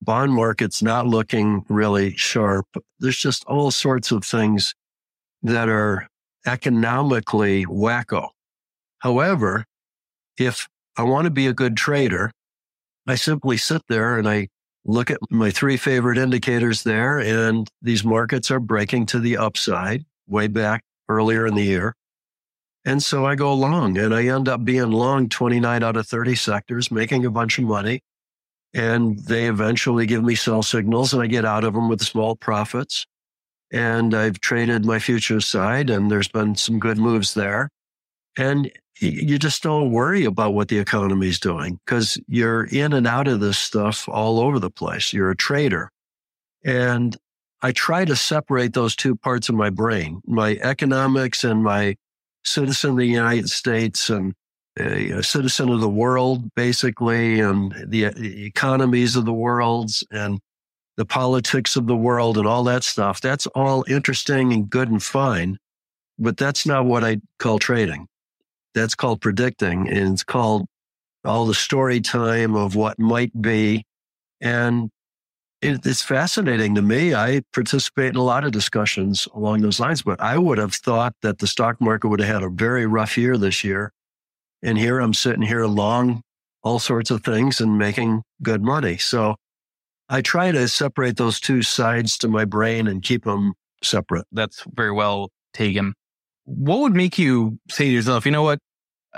bond 0.00 0.32
market's 0.32 0.82
not 0.82 1.06
looking 1.06 1.64
really 1.68 2.16
sharp. 2.16 2.66
There's 3.00 3.18
just 3.18 3.44
all 3.46 3.70
sorts 3.70 4.12
of 4.12 4.24
things 4.24 4.74
that 5.42 5.68
are 5.68 6.08
economically 6.46 7.66
wacko. 7.66 8.28
However, 9.00 9.64
if 10.38 10.68
I 10.96 11.02
want 11.02 11.24
to 11.24 11.30
be 11.30 11.46
a 11.46 11.52
good 11.52 11.76
trader, 11.76 12.30
I 13.06 13.16
simply 13.16 13.56
sit 13.56 13.82
there 13.88 14.18
and 14.18 14.28
I 14.28 14.48
look 14.84 15.10
at 15.10 15.18
my 15.30 15.50
three 15.50 15.76
favorite 15.76 16.18
indicators 16.18 16.82
there, 16.82 17.18
and 17.18 17.68
these 17.82 18.04
markets 18.04 18.50
are 18.50 18.60
breaking 18.60 19.06
to 19.06 19.18
the 19.18 19.36
upside 19.36 20.04
way 20.26 20.46
back 20.46 20.82
earlier 21.08 21.46
in 21.46 21.54
the 21.54 21.64
year. 21.64 21.94
And 22.84 23.02
so 23.02 23.26
I 23.26 23.34
go 23.34 23.52
long 23.54 23.98
and 23.98 24.14
I 24.14 24.26
end 24.26 24.48
up 24.48 24.64
being 24.64 24.90
long 24.90 25.28
29 25.28 25.82
out 25.82 25.96
of 25.96 26.06
30 26.06 26.34
sectors, 26.36 26.90
making 26.90 27.24
a 27.24 27.30
bunch 27.30 27.58
of 27.58 27.64
money. 27.64 28.02
And 28.74 29.18
they 29.20 29.46
eventually 29.46 30.06
give 30.06 30.22
me 30.22 30.34
sell 30.34 30.62
signals 30.62 31.12
and 31.12 31.22
I 31.22 31.26
get 31.26 31.44
out 31.44 31.64
of 31.64 31.74
them 31.74 31.88
with 31.88 32.02
small 32.02 32.36
profits. 32.36 33.06
And 33.72 34.14
I've 34.14 34.40
traded 34.40 34.84
my 34.84 34.98
futures 34.98 35.46
side 35.46 35.90
and 35.90 36.10
there's 36.10 36.28
been 36.28 36.54
some 36.54 36.78
good 36.78 36.98
moves 36.98 37.34
there. 37.34 37.70
And 38.36 38.70
you 39.00 39.38
just 39.38 39.62
don't 39.62 39.90
worry 39.90 40.24
about 40.24 40.54
what 40.54 40.68
the 40.68 40.78
economy 40.78 41.28
is 41.28 41.40
doing 41.40 41.78
because 41.84 42.18
you're 42.26 42.64
in 42.64 42.92
and 42.92 43.06
out 43.06 43.28
of 43.28 43.40
this 43.40 43.58
stuff 43.58 44.08
all 44.08 44.40
over 44.40 44.58
the 44.58 44.70
place. 44.70 45.12
You're 45.12 45.30
a 45.30 45.36
trader. 45.36 45.90
And 46.64 47.16
I 47.62 47.72
try 47.72 48.04
to 48.04 48.16
separate 48.16 48.72
those 48.72 48.96
two 48.96 49.16
parts 49.16 49.48
of 49.48 49.54
my 49.54 49.70
brain, 49.70 50.20
my 50.26 50.58
economics 50.62 51.44
and 51.44 51.62
my 51.62 51.96
citizen 52.44 52.90
of 52.90 52.96
the 52.96 53.06
United 53.06 53.48
States 53.50 54.10
and 54.10 54.34
a, 54.78 55.22
citizen 55.22 55.70
of 55.70 55.80
the 55.80 55.88
world, 55.88 56.54
basically, 56.54 57.40
and 57.40 57.74
the, 57.88 58.06
uh, 58.06 58.12
the 58.16 58.44
economies 58.46 59.16
of 59.16 59.24
the 59.24 59.32
worlds 59.32 60.04
and 60.10 60.38
the 60.96 61.04
politics 61.04 61.76
of 61.76 61.86
the 61.86 61.96
world 61.96 62.38
and 62.38 62.46
all 62.46 62.64
that 62.64 62.84
stuff. 62.84 63.20
That's 63.20 63.46
all 63.48 63.84
interesting 63.88 64.52
and 64.52 64.68
good 64.68 64.88
and 64.90 65.02
fine, 65.02 65.58
but 66.18 66.36
that's 66.36 66.66
not 66.66 66.86
what 66.86 67.04
I 67.04 67.18
call 67.38 67.58
trading. 67.58 68.06
That's 68.74 68.94
called 68.94 69.20
predicting, 69.20 69.88
and 69.88 70.12
it's 70.12 70.24
called 70.24 70.66
all 71.24 71.46
the 71.46 71.54
story 71.54 72.00
time 72.00 72.54
of 72.54 72.76
what 72.76 72.98
might 72.98 73.40
be. 73.40 73.84
And 74.40 74.90
it's 75.60 76.02
fascinating 76.02 76.74
to 76.76 76.82
me. 76.82 77.14
I 77.14 77.42
participate 77.52 78.10
in 78.10 78.16
a 78.16 78.22
lot 78.22 78.44
of 78.44 78.52
discussions 78.52 79.26
along 79.34 79.60
those 79.62 79.80
lines, 79.80 80.02
but 80.02 80.20
I 80.20 80.38
would 80.38 80.58
have 80.58 80.74
thought 80.74 81.14
that 81.22 81.38
the 81.38 81.46
stock 81.46 81.80
market 81.80 82.08
would 82.08 82.20
have 82.20 82.28
had 82.28 82.42
a 82.42 82.48
very 82.48 82.86
rough 82.86 83.18
year 83.18 83.36
this 83.36 83.64
year. 83.64 83.92
And 84.62 84.78
here 84.78 85.00
I'm 85.00 85.14
sitting 85.14 85.42
here 85.42 85.66
long 85.66 86.22
all 86.62 86.78
sorts 86.78 87.10
of 87.10 87.22
things 87.22 87.60
and 87.60 87.78
making 87.78 88.22
good 88.42 88.62
money. 88.62 88.96
So 88.98 89.36
I 90.08 90.22
try 90.22 90.52
to 90.52 90.68
separate 90.68 91.16
those 91.16 91.40
two 91.40 91.62
sides 91.62 92.18
to 92.18 92.28
my 92.28 92.44
brain 92.44 92.86
and 92.86 93.02
keep 93.02 93.24
them 93.24 93.54
separate. 93.82 94.26
That's 94.32 94.64
very 94.74 94.92
well 94.92 95.30
taken. 95.52 95.94
What 96.44 96.80
would 96.80 96.94
make 96.94 97.18
you 97.18 97.58
say 97.70 97.86
to 97.86 97.90
yourself, 97.90 98.24
you 98.26 98.32
know 98.32 98.42
what? 98.42 98.58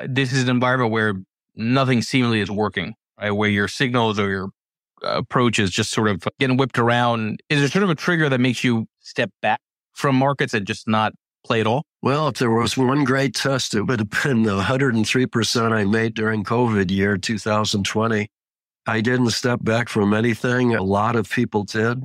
This 0.06 0.32
is 0.32 0.44
an 0.44 0.50
environment 0.50 0.90
where 0.90 1.14
nothing 1.54 2.02
seemingly 2.02 2.40
is 2.40 2.50
working, 2.50 2.94
right? 3.18 3.30
Where 3.30 3.48
your 3.48 3.68
signals 3.68 4.18
or 4.18 4.28
your 4.28 4.50
approach 5.02 5.58
is 5.58 5.70
just 5.70 5.90
sort 5.90 6.08
of 6.08 6.26
getting 6.38 6.56
whipped 6.56 6.78
around. 6.78 7.42
Is 7.48 7.60
there 7.60 7.68
sort 7.68 7.84
of 7.84 7.90
a 7.90 7.94
trigger 7.94 8.28
that 8.28 8.40
makes 8.40 8.64
you 8.64 8.86
step 9.00 9.30
back 9.42 9.60
from 9.94 10.16
markets 10.16 10.54
and 10.54 10.66
just 10.66 10.88
not 10.88 11.12
play 11.44 11.60
at 11.60 11.66
all? 11.66 11.84
Well, 12.02 12.28
if 12.28 12.38
there 12.38 12.50
was 12.50 12.76
one 12.76 13.04
great 13.04 13.34
test, 13.34 13.74
it 13.74 13.82
would 13.82 14.00
have 14.00 14.10
been 14.22 14.42
the 14.42 14.60
103% 14.60 15.72
I 15.72 15.84
made 15.84 16.14
during 16.14 16.44
COVID 16.44 16.90
year 16.90 17.16
2020. 17.16 18.28
I 18.86 19.00
didn't 19.00 19.30
step 19.30 19.62
back 19.62 19.88
from 19.88 20.14
anything. 20.14 20.74
A 20.74 20.82
lot 20.82 21.16
of 21.16 21.28
people 21.28 21.64
did. 21.64 22.02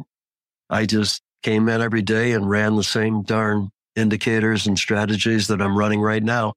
I 0.69 0.85
just 0.85 1.21
came 1.43 1.69
in 1.69 1.81
every 1.81 2.01
day 2.01 2.33
and 2.33 2.49
ran 2.49 2.75
the 2.75 2.83
same 2.83 3.23
darn 3.23 3.69
indicators 3.95 4.67
and 4.67 4.77
strategies 4.77 5.47
that 5.47 5.61
I'm 5.61 5.77
running 5.77 6.01
right 6.01 6.23
now. 6.23 6.53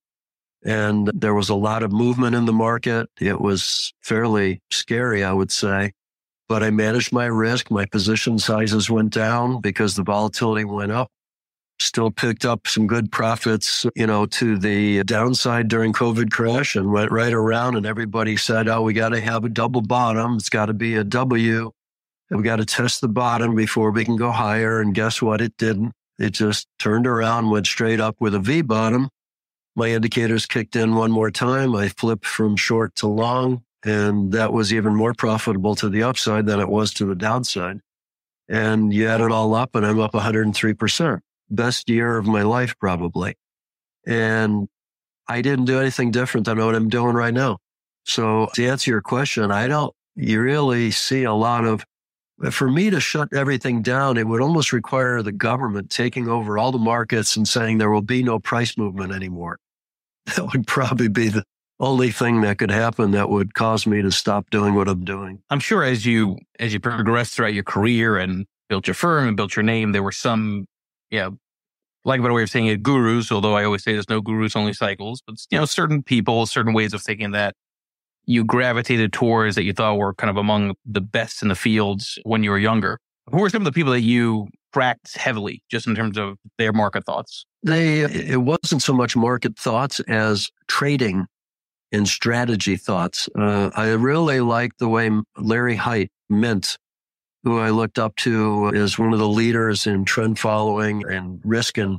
And 0.65 1.09
there 1.15 1.35
was 1.35 1.51
a 1.51 1.55
lot 1.55 1.85
of 1.85 1.93
movement 1.93 2.35
in 2.35 2.47
the 2.47 2.53
market. 2.53 3.09
It 3.21 3.41
was 3.41 3.93
fairly 4.03 4.61
scary, 4.71 5.23
I 5.23 5.33
would 5.33 5.53
say 5.53 5.93
but 6.49 6.63
I 6.63 6.71
managed 6.71 7.13
my 7.13 7.27
risk. 7.27 7.71
My 7.71 7.85
position 7.85 8.39
sizes 8.39 8.91
went 8.91 9.13
down 9.13 9.61
because 9.61 9.95
the 9.95 10.03
volatility 10.03 10.65
went 10.65 10.93
up. 10.93 11.11
Still 11.81 12.11
picked 12.11 12.45
up 12.45 12.67
some 12.67 12.87
good 12.89 13.13
profits, 13.13 13.87
you 13.95 14.07
know, 14.07 14.27
to 14.27 14.59
the 14.59 15.05
downside 15.05 15.69
during 15.69 15.93
COVID 15.93 16.31
crash 16.33 16.75
and 16.75 16.93
went 16.93 17.13
right 17.13 17.33
around 17.33 17.77
and 17.77 17.87
everybody 17.87 18.37
said, 18.37 18.67
Oh, 18.69 18.83
we 18.83 18.93
got 18.95 19.11
to 19.11 19.21
have 19.21 19.45
a 19.45 19.49
double 19.49 19.83
bottom. 19.83 20.37
It's 20.37 20.49
got 20.49 20.67
to 20.67 20.75
be 20.75 20.97
a 20.97 21.05
W. 21.05 21.71
And 22.31 22.39
we 22.39 22.45
got 22.45 22.57
to 22.57 22.65
test 22.65 23.01
the 23.01 23.09
bottom 23.09 23.55
before 23.55 23.91
we 23.91 24.05
can 24.05 24.17
go 24.17 24.33
higher. 24.33 24.81
And 24.81 24.95
guess 24.95 25.23
what? 25.23 25.41
It 25.41 25.57
didn't. 25.57 25.93
It 26.19 26.31
just 26.31 26.67
turned 26.81 27.07
around, 27.07 27.51
went 27.51 27.67
straight 27.67 28.01
up 28.01 28.17
with 28.19 28.35
a 28.35 28.41
V 28.41 28.63
bottom. 28.63 29.09
My 29.77 29.91
indicators 29.91 30.47
kicked 30.47 30.75
in 30.75 30.97
one 30.97 31.13
more 31.13 31.31
time. 31.31 31.77
I 31.77 31.89
flipped 31.89 32.27
from 32.27 32.57
short 32.57 32.97
to 32.97 33.07
long, 33.07 33.63
and 33.85 34.33
that 34.33 34.53
was 34.53 34.73
even 34.73 34.95
more 34.95 35.15
profitable 35.15 35.75
to 35.77 35.89
the 35.89 36.03
upside 36.03 36.47
than 36.47 36.61
it 36.61 36.69
was 36.69 36.93
to 36.95 37.05
the 37.05 37.15
downside. 37.15 37.81
And 38.49 38.93
you 38.93 39.09
add 39.09 39.21
it 39.21 39.31
all 39.31 39.55
up, 39.55 39.75
and 39.75 39.85
I'm 39.85 40.01
up 40.01 40.13
103%. 40.13 41.21
Best 41.51 41.89
year 41.89 42.17
of 42.17 42.27
my 42.27 42.43
life, 42.43 42.75
probably. 42.79 43.37
And 44.07 44.69
I 45.29 45.43
didn't 45.43 45.67
do 45.67 45.79
anything 45.79 46.11
different 46.11 46.47
than 46.47 46.59
what 46.59 46.75
I'm 46.75 46.89
doing 46.89 47.15
right 47.15 47.35
now. 47.35 47.59
So 48.05 48.49
to 48.55 48.67
answer 48.67 48.91
your 48.91 49.03
question, 49.03 49.51
I 49.51 49.67
don't, 49.67 49.95
you 50.17 50.41
really 50.41 50.91
see 50.91 51.25
a 51.25 51.35
lot 51.35 51.67
of, 51.67 51.85
for 52.51 52.71
me 52.71 52.89
to 52.91 53.01
shut 53.01 53.29
everything 53.35 53.83
down, 53.83 54.17
it 54.17 54.27
would 54.27 54.41
almost 54.41 54.73
require 54.73 55.21
the 55.23 55.33
government 55.33 55.91
taking 55.91 56.29
over 56.29 56.57
all 56.57 56.73
the 56.73 56.79
markets 56.79 57.37
and 57.37 57.47
saying 57.47 57.77
there 57.79 57.91
will 57.91 58.01
be 58.01 58.23
no 58.23 58.39
price 58.39 58.77
movement 58.77 59.13
anymore. 59.13 59.59
That 60.37 60.53
would 60.53 60.67
probably 60.67 61.09
be 61.09 61.29
the 61.29 61.43
only 61.81 62.11
thing 62.11 62.41
that 62.41 62.59
could 62.59 62.71
happen 62.71 63.13
that 63.13 63.31
would 63.31 63.55
cause 63.55 63.87
me 63.87 64.03
to 64.03 64.11
stop 64.11 64.51
doing 64.51 64.75
what 64.75 64.89
I'm 64.89 65.05
doing. 65.05 65.41
I'm 65.51 65.61
sure 65.61 65.85
as 65.85 66.05
you, 66.05 66.39
as 66.59 66.73
you 66.73 66.81
progressed 66.81 67.35
throughout 67.35 67.55
your 67.55 67.65
career 67.65 68.17
and 68.17 68.47
built 68.69 68.87
your 68.87 68.95
firm 68.95 69.29
and 69.29 69.37
built 69.37 69.55
your 69.55 69.63
name, 69.63 69.93
there 69.93 70.03
were 70.03 70.13
some, 70.13 70.67
yeah, 71.11 71.31
like 72.05 72.21
a 72.21 72.23
better 72.23 72.35
way 72.35 72.43
of 72.43 72.51
saying 72.51 72.67
it, 72.67 72.83
gurus, 72.83 73.31
although 73.31 73.55
I 73.55 73.65
always 73.65 73.85
say 73.85 73.93
there's 73.93 74.09
no 74.09 74.21
gurus, 74.21 74.57
only 74.57 74.73
cycles, 74.73 75.23
but 75.27 75.37
you 75.51 75.59
know, 75.59 75.65
certain 75.65 76.03
people, 76.03 76.47
certain 76.47 76.73
ways 76.73 76.93
of 76.95 77.03
thinking 77.03 77.31
that 77.33 77.55
you 78.25 78.45
gravitated 78.45 79.13
towards 79.13 79.55
that 79.55 79.63
you 79.63 79.73
thought 79.73 79.97
were 79.97 80.15
kind 80.15 80.31
of 80.31 80.37
among 80.37 80.75
the 80.85 81.01
best 81.01 81.43
in 81.43 81.49
the 81.49 81.55
fields 81.55 82.19
when 82.25 82.43
you 82.43 82.51
were 82.51 82.59
younger. 82.59 82.99
Who 83.31 83.39
were 83.39 83.51
some 83.51 83.63
of 83.63 83.67
the 83.67 83.73
people 83.73 83.93
that 83.93 84.03
you 84.03 84.49
tracked 84.73 85.17
heavily 85.17 85.63
just 85.71 85.87
in 85.87 85.95
terms 85.95 86.19
of 86.19 86.37
their 86.57 86.73
market 86.73 87.05
thoughts? 87.05 87.47
They, 87.63 88.01
it 88.01 88.43
wasn't 88.43 88.83
so 88.83 88.93
much 88.93 89.17
market 89.17 89.59
thoughts 89.59 90.01
as 90.01 90.51
trading 90.67 91.27
and 91.93 92.07
strategy 92.07 92.77
thoughts. 92.77 93.29
Uh, 93.39 93.71
I 93.75 93.89
really 93.91 94.41
like 94.41 94.77
the 94.79 94.89
way 94.89 95.11
Larry 95.37 95.77
Hite, 95.77 96.11
Mint, 96.29 96.77
who 97.45 97.59
I 97.59 97.71
looked 97.71 97.99
up 97.99 98.17
to 98.17 98.73
as 98.75 98.99
one 98.99 99.13
of 99.13 99.19
the 99.19 99.29
leaders 99.29 99.87
in 99.87 100.05
trend 100.05 100.39
following 100.39 101.05
and 101.09 101.41
risk 101.45 101.79
and 101.79 101.99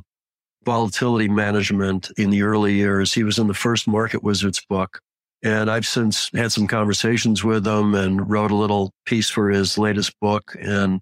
volatility 0.64 1.28
management 1.28 2.10
in 2.16 2.30
the 2.30 2.42
early 2.42 2.74
years. 2.74 3.12
He 3.12 3.24
was 3.24 3.38
in 3.38 3.46
the 3.46 3.54
first 3.54 3.88
Market 3.88 4.22
Wizards 4.22 4.62
book. 4.68 5.00
And 5.42 5.70
I've 5.70 5.86
since 5.86 6.28
had 6.34 6.52
some 6.52 6.66
conversations 6.66 7.42
with 7.42 7.66
him 7.66 7.94
and 7.94 8.28
wrote 8.30 8.50
a 8.50 8.56
little 8.56 8.92
piece 9.06 9.30
for 9.30 9.48
his 9.48 9.78
latest 9.78 10.12
book. 10.20 10.54
And 10.60 11.00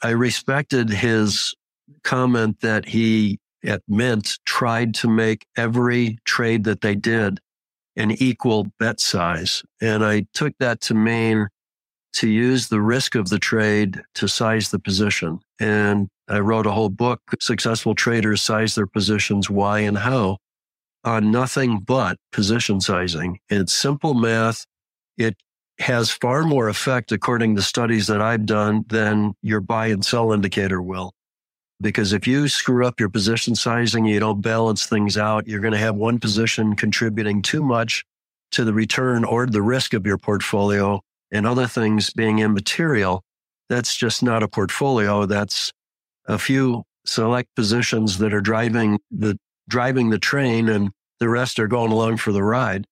I 0.00 0.10
respected 0.10 0.90
his 0.90 1.54
comment 2.04 2.60
that 2.60 2.84
he 2.84 3.40
at 3.64 3.82
Mint 3.88 4.38
tried 4.44 4.94
to 4.94 5.08
make 5.08 5.44
every 5.56 6.18
trade 6.24 6.64
that 6.64 6.82
they 6.82 6.94
did 6.94 7.40
an 7.98 8.12
equal 8.12 8.68
bet 8.78 9.00
size. 9.00 9.62
And 9.82 10.04
I 10.04 10.26
took 10.32 10.54
that 10.60 10.80
to 10.82 10.94
mean 10.94 11.48
to 12.14 12.28
use 12.28 12.68
the 12.68 12.80
risk 12.80 13.14
of 13.14 13.28
the 13.28 13.38
trade 13.38 14.00
to 14.14 14.28
size 14.28 14.70
the 14.70 14.78
position. 14.78 15.40
And 15.60 16.08
I 16.28 16.38
wrote 16.38 16.66
a 16.66 16.70
whole 16.70 16.88
book, 16.88 17.20
Successful 17.40 17.94
Traders 17.94 18.40
Size 18.40 18.74
Their 18.74 18.86
Positions, 18.86 19.50
Why 19.50 19.80
and 19.80 19.98
How, 19.98 20.38
on 21.04 21.30
nothing 21.30 21.80
but 21.80 22.16
position 22.32 22.80
sizing. 22.80 23.40
It's 23.50 23.72
simple 23.72 24.14
math. 24.14 24.64
It 25.16 25.36
has 25.80 26.10
far 26.10 26.44
more 26.44 26.68
effect, 26.68 27.12
according 27.12 27.56
to 27.56 27.62
studies 27.62 28.06
that 28.06 28.22
I've 28.22 28.46
done, 28.46 28.84
than 28.88 29.34
your 29.42 29.60
buy 29.60 29.88
and 29.88 30.04
sell 30.04 30.32
indicator 30.32 30.80
will. 30.80 31.12
Because 31.80 32.12
if 32.12 32.26
you 32.26 32.48
screw 32.48 32.86
up 32.86 32.98
your 32.98 33.08
position 33.08 33.54
sizing, 33.54 34.04
you 34.04 34.18
don't 34.18 34.40
balance 34.40 34.86
things 34.86 35.16
out, 35.16 35.46
you're 35.46 35.60
going 35.60 35.72
to 35.72 35.78
have 35.78 35.94
one 35.94 36.18
position 36.18 36.74
contributing 36.74 37.40
too 37.40 37.62
much 37.62 38.04
to 38.52 38.64
the 38.64 38.72
return 38.72 39.24
or 39.24 39.46
the 39.46 39.62
risk 39.62 39.94
of 39.94 40.06
your 40.06 40.18
portfolio 40.18 41.00
and 41.30 41.46
other 41.46 41.66
things 41.66 42.12
being 42.12 42.40
immaterial. 42.40 43.22
That's 43.68 43.94
just 43.94 44.22
not 44.22 44.42
a 44.42 44.48
portfolio. 44.48 45.26
That's 45.26 45.72
a 46.26 46.38
few 46.38 46.82
select 47.04 47.54
positions 47.54 48.18
that 48.18 48.34
are 48.34 48.40
driving 48.40 48.98
the, 49.10 49.38
driving 49.68 50.10
the 50.10 50.18
train 50.18 50.68
and 50.68 50.90
the 51.20 51.28
rest 51.28 51.58
are 51.58 51.68
going 51.68 51.92
along 51.92 52.16
for 52.16 52.32
the 52.32 52.42
ride. 52.42 52.86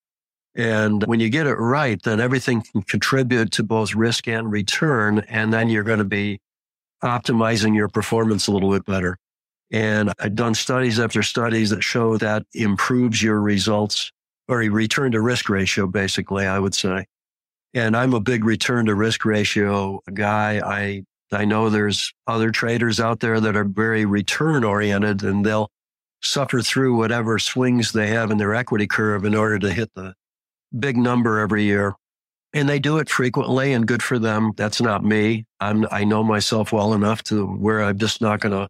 And 0.55 1.05
when 1.05 1.21
you 1.21 1.29
get 1.29 1.47
it 1.47 1.55
right, 1.55 2.01
then 2.03 2.19
everything 2.19 2.63
can 2.63 2.83
contribute 2.83 3.53
to 3.53 3.63
both 3.63 3.95
risk 3.95 4.27
and 4.27 4.51
return. 4.51 5.21
And 5.29 5.53
then 5.53 5.69
you're 5.69 5.83
going 5.83 5.99
to 5.99 6.05
be 6.05 6.39
optimizing 7.03 7.75
your 7.75 7.89
performance 7.89 8.47
a 8.47 8.53
little 8.53 8.73
bit 8.73 8.85
better. 8.85 9.19
And 9.71 10.13
I've 10.19 10.35
done 10.35 10.55
studies 10.55 11.01
after 11.01 11.23
studies 11.23 11.71
that 11.71 11.83
show 11.83 12.17
that 12.19 12.45
improves 12.55 13.23
your 13.23 13.41
results 13.41 14.13
or 14.49 14.63
a 14.63 14.69
return 14.69 15.13
to 15.13 15.21
risk 15.21 15.49
ratio, 15.49 15.87
basically, 15.87 16.47
I 16.47 16.59
would 16.59 16.75
say. 16.75 17.07
And 17.75 17.97
I'm 17.97 18.15
a 18.15 18.21
big 18.21 18.45
return 18.45 18.87
to 18.87 18.95
risk 18.95 19.25
ratio 19.25 20.01
guy. 20.15 20.61
I, 20.65 21.03
I 21.33 21.45
know 21.45 21.69
there's 21.69 22.13
other 22.27 22.51
traders 22.51 23.01
out 23.01 23.21
there 23.21 23.41
that 23.41 23.57
are 23.57 23.65
very 23.65 24.07
return 24.07 24.63
oriented 24.63 25.23
and 25.25 25.45
they'll 25.45 25.71
suffer 26.23 26.63
through 26.63 26.97
whatever 26.97 27.39
swings 27.39 27.93
they 27.93 28.09
have 28.09 28.31
in 28.31 28.39
their 28.39 28.55
equity 28.55 28.87
curve 28.87 29.25
in 29.25 29.35
order 29.35 29.59
to 29.59 29.73
hit 29.73 29.91
the 29.95 30.15
big 30.79 30.97
number 30.97 31.39
every 31.39 31.65
year. 31.65 31.95
And 32.57 32.71
they 32.71 32.79
do 32.79 32.97
it 32.97 33.11
frequently 33.11 33.75
and 33.75 33.87
good 33.87 34.03
for 34.03 34.19
them. 34.19 34.53
That's 34.57 34.81
not 34.81 35.05
me. 35.05 35.45
I'm, 35.61 35.87
I 35.91 36.05
know 36.05 36.23
myself 36.23 36.73
well 36.73 36.95
enough 36.95 37.23
to 37.25 37.45
where 37.45 37.83
I'm 37.83 37.99
just 37.99 38.23
not 38.23 38.41
going 38.41 38.53
to 38.53 38.67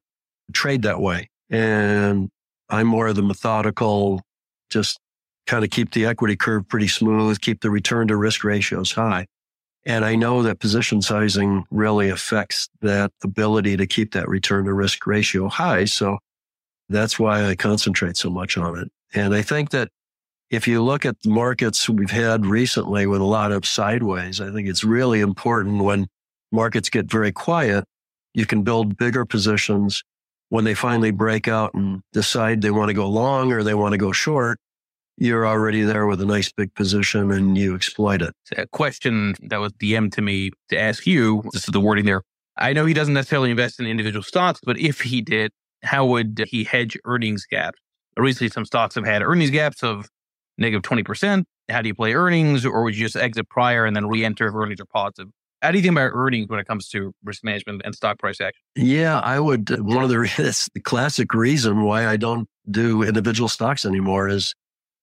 trade 0.53 0.82
that 0.82 1.01
way. 1.01 1.30
And 1.51 2.28
I'm 2.68 2.89
more 2.89 3.07
of 3.07 3.14
the 3.14 3.22
methodical, 3.22 4.22
just 4.70 4.99
kind 5.47 5.62
of 5.62 5.70
keep 5.70 5.93
the 5.93 6.05
equity 6.05 6.34
curve 6.34 6.66
pretty 6.66 6.89
smooth, 6.89 7.41
keep 7.41 7.61
the 7.61 7.70
return 7.70 8.09
to 8.09 8.16
risk 8.16 8.43
ratios 8.43 8.91
high. 8.91 9.26
And 9.84 10.05
I 10.05 10.16
know 10.16 10.43
that 10.43 10.59
position 10.59 11.01
sizing 11.01 11.64
really 11.70 12.09
affects 12.09 12.68
that 12.82 13.12
ability 13.22 13.76
to 13.76 13.87
keep 13.87 14.14
that 14.14 14.28
return 14.28 14.64
to 14.64 14.74
risk 14.74 15.07
ratio 15.07 15.49
high. 15.49 15.84
So 15.84 16.18
that's 16.89 17.20
why 17.20 17.45
I 17.45 17.55
concentrate 17.55 18.16
so 18.16 18.30
much 18.30 18.59
on 18.59 18.80
it. 18.80 18.89
And 19.14 19.32
I 19.32 19.43
think 19.43 19.70
that 19.70 19.91
if 20.51 20.68
you 20.68 20.82
look 20.82 21.05
at 21.05 21.20
the 21.22 21.30
markets 21.30 21.88
we've 21.88 22.11
had 22.11 22.47
recently 22.47 23.07
with 23.07 23.20
a 23.20 23.24
lot 23.24 23.53
of 23.53 23.66
sideways, 23.66 24.40
I 24.40 24.53
think 24.53 24.68
it's 24.68 24.84
really 24.84 25.20
important 25.20 25.82
when 25.82 26.07
markets 26.53 26.88
get 26.88 27.11
very 27.11 27.32
quiet, 27.32 27.84
you 28.34 28.47
can 28.47 28.62
build 28.62 28.97
bigger 28.97 29.24
positions 29.24 30.03
when 30.49 30.64
they 30.64 30.74
finally 30.74 31.11
break 31.11 31.49
out 31.49 31.74
and 31.74 32.03
decide 32.12 32.62
they 32.62 32.70
want 32.70 32.88
to 32.88 32.94
go 32.94 33.09
long 33.09 33.53
or 33.53 33.62
they 33.62 33.74
want 33.74 33.92
to 33.92 33.99
go 33.99 34.12
short 34.12 34.59
you're 35.18 35.47
already 35.47 35.82
there 35.82 36.07
with 36.07 36.20
a 36.20 36.26
nice 36.26 36.53
big 36.53 36.74
position 36.74 37.30
and 37.30 37.57
you 37.57 37.74
exploit 37.74 38.22
it. 38.22 38.34
A 38.57 38.66
question 38.66 39.34
that 39.42 39.59
was 39.59 39.72
DM 39.74 40.12
to 40.12 40.22
me 40.22 40.51
to 40.68 40.78
ask 40.78 41.07
you, 41.07 41.42
this 41.53 41.64
is 41.64 41.72
the 41.72 41.80
wording 41.80 42.05
there. 42.05 42.22
I 42.59 42.72
know 42.72 42.86
he 42.86 42.94
doesn't 42.94 43.14
necessarily 43.14 43.51
invest 43.51 43.80
in 43.80 43.86
individual 43.86 44.22
stocks, 44.22 44.61
but 44.64 44.78
if 44.78 45.01
he 45.01 45.20
did, 45.22 45.53
how 45.82 46.07
would 46.07 46.44
he 46.49 46.64
hedge 46.64 46.97
earnings 47.05 47.47
gaps? 47.47 47.78
Recently, 48.16 48.49
some 48.49 48.64
stocks 48.64 48.94
have 48.94 49.05
had 49.05 49.22
earnings 49.22 49.51
gaps 49.51 49.82
of 49.82 50.09
negative 50.59 50.82
20%. 50.82 51.44
How 51.68 51.82
do 51.82 51.88
you 51.88 51.94
play 51.94 52.14
earnings 52.14 52.64
or 52.64 52.84
would 52.84 52.96
you 52.96 53.04
just 53.04 53.16
exit 53.16 53.48
prior 53.48 53.84
and 53.84 53.96
then 53.96 54.07
re-enter 54.07 54.48
if 54.48 54.54
earnings 54.54 54.80
are 54.80 54.86
positive? 54.86 55.28
How 55.62 55.70
do 55.70 55.78
you 55.78 55.82
think 55.82 55.92
about 55.92 56.11
earnings 56.12 56.48
when 56.48 56.61
it 56.61 56.66
comes 56.66 56.88
to 56.90 57.12
risk 57.24 57.42
management 57.42 57.82
and 57.84 57.94
stock 57.94 58.18
price 58.18 58.40
action? 58.40 58.62
Yeah, 58.76 59.18
I 59.18 59.40
would. 59.40 59.68
One 59.80 60.04
of 60.04 60.11
the, 60.11 60.68
the 60.74 60.80
classic 60.80 61.34
reason 61.34 61.82
why 61.82 62.07
I 62.07 62.16
don't 62.16 62.48
do 62.70 63.02
individual 63.02 63.48
stocks 63.48 63.84
anymore 63.84 64.28
is 64.28 64.54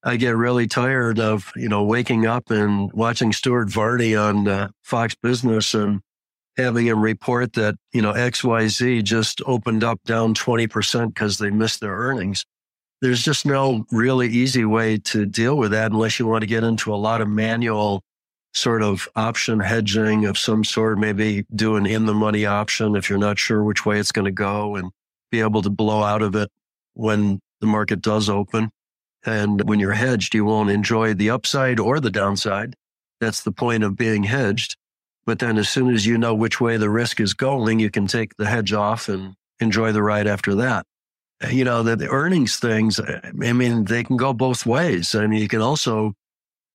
I 0.04 0.18
get 0.18 0.36
really 0.36 0.68
tired 0.68 1.20
of, 1.20 1.52
you 1.56 1.70
know, 1.70 1.84
waking 1.84 2.26
up 2.26 2.52
and 2.52 2.92
watching 2.94 3.32
Stuart 3.32 3.70
Varney 3.70 4.16
on 4.16 4.48
uh, 4.48 4.70
Fox 4.84 5.16
Business 5.16 5.74
and 5.74 6.02
having 6.58 6.88
him 6.88 7.02
report 7.02 7.54
that, 7.54 7.76
you 7.94 8.02
know, 8.02 8.14
XYZ 8.14 9.04
just 9.04 9.42
opened 9.46 9.84
up 9.84 10.00
down 10.06 10.34
20% 10.34 11.08
because 11.08 11.38
they 11.38 11.50
missed 11.50 11.80
their 11.80 11.96
earnings. 11.96 12.46
There's 13.04 13.22
just 13.22 13.46
no 13.46 13.86
really 13.92 14.30
easy 14.30 14.64
way 14.64 14.98
to 15.00 15.26
deal 15.26 15.58
with 15.58 15.72
that 15.72 15.92
unless 15.92 16.20
you 16.20 16.26
want 16.26 16.44
to 16.44 16.48
get 16.48 16.64
into 16.64 16.94
a 16.94 16.96
lot 16.96 17.20
of 17.20 17.28
manual 17.28 18.02
sort 18.54 18.82
of 18.82 19.10
option 19.14 19.60
hedging 19.60 20.26
of 20.26 20.38
some 20.38 20.64
sort, 20.64 20.98
maybe 20.98 21.46
do 21.54 21.76
an 21.76 21.86
in 21.86 22.06
the 22.06 22.14
money 22.14 22.46
option 22.46 22.96
if 22.96 23.10
you're 23.10 23.20
not 23.20 23.38
sure 23.38 23.62
which 23.62 23.86
way 23.86 24.00
it's 24.00 24.14
going 24.14 24.24
to 24.24 24.32
go 24.32 24.78
and 24.78 24.90
be 25.32 25.42
able 25.42 25.62
to 25.64 25.70
blow 25.70 26.02
out 26.02 26.22
of 26.22 26.34
it 26.34 26.48
when 26.94 27.42
the 27.60 27.68
market 27.68 28.02
does 28.02 28.30
open. 28.30 28.70
And 29.26 29.68
when 29.68 29.82
you're 29.82 29.92
hedged, 29.92 30.34
you 30.34 30.46
won't 30.46 30.70
enjoy 30.70 31.14
the 31.14 31.30
upside 31.30 31.82
or 31.82 32.00
the 32.00 32.10
downside. 32.10 32.74
That's 33.20 33.44
the 33.44 33.52
point 33.52 33.84
of 33.84 33.98
being 33.98 34.24
hedged. 34.24 34.78
But 35.26 35.40
then 35.40 35.58
as 35.58 35.68
soon 35.68 35.94
as 35.94 36.06
you 36.06 36.18
know 36.18 36.34
which 36.34 36.62
way 36.62 36.78
the 36.78 36.90
risk 36.90 37.20
is 37.20 37.34
going, 37.34 37.82
you 37.82 37.92
can 37.92 38.08
take 38.08 38.38
the 38.38 38.46
hedge 38.46 38.72
off 38.72 39.10
and 39.10 39.36
enjoy 39.60 39.92
the 39.92 40.02
ride 40.02 40.26
after 40.26 40.56
that. 40.56 40.86
You 41.50 41.64
know, 41.64 41.84
the, 41.84 41.96
the 41.96 42.10
earnings 42.10 42.58
things, 42.58 43.00
I 43.00 43.32
mean, 43.32 43.86
they 43.86 44.04
can 44.04 44.18
go 44.18 44.34
both 44.34 44.66
ways. 44.66 45.16
I 45.16 45.28
mean, 45.28 45.42
you 45.42 45.48
can 45.48 45.62
also, 45.62 46.14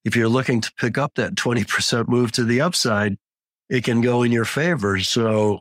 if 0.05 0.17
you're 0.17 0.29
looking 0.29 0.61
to 0.61 0.73
pick 0.77 0.99
up 0.99 1.15
that 1.15 1.35
20% 1.35 2.09
move 2.09 2.33
to 2.33 2.45
the 2.45 2.61
upside, 2.61 3.17
it 3.69 3.85
can 3.85 4.01
go 4.01 4.23
in 4.23 4.33
your 4.33 4.45
favor. 4.45 4.99
So 4.99 5.61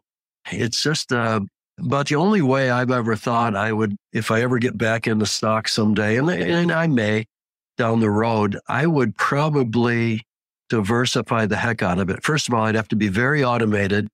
it's 0.51 0.81
just 0.81 1.11
uh, 1.11 1.41
about 1.79 2.07
the 2.07 2.15
only 2.15 2.41
way 2.41 2.69
I've 2.69 2.91
ever 2.91 3.15
thought 3.15 3.55
I 3.55 3.71
would, 3.71 3.95
if 4.13 4.31
I 4.31 4.41
ever 4.41 4.59
get 4.59 4.77
back 4.77 5.07
into 5.07 5.25
stock 5.25 5.67
someday, 5.67 6.17
and, 6.17 6.29
and 6.29 6.71
I 6.71 6.87
may 6.87 7.25
down 7.77 7.99
the 7.99 8.09
road, 8.09 8.57
I 8.67 8.87
would 8.87 9.15
probably 9.17 10.23
diversify 10.69 11.45
the 11.45 11.57
heck 11.57 11.81
out 11.81 11.99
of 11.99 12.09
it. 12.09 12.23
First 12.23 12.47
of 12.47 12.53
all, 12.53 12.63
I'd 12.63 12.75
have 12.75 12.87
to 12.89 12.95
be 12.95 13.07
very 13.07 13.43
automated. 13.43 14.07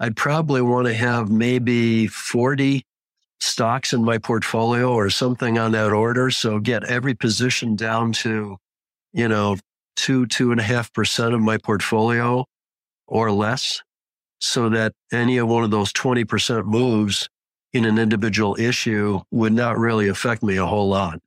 I'd 0.00 0.16
probably 0.16 0.62
want 0.62 0.86
to 0.88 0.94
have 0.94 1.30
maybe 1.30 2.06
40 2.08 2.84
stocks 3.42 3.92
in 3.92 4.04
my 4.04 4.18
portfolio 4.18 4.92
or 4.92 5.10
something 5.10 5.58
on 5.58 5.72
that 5.72 5.92
order. 5.92 6.30
So 6.30 6.60
get 6.60 6.84
every 6.84 7.14
position 7.14 7.74
down 7.74 8.12
to, 8.12 8.56
you 9.12 9.28
know, 9.28 9.56
two, 9.96 10.26
two 10.26 10.52
and 10.52 10.60
a 10.60 10.62
half 10.62 10.92
percent 10.92 11.34
of 11.34 11.40
my 11.40 11.58
portfolio 11.58 12.46
or 13.08 13.32
less 13.32 13.82
so 14.40 14.68
that 14.68 14.92
any 15.12 15.38
of 15.38 15.48
one 15.48 15.64
of 15.64 15.72
those 15.72 15.92
20% 15.92 16.66
moves 16.66 17.28
in 17.72 17.84
an 17.84 17.98
individual 17.98 18.56
issue 18.58 19.20
would 19.32 19.52
not 19.52 19.76
really 19.76 20.08
affect 20.08 20.42
me 20.42 20.56
a 20.56 20.66
whole 20.66 20.88
lot. 20.88 21.18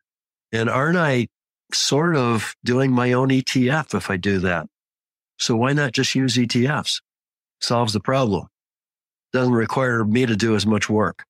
And 0.53 0.69
aren't 0.69 0.97
I 0.97 1.27
sort 1.73 2.15
of 2.15 2.55
doing 2.63 2.91
my 2.91 3.11
own 3.11 3.29
ETF 3.29 3.93
if 3.93 4.09
I 4.09 4.15
do 4.15 4.39
that? 4.39 4.67
So 5.37 5.55
why 5.57 5.73
not 5.73 5.91
just 5.91 6.15
use 6.15 6.37
ETFs? 6.37 7.01
Solves 7.59 7.91
the 7.91 7.99
problem. 7.99 8.47
Doesn't 9.33 9.53
require 9.53 10.05
me 10.05 10.25
to 10.25 10.35
do 10.35 10.55
as 10.55 10.65
much 10.65 10.89
work. 10.89 11.25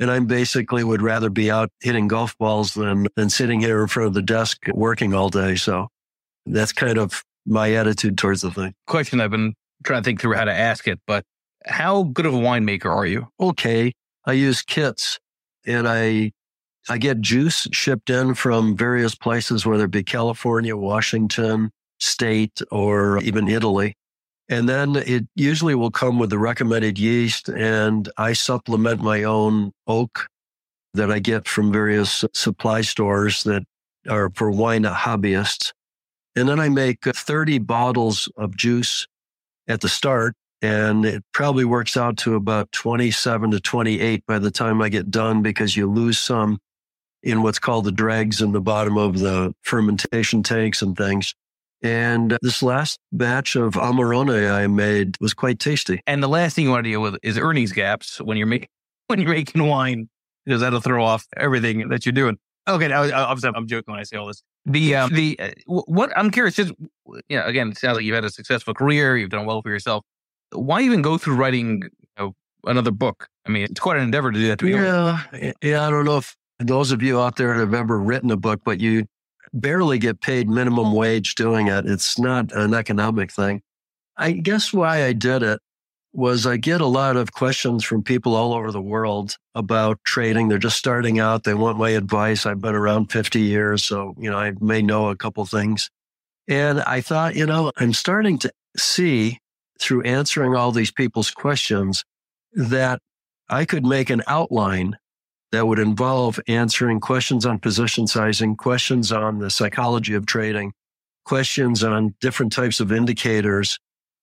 And 0.00 0.10
I 0.10 0.18
basically 0.18 0.82
would 0.82 1.02
rather 1.02 1.30
be 1.30 1.50
out 1.50 1.70
hitting 1.80 2.08
golf 2.08 2.36
balls 2.38 2.74
than, 2.74 3.06
than 3.16 3.30
sitting 3.30 3.60
here 3.60 3.82
in 3.82 3.86
front 3.86 4.08
of 4.08 4.14
the 4.14 4.22
desk 4.22 4.58
working 4.72 5.14
all 5.14 5.28
day. 5.28 5.56
So 5.56 5.88
that's 6.46 6.72
kind 6.72 6.98
of 6.98 7.22
my 7.46 7.74
attitude 7.74 8.16
towards 8.18 8.40
the 8.40 8.50
thing. 8.50 8.74
Question 8.86 9.20
I've 9.20 9.30
been 9.30 9.54
trying 9.84 10.02
to 10.02 10.04
think 10.04 10.20
through 10.20 10.34
how 10.34 10.44
to 10.44 10.52
ask 10.52 10.88
it, 10.88 10.98
but 11.06 11.24
how 11.66 12.04
good 12.04 12.26
of 12.26 12.34
a 12.34 12.38
winemaker 12.38 12.86
are 12.86 13.06
you? 13.06 13.28
Okay. 13.38 13.92
I 14.24 14.32
use 14.32 14.62
kits 14.62 15.18
and 15.66 15.86
I 15.86 16.32
I 16.88 16.98
get 16.98 17.20
juice 17.20 17.68
shipped 17.72 18.08
in 18.08 18.34
from 18.34 18.76
various 18.76 19.14
places, 19.14 19.66
whether 19.66 19.84
it 19.84 19.90
be 19.90 20.02
California, 20.02 20.76
Washington 20.76 21.70
state, 21.98 22.60
or 22.70 23.18
even 23.22 23.48
Italy. 23.48 23.94
And 24.50 24.68
then 24.68 24.96
it 24.96 25.26
usually 25.36 25.76
will 25.76 25.92
come 25.92 26.18
with 26.18 26.30
the 26.30 26.38
recommended 26.38 26.98
yeast 26.98 27.48
and 27.48 28.08
I 28.16 28.32
supplement 28.32 29.00
my 29.00 29.22
own 29.22 29.70
oak 29.86 30.26
that 30.92 31.08
I 31.08 31.20
get 31.20 31.46
from 31.46 31.72
various 31.72 32.24
supply 32.34 32.80
stores 32.80 33.44
that 33.44 33.62
are 34.08 34.28
for 34.34 34.50
wine 34.50 34.82
hobbyists. 34.82 35.72
And 36.34 36.48
then 36.48 36.58
I 36.58 36.68
make 36.68 37.06
uh, 37.06 37.12
30 37.14 37.58
bottles 37.58 38.28
of 38.36 38.56
juice 38.56 39.06
at 39.68 39.82
the 39.82 39.88
start. 39.88 40.34
And 40.62 41.06
it 41.06 41.22
probably 41.32 41.64
works 41.64 41.96
out 41.96 42.18
to 42.18 42.34
about 42.34 42.72
27 42.72 43.52
to 43.52 43.60
28 43.60 44.26
by 44.26 44.40
the 44.40 44.50
time 44.50 44.82
I 44.82 44.88
get 44.88 45.12
done 45.12 45.42
because 45.42 45.76
you 45.76 45.88
lose 45.88 46.18
some 46.18 46.58
in 47.22 47.42
what's 47.42 47.60
called 47.60 47.84
the 47.84 47.92
dregs 47.92 48.42
in 48.42 48.50
the 48.50 48.60
bottom 48.60 48.98
of 48.98 49.20
the 49.20 49.54
fermentation 49.62 50.42
tanks 50.42 50.82
and 50.82 50.96
things. 50.96 51.34
And 51.82 52.36
this 52.42 52.62
last 52.62 52.98
batch 53.12 53.56
of 53.56 53.74
Amarone 53.74 54.52
I 54.52 54.66
made 54.66 55.16
was 55.20 55.32
quite 55.32 55.58
tasty. 55.58 56.02
And 56.06 56.22
the 56.22 56.28
last 56.28 56.54
thing 56.54 56.64
you 56.64 56.70
want 56.70 56.84
to 56.84 56.90
deal 56.90 57.00
with 57.00 57.16
is 57.22 57.38
earnings 57.38 57.72
gaps 57.72 58.20
when 58.20 58.36
you're 58.36 58.46
making 58.46 58.68
when 59.06 59.20
you're 59.20 59.30
making 59.30 59.66
wine 59.66 60.08
because 60.44 60.60
that'll 60.60 60.80
throw 60.80 61.04
off 61.04 61.26
everything 61.36 61.88
that 61.88 62.04
you're 62.04 62.12
doing. 62.12 62.38
Okay, 62.68 62.88
now 62.88 63.02
obviously 63.02 63.50
I'm 63.54 63.66
joking 63.66 63.92
when 63.92 64.00
I 64.00 64.04
say 64.04 64.16
all 64.16 64.26
this. 64.26 64.42
The 64.66 64.94
um, 64.94 65.14
the 65.14 65.38
uh, 65.40 65.50
what 65.66 66.16
I'm 66.16 66.30
curious 66.30 66.58
is, 66.58 66.72
you 67.28 67.38
know, 67.38 67.46
again, 67.46 67.70
it 67.70 67.78
sounds 67.78 67.96
like 67.96 68.04
you've 68.04 68.14
had 68.14 68.24
a 68.24 68.30
successful 68.30 68.74
career, 68.74 69.16
you've 69.16 69.30
done 69.30 69.46
well 69.46 69.62
for 69.62 69.70
yourself. 69.70 70.04
Why 70.52 70.82
even 70.82 71.00
go 71.00 71.16
through 71.16 71.36
writing 71.36 71.82
you 71.82 72.08
know, 72.18 72.34
another 72.66 72.90
book? 72.90 73.26
I 73.46 73.50
mean, 73.50 73.64
it's 73.64 73.80
quite 73.80 73.96
an 73.96 74.02
endeavor 74.02 74.30
to 74.30 74.38
do 74.38 74.48
that. 74.48 74.58
To 74.58 74.68
yeah, 74.68 75.52
yeah. 75.62 75.86
I 75.86 75.90
don't 75.90 76.04
know 76.04 76.18
if 76.18 76.36
those 76.58 76.92
of 76.92 77.02
you 77.02 77.18
out 77.20 77.36
there 77.36 77.54
have 77.54 77.72
ever 77.72 77.98
written 77.98 78.30
a 78.30 78.36
book, 78.36 78.60
but 78.64 78.80
you 78.80 79.06
barely 79.52 79.98
get 79.98 80.20
paid 80.20 80.48
minimum 80.48 80.92
wage 80.92 81.34
doing 81.34 81.68
it. 81.68 81.86
It's 81.86 82.18
not 82.18 82.52
an 82.52 82.74
economic 82.74 83.32
thing. 83.32 83.62
I 84.16 84.32
guess 84.32 84.72
why 84.72 85.04
I 85.04 85.12
did 85.12 85.42
it 85.42 85.60
was 86.12 86.46
I 86.46 86.56
get 86.56 86.80
a 86.80 86.86
lot 86.86 87.16
of 87.16 87.32
questions 87.32 87.84
from 87.84 88.02
people 88.02 88.34
all 88.34 88.52
over 88.52 88.72
the 88.72 88.80
world 88.80 89.36
about 89.54 89.98
trading. 90.04 90.48
They're 90.48 90.58
just 90.58 90.76
starting 90.76 91.20
out. 91.20 91.44
They 91.44 91.54
want 91.54 91.78
my 91.78 91.90
advice. 91.90 92.46
I've 92.46 92.60
been 92.60 92.74
around 92.74 93.12
50 93.12 93.40
years. 93.40 93.84
So, 93.84 94.14
you 94.18 94.30
know, 94.30 94.38
I 94.38 94.52
may 94.60 94.82
know 94.82 95.08
a 95.08 95.16
couple 95.16 95.44
things. 95.46 95.88
And 96.48 96.80
I 96.80 97.00
thought, 97.00 97.36
you 97.36 97.46
know, 97.46 97.70
I'm 97.76 97.92
starting 97.92 98.38
to 98.40 98.52
see 98.76 99.38
through 99.78 100.02
answering 100.02 100.56
all 100.56 100.72
these 100.72 100.90
people's 100.90 101.30
questions 101.30 102.04
that 102.52 103.00
I 103.48 103.64
could 103.64 103.86
make 103.86 104.10
an 104.10 104.22
outline 104.26 104.96
that 105.52 105.66
would 105.66 105.78
involve 105.78 106.38
answering 106.46 107.00
questions 107.00 107.44
on 107.44 107.58
position 107.58 108.06
sizing, 108.06 108.56
questions 108.56 109.10
on 109.10 109.38
the 109.38 109.50
psychology 109.50 110.14
of 110.14 110.26
trading, 110.26 110.72
questions 111.24 111.82
on 111.82 112.14
different 112.20 112.52
types 112.52 112.80
of 112.80 112.92
indicators, 112.92 113.78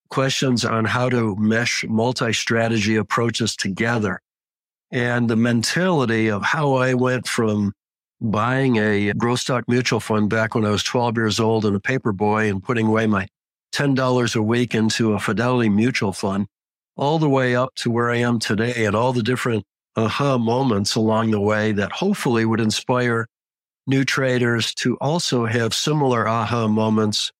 questions 0.09 0.63
on 0.63 0.85
how 0.85 1.09
to 1.09 1.35
mesh 1.35 1.83
multi-strategy 1.87 2.95
approaches 2.95 3.55
together. 3.55 4.21
And 4.91 5.29
the 5.29 5.35
mentality 5.35 6.29
of 6.29 6.43
how 6.43 6.75
I 6.75 6.93
went 6.93 7.27
from 7.27 7.73
buying 8.21 8.77
a 8.77 9.13
growth 9.13 9.41
stock 9.41 9.65
mutual 9.67 9.99
fund 9.99 10.29
back 10.29 10.55
when 10.55 10.65
I 10.65 10.69
was 10.69 10.83
12 10.83 11.17
years 11.17 11.39
old 11.39 11.65
and 11.65 11.75
a 11.75 11.79
paper 11.79 12.13
boy 12.13 12.49
and 12.49 12.63
putting 12.63 12.87
away 12.87 13.05
my 13.05 13.27
$10 13.73 14.35
a 14.35 14.41
week 14.41 14.73
into 14.73 15.13
a 15.13 15.19
Fidelity 15.19 15.69
mutual 15.69 16.13
fund 16.13 16.47
all 16.95 17.19
the 17.19 17.29
way 17.29 17.55
up 17.55 17.75
to 17.75 17.91
where 17.91 18.09
I 18.09 18.17
am 18.17 18.39
today 18.39 18.85
and 18.85 18.95
all 18.95 19.13
the 19.13 19.21
different 19.21 19.65
aha 19.97 20.37
moments 20.37 20.95
along 20.95 21.31
the 21.31 21.41
way 21.41 21.71
that 21.73 21.91
hopefully 21.91 22.45
would 22.45 22.61
inspire 22.61 23.27
new 23.87 24.05
traders 24.05 24.73
to 24.75 24.95
also 24.97 25.45
have 25.45 25.73
similar 25.73 26.27
aha 26.27 26.67
moments 26.67 27.31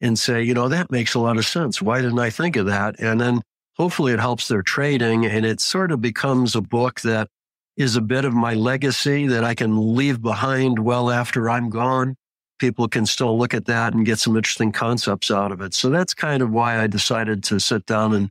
and 0.00 0.18
say, 0.18 0.42
you 0.42 0.52
know, 0.52 0.68
that 0.68 0.90
makes 0.90 1.14
a 1.14 1.18
lot 1.20 1.38
of 1.38 1.46
sense. 1.46 1.80
Why 1.80 2.02
didn't 2.02 2.18
I 2.18 2.30
think 2.30 2.56
of 2.56 2.66
that? 2.66 2.96
And 2.98 3.20
then 3.20 3.40
hopefully 3.76 4.12
it 4.12 4.20
helps 4.20 4.48
their 4.48 4.62
trading 4.62 5.24
and 5.24 5.46
it 5.46 5.60
sort 5.60 5.90
of 5.90 6.00
becomes 6.00 6.54
a 6.54 6.60
book 6.60 7.00
that 7.00 7.28
is 7.76 7.96
a 7.96 8.02
bit 8.02 8.24
of 8.24 8.34
my 8.34 8.52
legacy 8.52 9.26
that 9.28 9.44
I 9.44 9.54
can 9.54 9.94
leave 9.94 10.20
behind 10.20 10.80
well 10.80 11.10
after 11.10 11.48
I'm 11.48 11.70
gone. 11.70 12.16
People 12.58 12.88
can 12.88 13.06
still 13.06 13.38
look 13.38 13.54
at 13.54 13.64
that 13.66 13.94
and 13.94 14.04
get 14.04 14.18
some 14.18 14.36
interesting 14.36 14.72
concepts 14.72 15.30
out 15.30 15.52
of 15.52 15.60
it. 15.60 15.72
So 15.72 15.88
that's 15.88 16.14
kind 16.14 16.42
of 16.42 16.50
why 16.50 16.80
I 16.80 16.86
decided 16.86 17.42
to 17.44 17.58
sit 17.58 17.86
down 17.86 18.12
and 18.12 18.28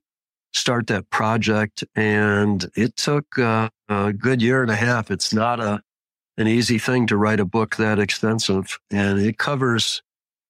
start 0.54 0.88
that 0.88 1.10
project. 1.10 1.84
And 1.96 2.70
it 2.76 2.96
took 2.98 3.38
uh, 3.38 3.70
a 3.90 4.14
good 4.14 4.42
year 4.42 4.62
and 4.62 4.72
a 4.72 4.76
half. 4.76 5.12
It's 5.12 5.34
not 5.34 5.60
a, 5.60 5.82
an 6.38 6.48
easy 6.48 6.78
thing 6.78 7.08
to 7.08 7.18
write 7.18 7.40
a 7.40 7.46
book 7.46 7.76
that 7.78 8.00
extensive 8.00 8.80
and 8.90 9.20
it 9.20 9.38
covers 9.38 10.02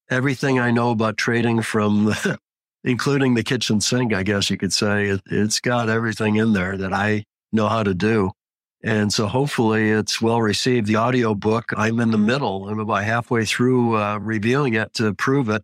everything 0.09 0.59
I 0.59 0.71
know 0.71 0.91
about 0.91 1.17
trading 1.17 1.61
from 1.61 2.13
including 2.83 3.33
the 3.33 3.43
kitchen 3.43 3.81
sink, 3.81 4.13
I 4.13 4.23
guess 4.23 4.49
you 4.49 4.57
could 4.57 4.73
say. 4.73 5.07
It, 5.07 5.21
has 5.29 5.59
got 5.59 5.89
everything 5.89 6.35
in 6.35 6.53
there 6.53 6.77
that 6.77 6.93
I 6.93 7.25
know 7.51 7.67
how 7.67 7.83
to 7.83 7.93
do. 7.93 8.31
And 8.83 9.13
so 9.13 9.27
hopefully 9.27 9.91
it's 9.91 10.21
well 10.21 10.41
received. 10.41 10.87
The 10.87 10.95
audio 10.95 11.35
book, 11.35 11.71
I'm 11.77 11.99
in 11.99 12.11
the 12.11 12.17
middle. 12.17 12.67
I'm 12.67 12.79
about 12.79 13.03
halfway 13.03 13.45
through 13.45 13.97
uh, 13.97 14.17
reviewing 14.17 14.73
it 14.73 14.93
to 14.95 15.13
prove 15.13 15.49
it. 15.49 15.63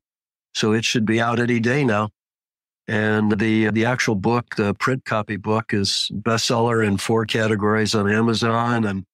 So 0.53 0.71
it 0.71 0.85
should 0.85 1.05
be 1.05 1.19
out 1.19 1.39
any 1.39 1.59
day 1.59 1.83
now. 1.83 2.09
And 2.87 3.37
the 3.37 3.69
the 3.69 3.85
actual 3.85 4.15
book, 4.15 4.55
the 4.55 4.73
print 4.75 5.03
copy 5.05 5.35
book, 5.35 5.73
is 5.73 6.09
bestseller 6.13 6.85
in 6.85 6.97
four 6.97 7.25
categories 7.25 7.93
on 7.93 8.09
Amazon, 8.09 8.85
and 8.85 9.05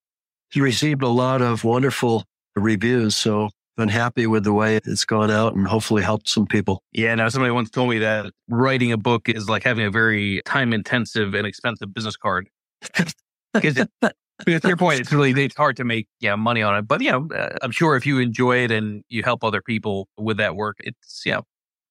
he 0.52 0.62
received 0.62 1.02
a 1.02 1.08
lot 1.08 1.42
of 1.42 1.64
wonderful 1.64 2.26
reviews. 2.56 3.16
So 3.16 3.50
been 3.76 3.90
happy 3.90 4.28
with 4.28 4.44
the 4.44 4.54
way 4.54 4.76
it's 4.76 5.06
gone 5.06 5.32
out 5.32 5.56
and 5.56 5.68
hopefully 5.68 6.04
helped 6.04 6.30
some 6.30 6.46
people. 6.46 6.84
Yeah, 6.92 7.16
now 7.16 7.30
somebody 7.30 7.52
once 7.52 7.70
told 7.70 7.90
me 7.90 8.00
that 8.00 8.32
writing 8.48 8.92
a 8.92 8.98
book 8.98 9.30
is 9.30 9.50
like 9.50 9.64
having 9.64 9.86
a 9.86 9.92
very 9.92 10.42
time 10.46 10.74
intensive 10.74 11.34
and 11.34 11.48
expensive 11.48 11.94
business 11.94 12.16
card. 12.16 12.50
because 13.54 13.76
to 13.76 14.68
your 14.68 14.78
point, 14.78 15.00
it's 15.00 15.12
really 15.12 15.32
it's 15.44 15.56
hard 15.56 15.78
to 15.78 15.84
make 15.84 16.08
yeah 16.20 16.36
money 16.36 16.62
on 16.62 16.78
it. 16.78 16.88
But 16.88 17.02
yeah, 17.02 17.18
uh, 17.18 17.58
I'm 17.62 17.72
sure 17.72 17.96
if 17.96 18.06
you 18.06 18.20
enjoy 18.20 18.64
it 18.64 18.72
and 18.72 19.04
you 19.10 19.24
help 19.24 19.44
other 19.44 19.62
people 19.62 20.08
with 20.18 20.38
that 20.38 20.56
work, 20.56 20.78
it's 20.80 21.24
yeah, 21.26 21.42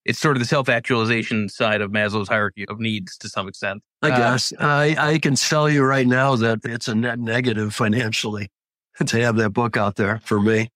it's 0.04 0.18
sort 0.18 0.36
of 0.36 0.40
the 0.40 0.46
self 0.48 0.68
actualization 0.68 1.48
side 1.48 1.80
of 1.80 1.90
Maslow's 1.90 2.28
hierarchy 2.28 2.66
of 2.68 2.80
needs 2.80 3.16
to 3.18 3.28
some 3.28 3.48
extent. 3.48 3.82
I 4.02 4.10
uh, 4.10 4.16
guess 4.16 4.52
I 4.58 4.96
I 4.98 5.18
can 5.18 5.34
tell 5.34 5.68
you 5.68 5.84
right 5.84 6.06
now 6.06 6.36
that 6.36 6.60
it's 6.64 6.88
a 6.88 6.94
net 6.94 7.18
negative 7.18 7.74
financially 7.74 8.50
to 9.06 9.20
have 9.20 9.36
that 9.36 9.50
book 9.50 9.76
out 9.76 9.96
there 9.96 10.20
for 10.24 10.40
me. 10.40 10.68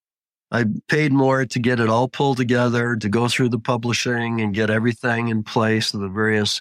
I 0.51 0.65
paid 0.89 1.13
more 1.13 1.45
to 1.45 1.59
get 1.59 1.81
it 1.81 1.89
all 1.89 2.09
pulled 2.09 2.37
together, 2.37 2.95
to 2.97 3.09
go 3.09 3.27
through 3.27 3.49
the 3.49 3.59
publishing 3.59 4.41
and 4.41 4.55
get 4.55 4.71
everything 4.71 5.29
in 5.29 5.43
place, 5.43 5.91
the 5.91 6.09
various 6.09 6.61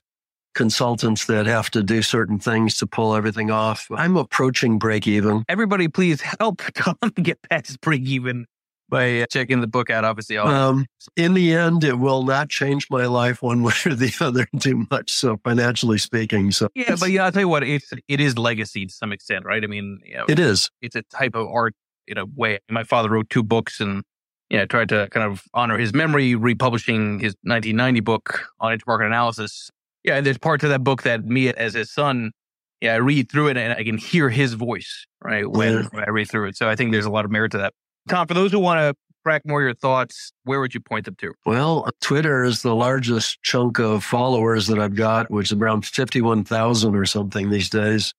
consultants 0.56 1.26
that 1.26 1.46
have 1.46 1.70
to 1.70 1.84
do 1.84 2.02
certain 2.02 2.40
things 2.40 2.78
to 2.78 2.88
pull 2.88 3.16
everything 3.16 3.52
off. 3.52 3.88
I'm 3.92 4.18
approaching 4.18 4.80
break 4.80 5.06
even. 5.06 5.44
Everybody, 5.48 5.88
please 5.88 6.22
help 6.40 6.62
Tom 6.74 6.98
get 7.22 7.40
past 7.48 7.80
break 7.82 8.02
even. 8.02 8.48
By 8.90 9.26
checking 9.32 9.62
the 9.62 9.68
book 9.68 9.90
out. 9.90 10.04
Obviously, 10.06 10.38
um, 10.38 10.86
in 11.16 11.34
the 11.34 11.54
end, 11.54 11.84
it 11.84 11.98
will 12.00 12.24
not 12.24 12.50
change 12.50 12.88
my 12.90 13.06
life 13.06 13.42
one 13.42 13.64
way 13.64 13.74
or 13.86 13.94
the 13.96 14.14
other 14.22 14.48
too 14.60 14.86
much. 14.92 15.12
So 15.12 15.38
financially 15.44 15.98
speaking, 15.98 16.52
so 16.52 16.68
yeah, 16.76 16.96
but 17.00 17.12
yeah, 17.12 17.26
I'll 17.26 17.32
tell 17.32 17.42
you 17.42 17.50
what, 17.50 17.64
it's 17.64 17.92
it 18.08 18.20
is 18.20 18.38
legacy 18.38 18.86
to 18.86 18.94
some 18.94 19.12
extent, 19.12 19.46
right? 19.46 19.64
I 19.64 19.68
mean, 19.68 20.00
you 20.06 20.16
know, 20.16 20.26
it 20.28 20.40
is. 20.40 20.70
It's 20.82 20.96
a 20.96 21.02
type 21.04 21.36
of 21.36 21.48
art 21.48 21.74
in 22.08 22.18
a 22.18 22.26
way. 22.26 22.60
My 22.70 22.84
father 22.84 23.10
wrote 23.10 23.30
two 23.30 23.44
books 23.44 23.80
and 23.80 24.04
yeah, 24.50 24.66
tried 24.66 24.90
to 24.90 25.08
kind 25.10 25.26
of 25.32 25.44
honor 25.56 25.78
his 25.78 25.94
memory, 25.94 26.36
republishing 26.36 27.20
his 27.20 27.34
1990 27.42 28.00
book 28.02 28.46
on 28.60 28.78
intermarket 28.78 29.08
analysis. 29.08 29.72
Yeah, 30.04 30.18
and 30.18 30.26
there's 30.26 30.38
parts 30.38 30.64
of 30.64 30.70
that 30.70 30.84
book 30.84 31.02
that 31.02 31.26
me 31.26 31.48
as 31.50 31.74
his 31.74 31.92
son, 31.92 32.32
yeah, 32.80 32.94
I 32.94 32.98
read 32.98 33.32
through 33.32 33.48
it 33.48 33.58
and 33.58 33.74
I 33.74 33.84
can 33.84 33.98
hear 33.98 34.30
his 34.30 34.54
voice, 34.54 35.08
right, 35.24 35.50
when, 35.50 35.74
Yeah. 35.74 35.84
when 35.90 36.04
I 36.04 36.10
read 36.10 36.30
through 36.30 36.50
it. 36.50 36.58
So 36.58 36.70
I 36.70 36.76
think 36.76 36.92
there's 36.92 37.08
a 37.08 37.10
lot 37.10 37.26
of 37.26 37.32
merit 37.32 37.54
to 37.54 37.58
that. 37.58 37.74
Tom, 38.08 38.28
for 38.28 38.34
those 38.34 38.52
who 38.52 38.60
want 38.60 38.80
to 38.80 38.96
track 39.24 39.42
more 39.46 39.62
of 39.62 39.66
your 39.66 39.74
thoughts, 39.74 40.32
where 40.44 40.60
would 40.60 40.74
you 40.74 40.80
point 40.80 41.06
them 41.06 41.16
to? 41.16 41.34
Well, 41.46 41.90
Twitter 42.02 42.44
is 42.44 42.62
the 42.62 42.76
largest 42.76 43.42
chunk 43.42 43.80
of 43.80 44.04
followers 44.04 44.68
that 44.68 44.78
I've 44.78 44.96
got, 44.96 45.32
which 45.32 45.52
is 45.52 45.58
around 45.58 45.86
51,000 45.86 46.96
or 46.96 47.06
something 47.06 47.50
these 47.50 47.70
days. 47.70 48.14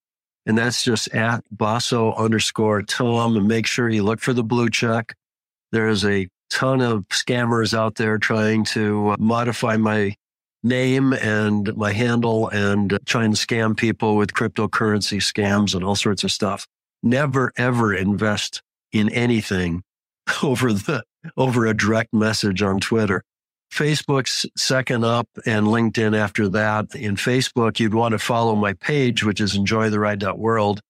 And 0.46 0.58
that's 0.58 0.84
just 0.84 1.08
at 1.14 1.44
Basso 1.50 2.12
underscore 2.14 2.82
Tom. 2.82 3.36
And 3.36 3.46
make 3.46 3.66
sure 3.66 3.88
you 3.88 4.02
look 4.02 4.20
for 4.20 4.32
the 4.32 4.44
blue 4.44 4.68
check. 4.68 5.14
There's 5.70 6.04
a 6.04 6.28
ton 6.50 6.80
of 6.80 7.06
scammers 7.08 7.76
out 7.76 7.96
there 7.96 8.18
trying 8.18 8.64
to 8.64 9.10
uh, 9.10 9.16
modify 9.18 9.76
my 9.76 10.14
name 10.62 11.12
and 11.12 11.76
my 11.76 11.92
handle 11.92 12.48
and 12.48 12.98
trying 13.06 13.32
to 13.32 13.36
scam 13.36 13.76
people 13.76 14.16
with 14.16 14.32
cryptocurrency 14.32 15.18
scams 15.18 15.74
and 15.74 15.84
all 15.84 15.94
sorts 15.94 16.24
of 16.24 16.32
stuff. 16.32 16.66
Never, 17.02 17.52
ever 17.56 17.94
invest 17.94 18.62
in 18.92 19.08
anything 19.10 19.82
over 20.42 20.72
the 20.72 21.02
over 21.36 21.66
a 21.66 21.76
direct 21.76 22.12
message 22.12 22.62
on 22.62 22.80
Twitter. 22.80 23.22
Facebook's 23.72 24.46
second 24.56 25.04
up 25.04 25.28
and 25.44 25.66
LinkedIn 25.66 26.16
after 26.16 26.48
that. 26.48 26.94
In 26.94 27.16
Facebook, 27.16 27.80
you'd 27.80 27.94
want 27.94 28.12
to 28.12 28.18
follow 28.18 28.54
my 28.54 28.72
page, 28.74 29.24
which 29.24 29.40
is 29.40 29.58
enjoytheride.world. 29.58 30.80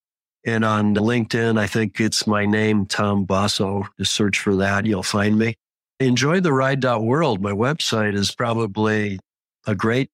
And 0.45 0.63
on 0.63 0.95
LinkedIn, 0.95 1.59
I 1.59 1.67
think 1.67 1.99
it's 1.99 2.27
my 2.27 2.45
name, 2.45 2.85
Tom 2.85 3.25
Basso. 3.25 3.87
Just 3.97 4.13
search 4.13 4.39
for 4.39 4.55
that. 4.57 4.85
You'll 4.85 5.03
find 5.03 5.37
me. 5.37 5.55
Enjoytheride.world, 5.99 7.41
my 7.41 7.51
website 7.51 8.15
is 8.15 8.33
probably 8.33 9.19
a 9.65 9.75
great 9.75 10.09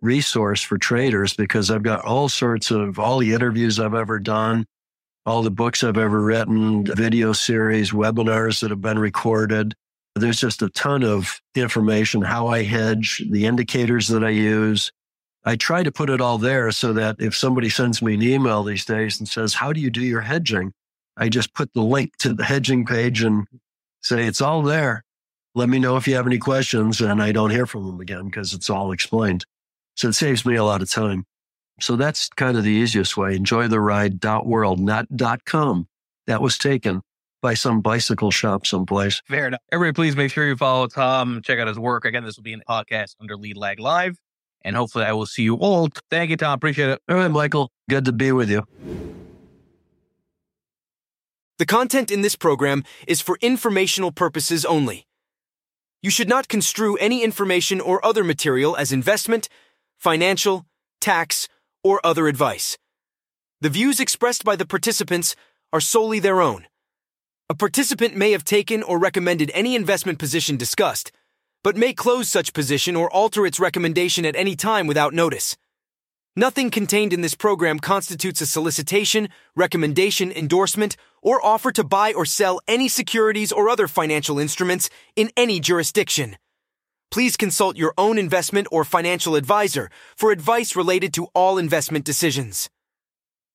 resource 0.00 0.62
for 0.62 0.76
traders 0.78 1.34
because 1.34 1.70
I've 1.70 1.82
got 1.82 2.04
all 2.04 2.28
sorts 2.28 2.70
of 2.70 2.98
all 2.98 3.18
the 3.18 3.32
interviews 3.32 3.78
I've 3.78 3.94
ever 3.94 4.18
done, 4.18 4.66
all 5.26 5.42
the 5.42 5.50
books 5.50 5.84
I've 5.84 5.98
ever 5.98 6.20
written, 6.20 6.84
video 6.84 7.32
series, 7.32 7.90
webinars 7.90 8.60
that 8.60 8.70
have 8.70 8.80
been 8.80 8.98
recorded. 8.98 9.74
There's 10.14 10.40
just 10.40 10.62
a 10.62 10.70
ton 10.70 11.04
of 11.04 11.40
information, 11.54 12.22
how 12.22 12.48
I 12.48 12.62
hedge, 12.62 13.22
the 13.30 13.46
indicators 13.46 14.08
that 14.08 14.24
I 14.24 14.30
use. 14.30 14.90
I 15.44 15.56
try 15.56 15.82
to 15.82 15.92
put 15.92 16.10
it 16.10 16.20
all 16.20 16.38
there 16.38 16.70
so 16.72 16.92
that 16.94 17.16
if 17.20 17.36
somebody 17.36 17.68
sends 17.68 18.02
me 18.02 18.14
an 18.14 18.22
email 18.22 18.62
these 18.62 18.84
days 18.84 19.18
and 19.18 19.28
says, 19.28 19.54
How 19.54 19.72
do 19.72 19.80
you 19.80 19.90
do 19.90 20.02
your 20.02 20.22
hedging? 20.22 20.72
I 21.16 21.28
just 21.28 21.54
put 21.54 21.72
the 21.72 21.82
link 21.82 22.16
to 22.18 22.34
the 22.34 22.44
hedging 22.44 22.84
page 22.84 23.22
and 23.22 23.46
say, 24.02 24.24
It's 24.24 24.40
all 24.40 24.62
there. 24.62 25.04
Let 25.54 25.68
me 25.68 25.78
know 25.78 25.96
if 25.96 26.06
you 26.06 26.14
have 26.16 26.26
any 26.26 26.38
questions. 26.38 27.00
And 27.00 27.22
I 27.22 27.32
don't 27.32 27.50
hear 27.50 27.66
from 27.66 27.86
them 27.86 28.00
again 28.00 28.26
because 28.26 28.52
it's 28.52 28.70
all 28.70 28.92
explained. 28.92 29.46
So 29.96 30.08
it 30.08 30.14
saves 30.14 30.44
me 30.44 30.56
a 30.56 30.64
lot 30.64 30.82
of 30.82 30.90
time. 30.90 31.24
So 31.80 31.96
that's 31.96 32.28
kind 32.30 32.56
of 32.56 32.64
the 32.64 32.70
easiest 32.70 33.16
way. 33.16 33.36
Enjoy 33.36 33.68
the 33.68 33.80
ride.world, 33.80 34.80
not 34.80 35.06
dot 35.16 35.44
.com. 35.44 35.88
That 36.26 36.42
was 36.42 36.58
taken 36.58 37.02
by 37.40 37.54
some 37.54 37.80
bicycle 37.80 38.30
shop 38.30 38.66
someplace. 38.66 39.22
Fair 39.26 39.46
enough. 39.46 39.60
Everybody, 39.70 39.94
please 39.94 40.16
make 40.16 40.32
sure 40.32 40.46
you 40.46 40.56
follow 40.56 40.88
Tom, 40.88 41.40
check 41.42 41.58
out 41.58 41.68
his 41.68 41.78
work. 41.78 42.04
Again, 42.04 42.24
this 42.24 42.36
will 42.36 42.42
be 42.42 42.52
in 42.52 42.58
the 42.58 42.64
podcast 42.64 43.14
under 43.20 43.36
Lead 43.36 43.56
Lag 43.56 43.78
Live. 43.78 44.18
And 44.62 44.74
hopefully 44.74 45.04
I 45.04 45.12
will 45.12 45.24
see 45.24 45.44
you 45.44 45.54
all. 45.54 45.88
Thank 46.10 46.30
you, 46.30 46.36
Tom. 46.36 46.52
Appreciate 46.54 46.90
it. 46.90 47.00
All 47.08 47.16
right, 47.16 47.30
Michael. 47.30 47.70
Good 47.88 48.04
to 48.06 48.12
be 48.12 48.32
with 48.32 48.50
you. 48.50 48.64
The 51.58 51.66
content 51.66 52.10
in 52.10 52.22
this 52.22 52.34
program 52.34 52.84
is 53.06 53.20
for 53.20 53.38
informational 53.40 54.10
purposes 54.10 54.64
only. 54.64 55.06
You 56.02 56.10
should 56.10 56.28
not 56.28 56.48
construe 56.48 56.96
any 56.96 57.22
information 57.22 57.80
or 57.80 58.04
other 58.04 58.22
material 58.24 58.76
as 58.76 58.92
investment, 58.92 59.48
financial, 59.96 60.66
tax, 61.00 61.48
or 61.88 62.04
other 62.04 62.28
advice. 62.28 62.76
The 63.62 63.70
views 63.70 63.98
expressed 63.98 64.44
by 64.44 64.56
the 64.56 64.66
participants 64.66 65.34
are 65.72 65.80
solely 65.80 66.20
their 66.20 66.42
own. 66.42 66.66
A 67.48 67.54
participant 67.54 68.14
may 68.14 68.32
have 68.32 68.44
taken 68.44 68.82
or 68.82 68.98
recommended 68.98 69.50
any 69.54 69.74
investment 69.74 70.18
position 70.18 70.58
discussed, 70.58 71.10
but 71.64 71.76
may 71.76 71.94
close 71.94 72.28
such 72.28 72.52
position 72.52 72.94
or 72.94 73.10
alter 73.10 73.46
its 73.46 73.58
recommendation 73.58 74.26
at 74.26 74.36
any 74.36 74.54
time 74.54 74.86
without 74.86 75.14
notice. 75.14 75.56
Nothing 76.36 76.70
contained 76.70 77.14
in 77.14 77.22
this 77.22 77.34
program 77.34 77.78
constitutes 77.78 78.42
a 78.42 78.46
solicitation, 78.46 79.30
recommendation, 79.56 80.30
endorsement, 80.30 80.96
or 81.22 81.44
offer 81.44 81.72
to 81.72 81.82
buy 81.82 82.12
or 82.12 82.26
sell 82.26 82.60
any 82.68 82.86
securities 82.86 83.50
or 83.50 83.70
other 83.70 83.88
financial 83.88 84.38
instruments 84.38 84.90
in 85.16 85.30
any 85.36 85.58
jurisdiction. 85.58 86.36
Please 87.10 87.36
consult 87.36 87.76
your 87.76 87.92
own 87.96 88.18
investment 88.18 88.68
or 88.70 88.84
financial 88.84 89.34
advisor 89.34 89.90
for 90.16 90.30
advice 90.30 90.76
related 90.76 91.12
to 91.14 91.26
all 91.34 91.58
investment 91.58 92.04
decisions. 92.04 92.70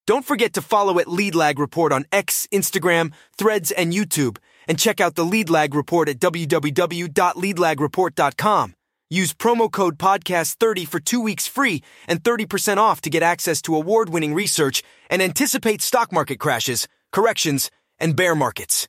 Don't 0.06 0.26
forget 0.26 0.52
to 0.54 0.62
follow 0.62 1.00
at 1.00 1.08
Lead 1.08 1.34
Lag 1.34 1.60
Report 1.60 1.94
on 1.94 2.04
X, 2.12 2.46
Instagram, 2.52 3.14
Threads, 3.38 3.72
and 3.72 3.94
YouTube, 3.94 4.36
and 4.68 4.78
check 4.78 5.00
out 5.00 5.16
the 5.16 5.24
Lead 5.24 5.50
Lag 5.50 5.74
Report 5.74 6.10
at 6.10 6.20
www.leadlagreport.com. 6.20 8.74
Use 9.10 9.34
promo 9.34 9.72
code 9.72 9.98
podcast30 9.98 10.88
for 10.88 11.00
2 11.00 11.22
weeks 11.22 11.48
free 11.48 11.82
and 12.08 12.22
30% 12.24 12.78
off 12.78 13.02
to 13.02 13.10
get 13.10 13.24
access 13.24 13.62
to 13.62 13.76
award-winning 13.76 14.34
research 14.34 14.84
and 15.10 15.22
anticipate 15.22 15.82
stock 15.82 16.12
market 16.12 16.40
crashes, 16.40 16.88
corrections, 17.12 17.70
and 18.00 18.16
bear 18.16 18.36
markets. 18.36 18.88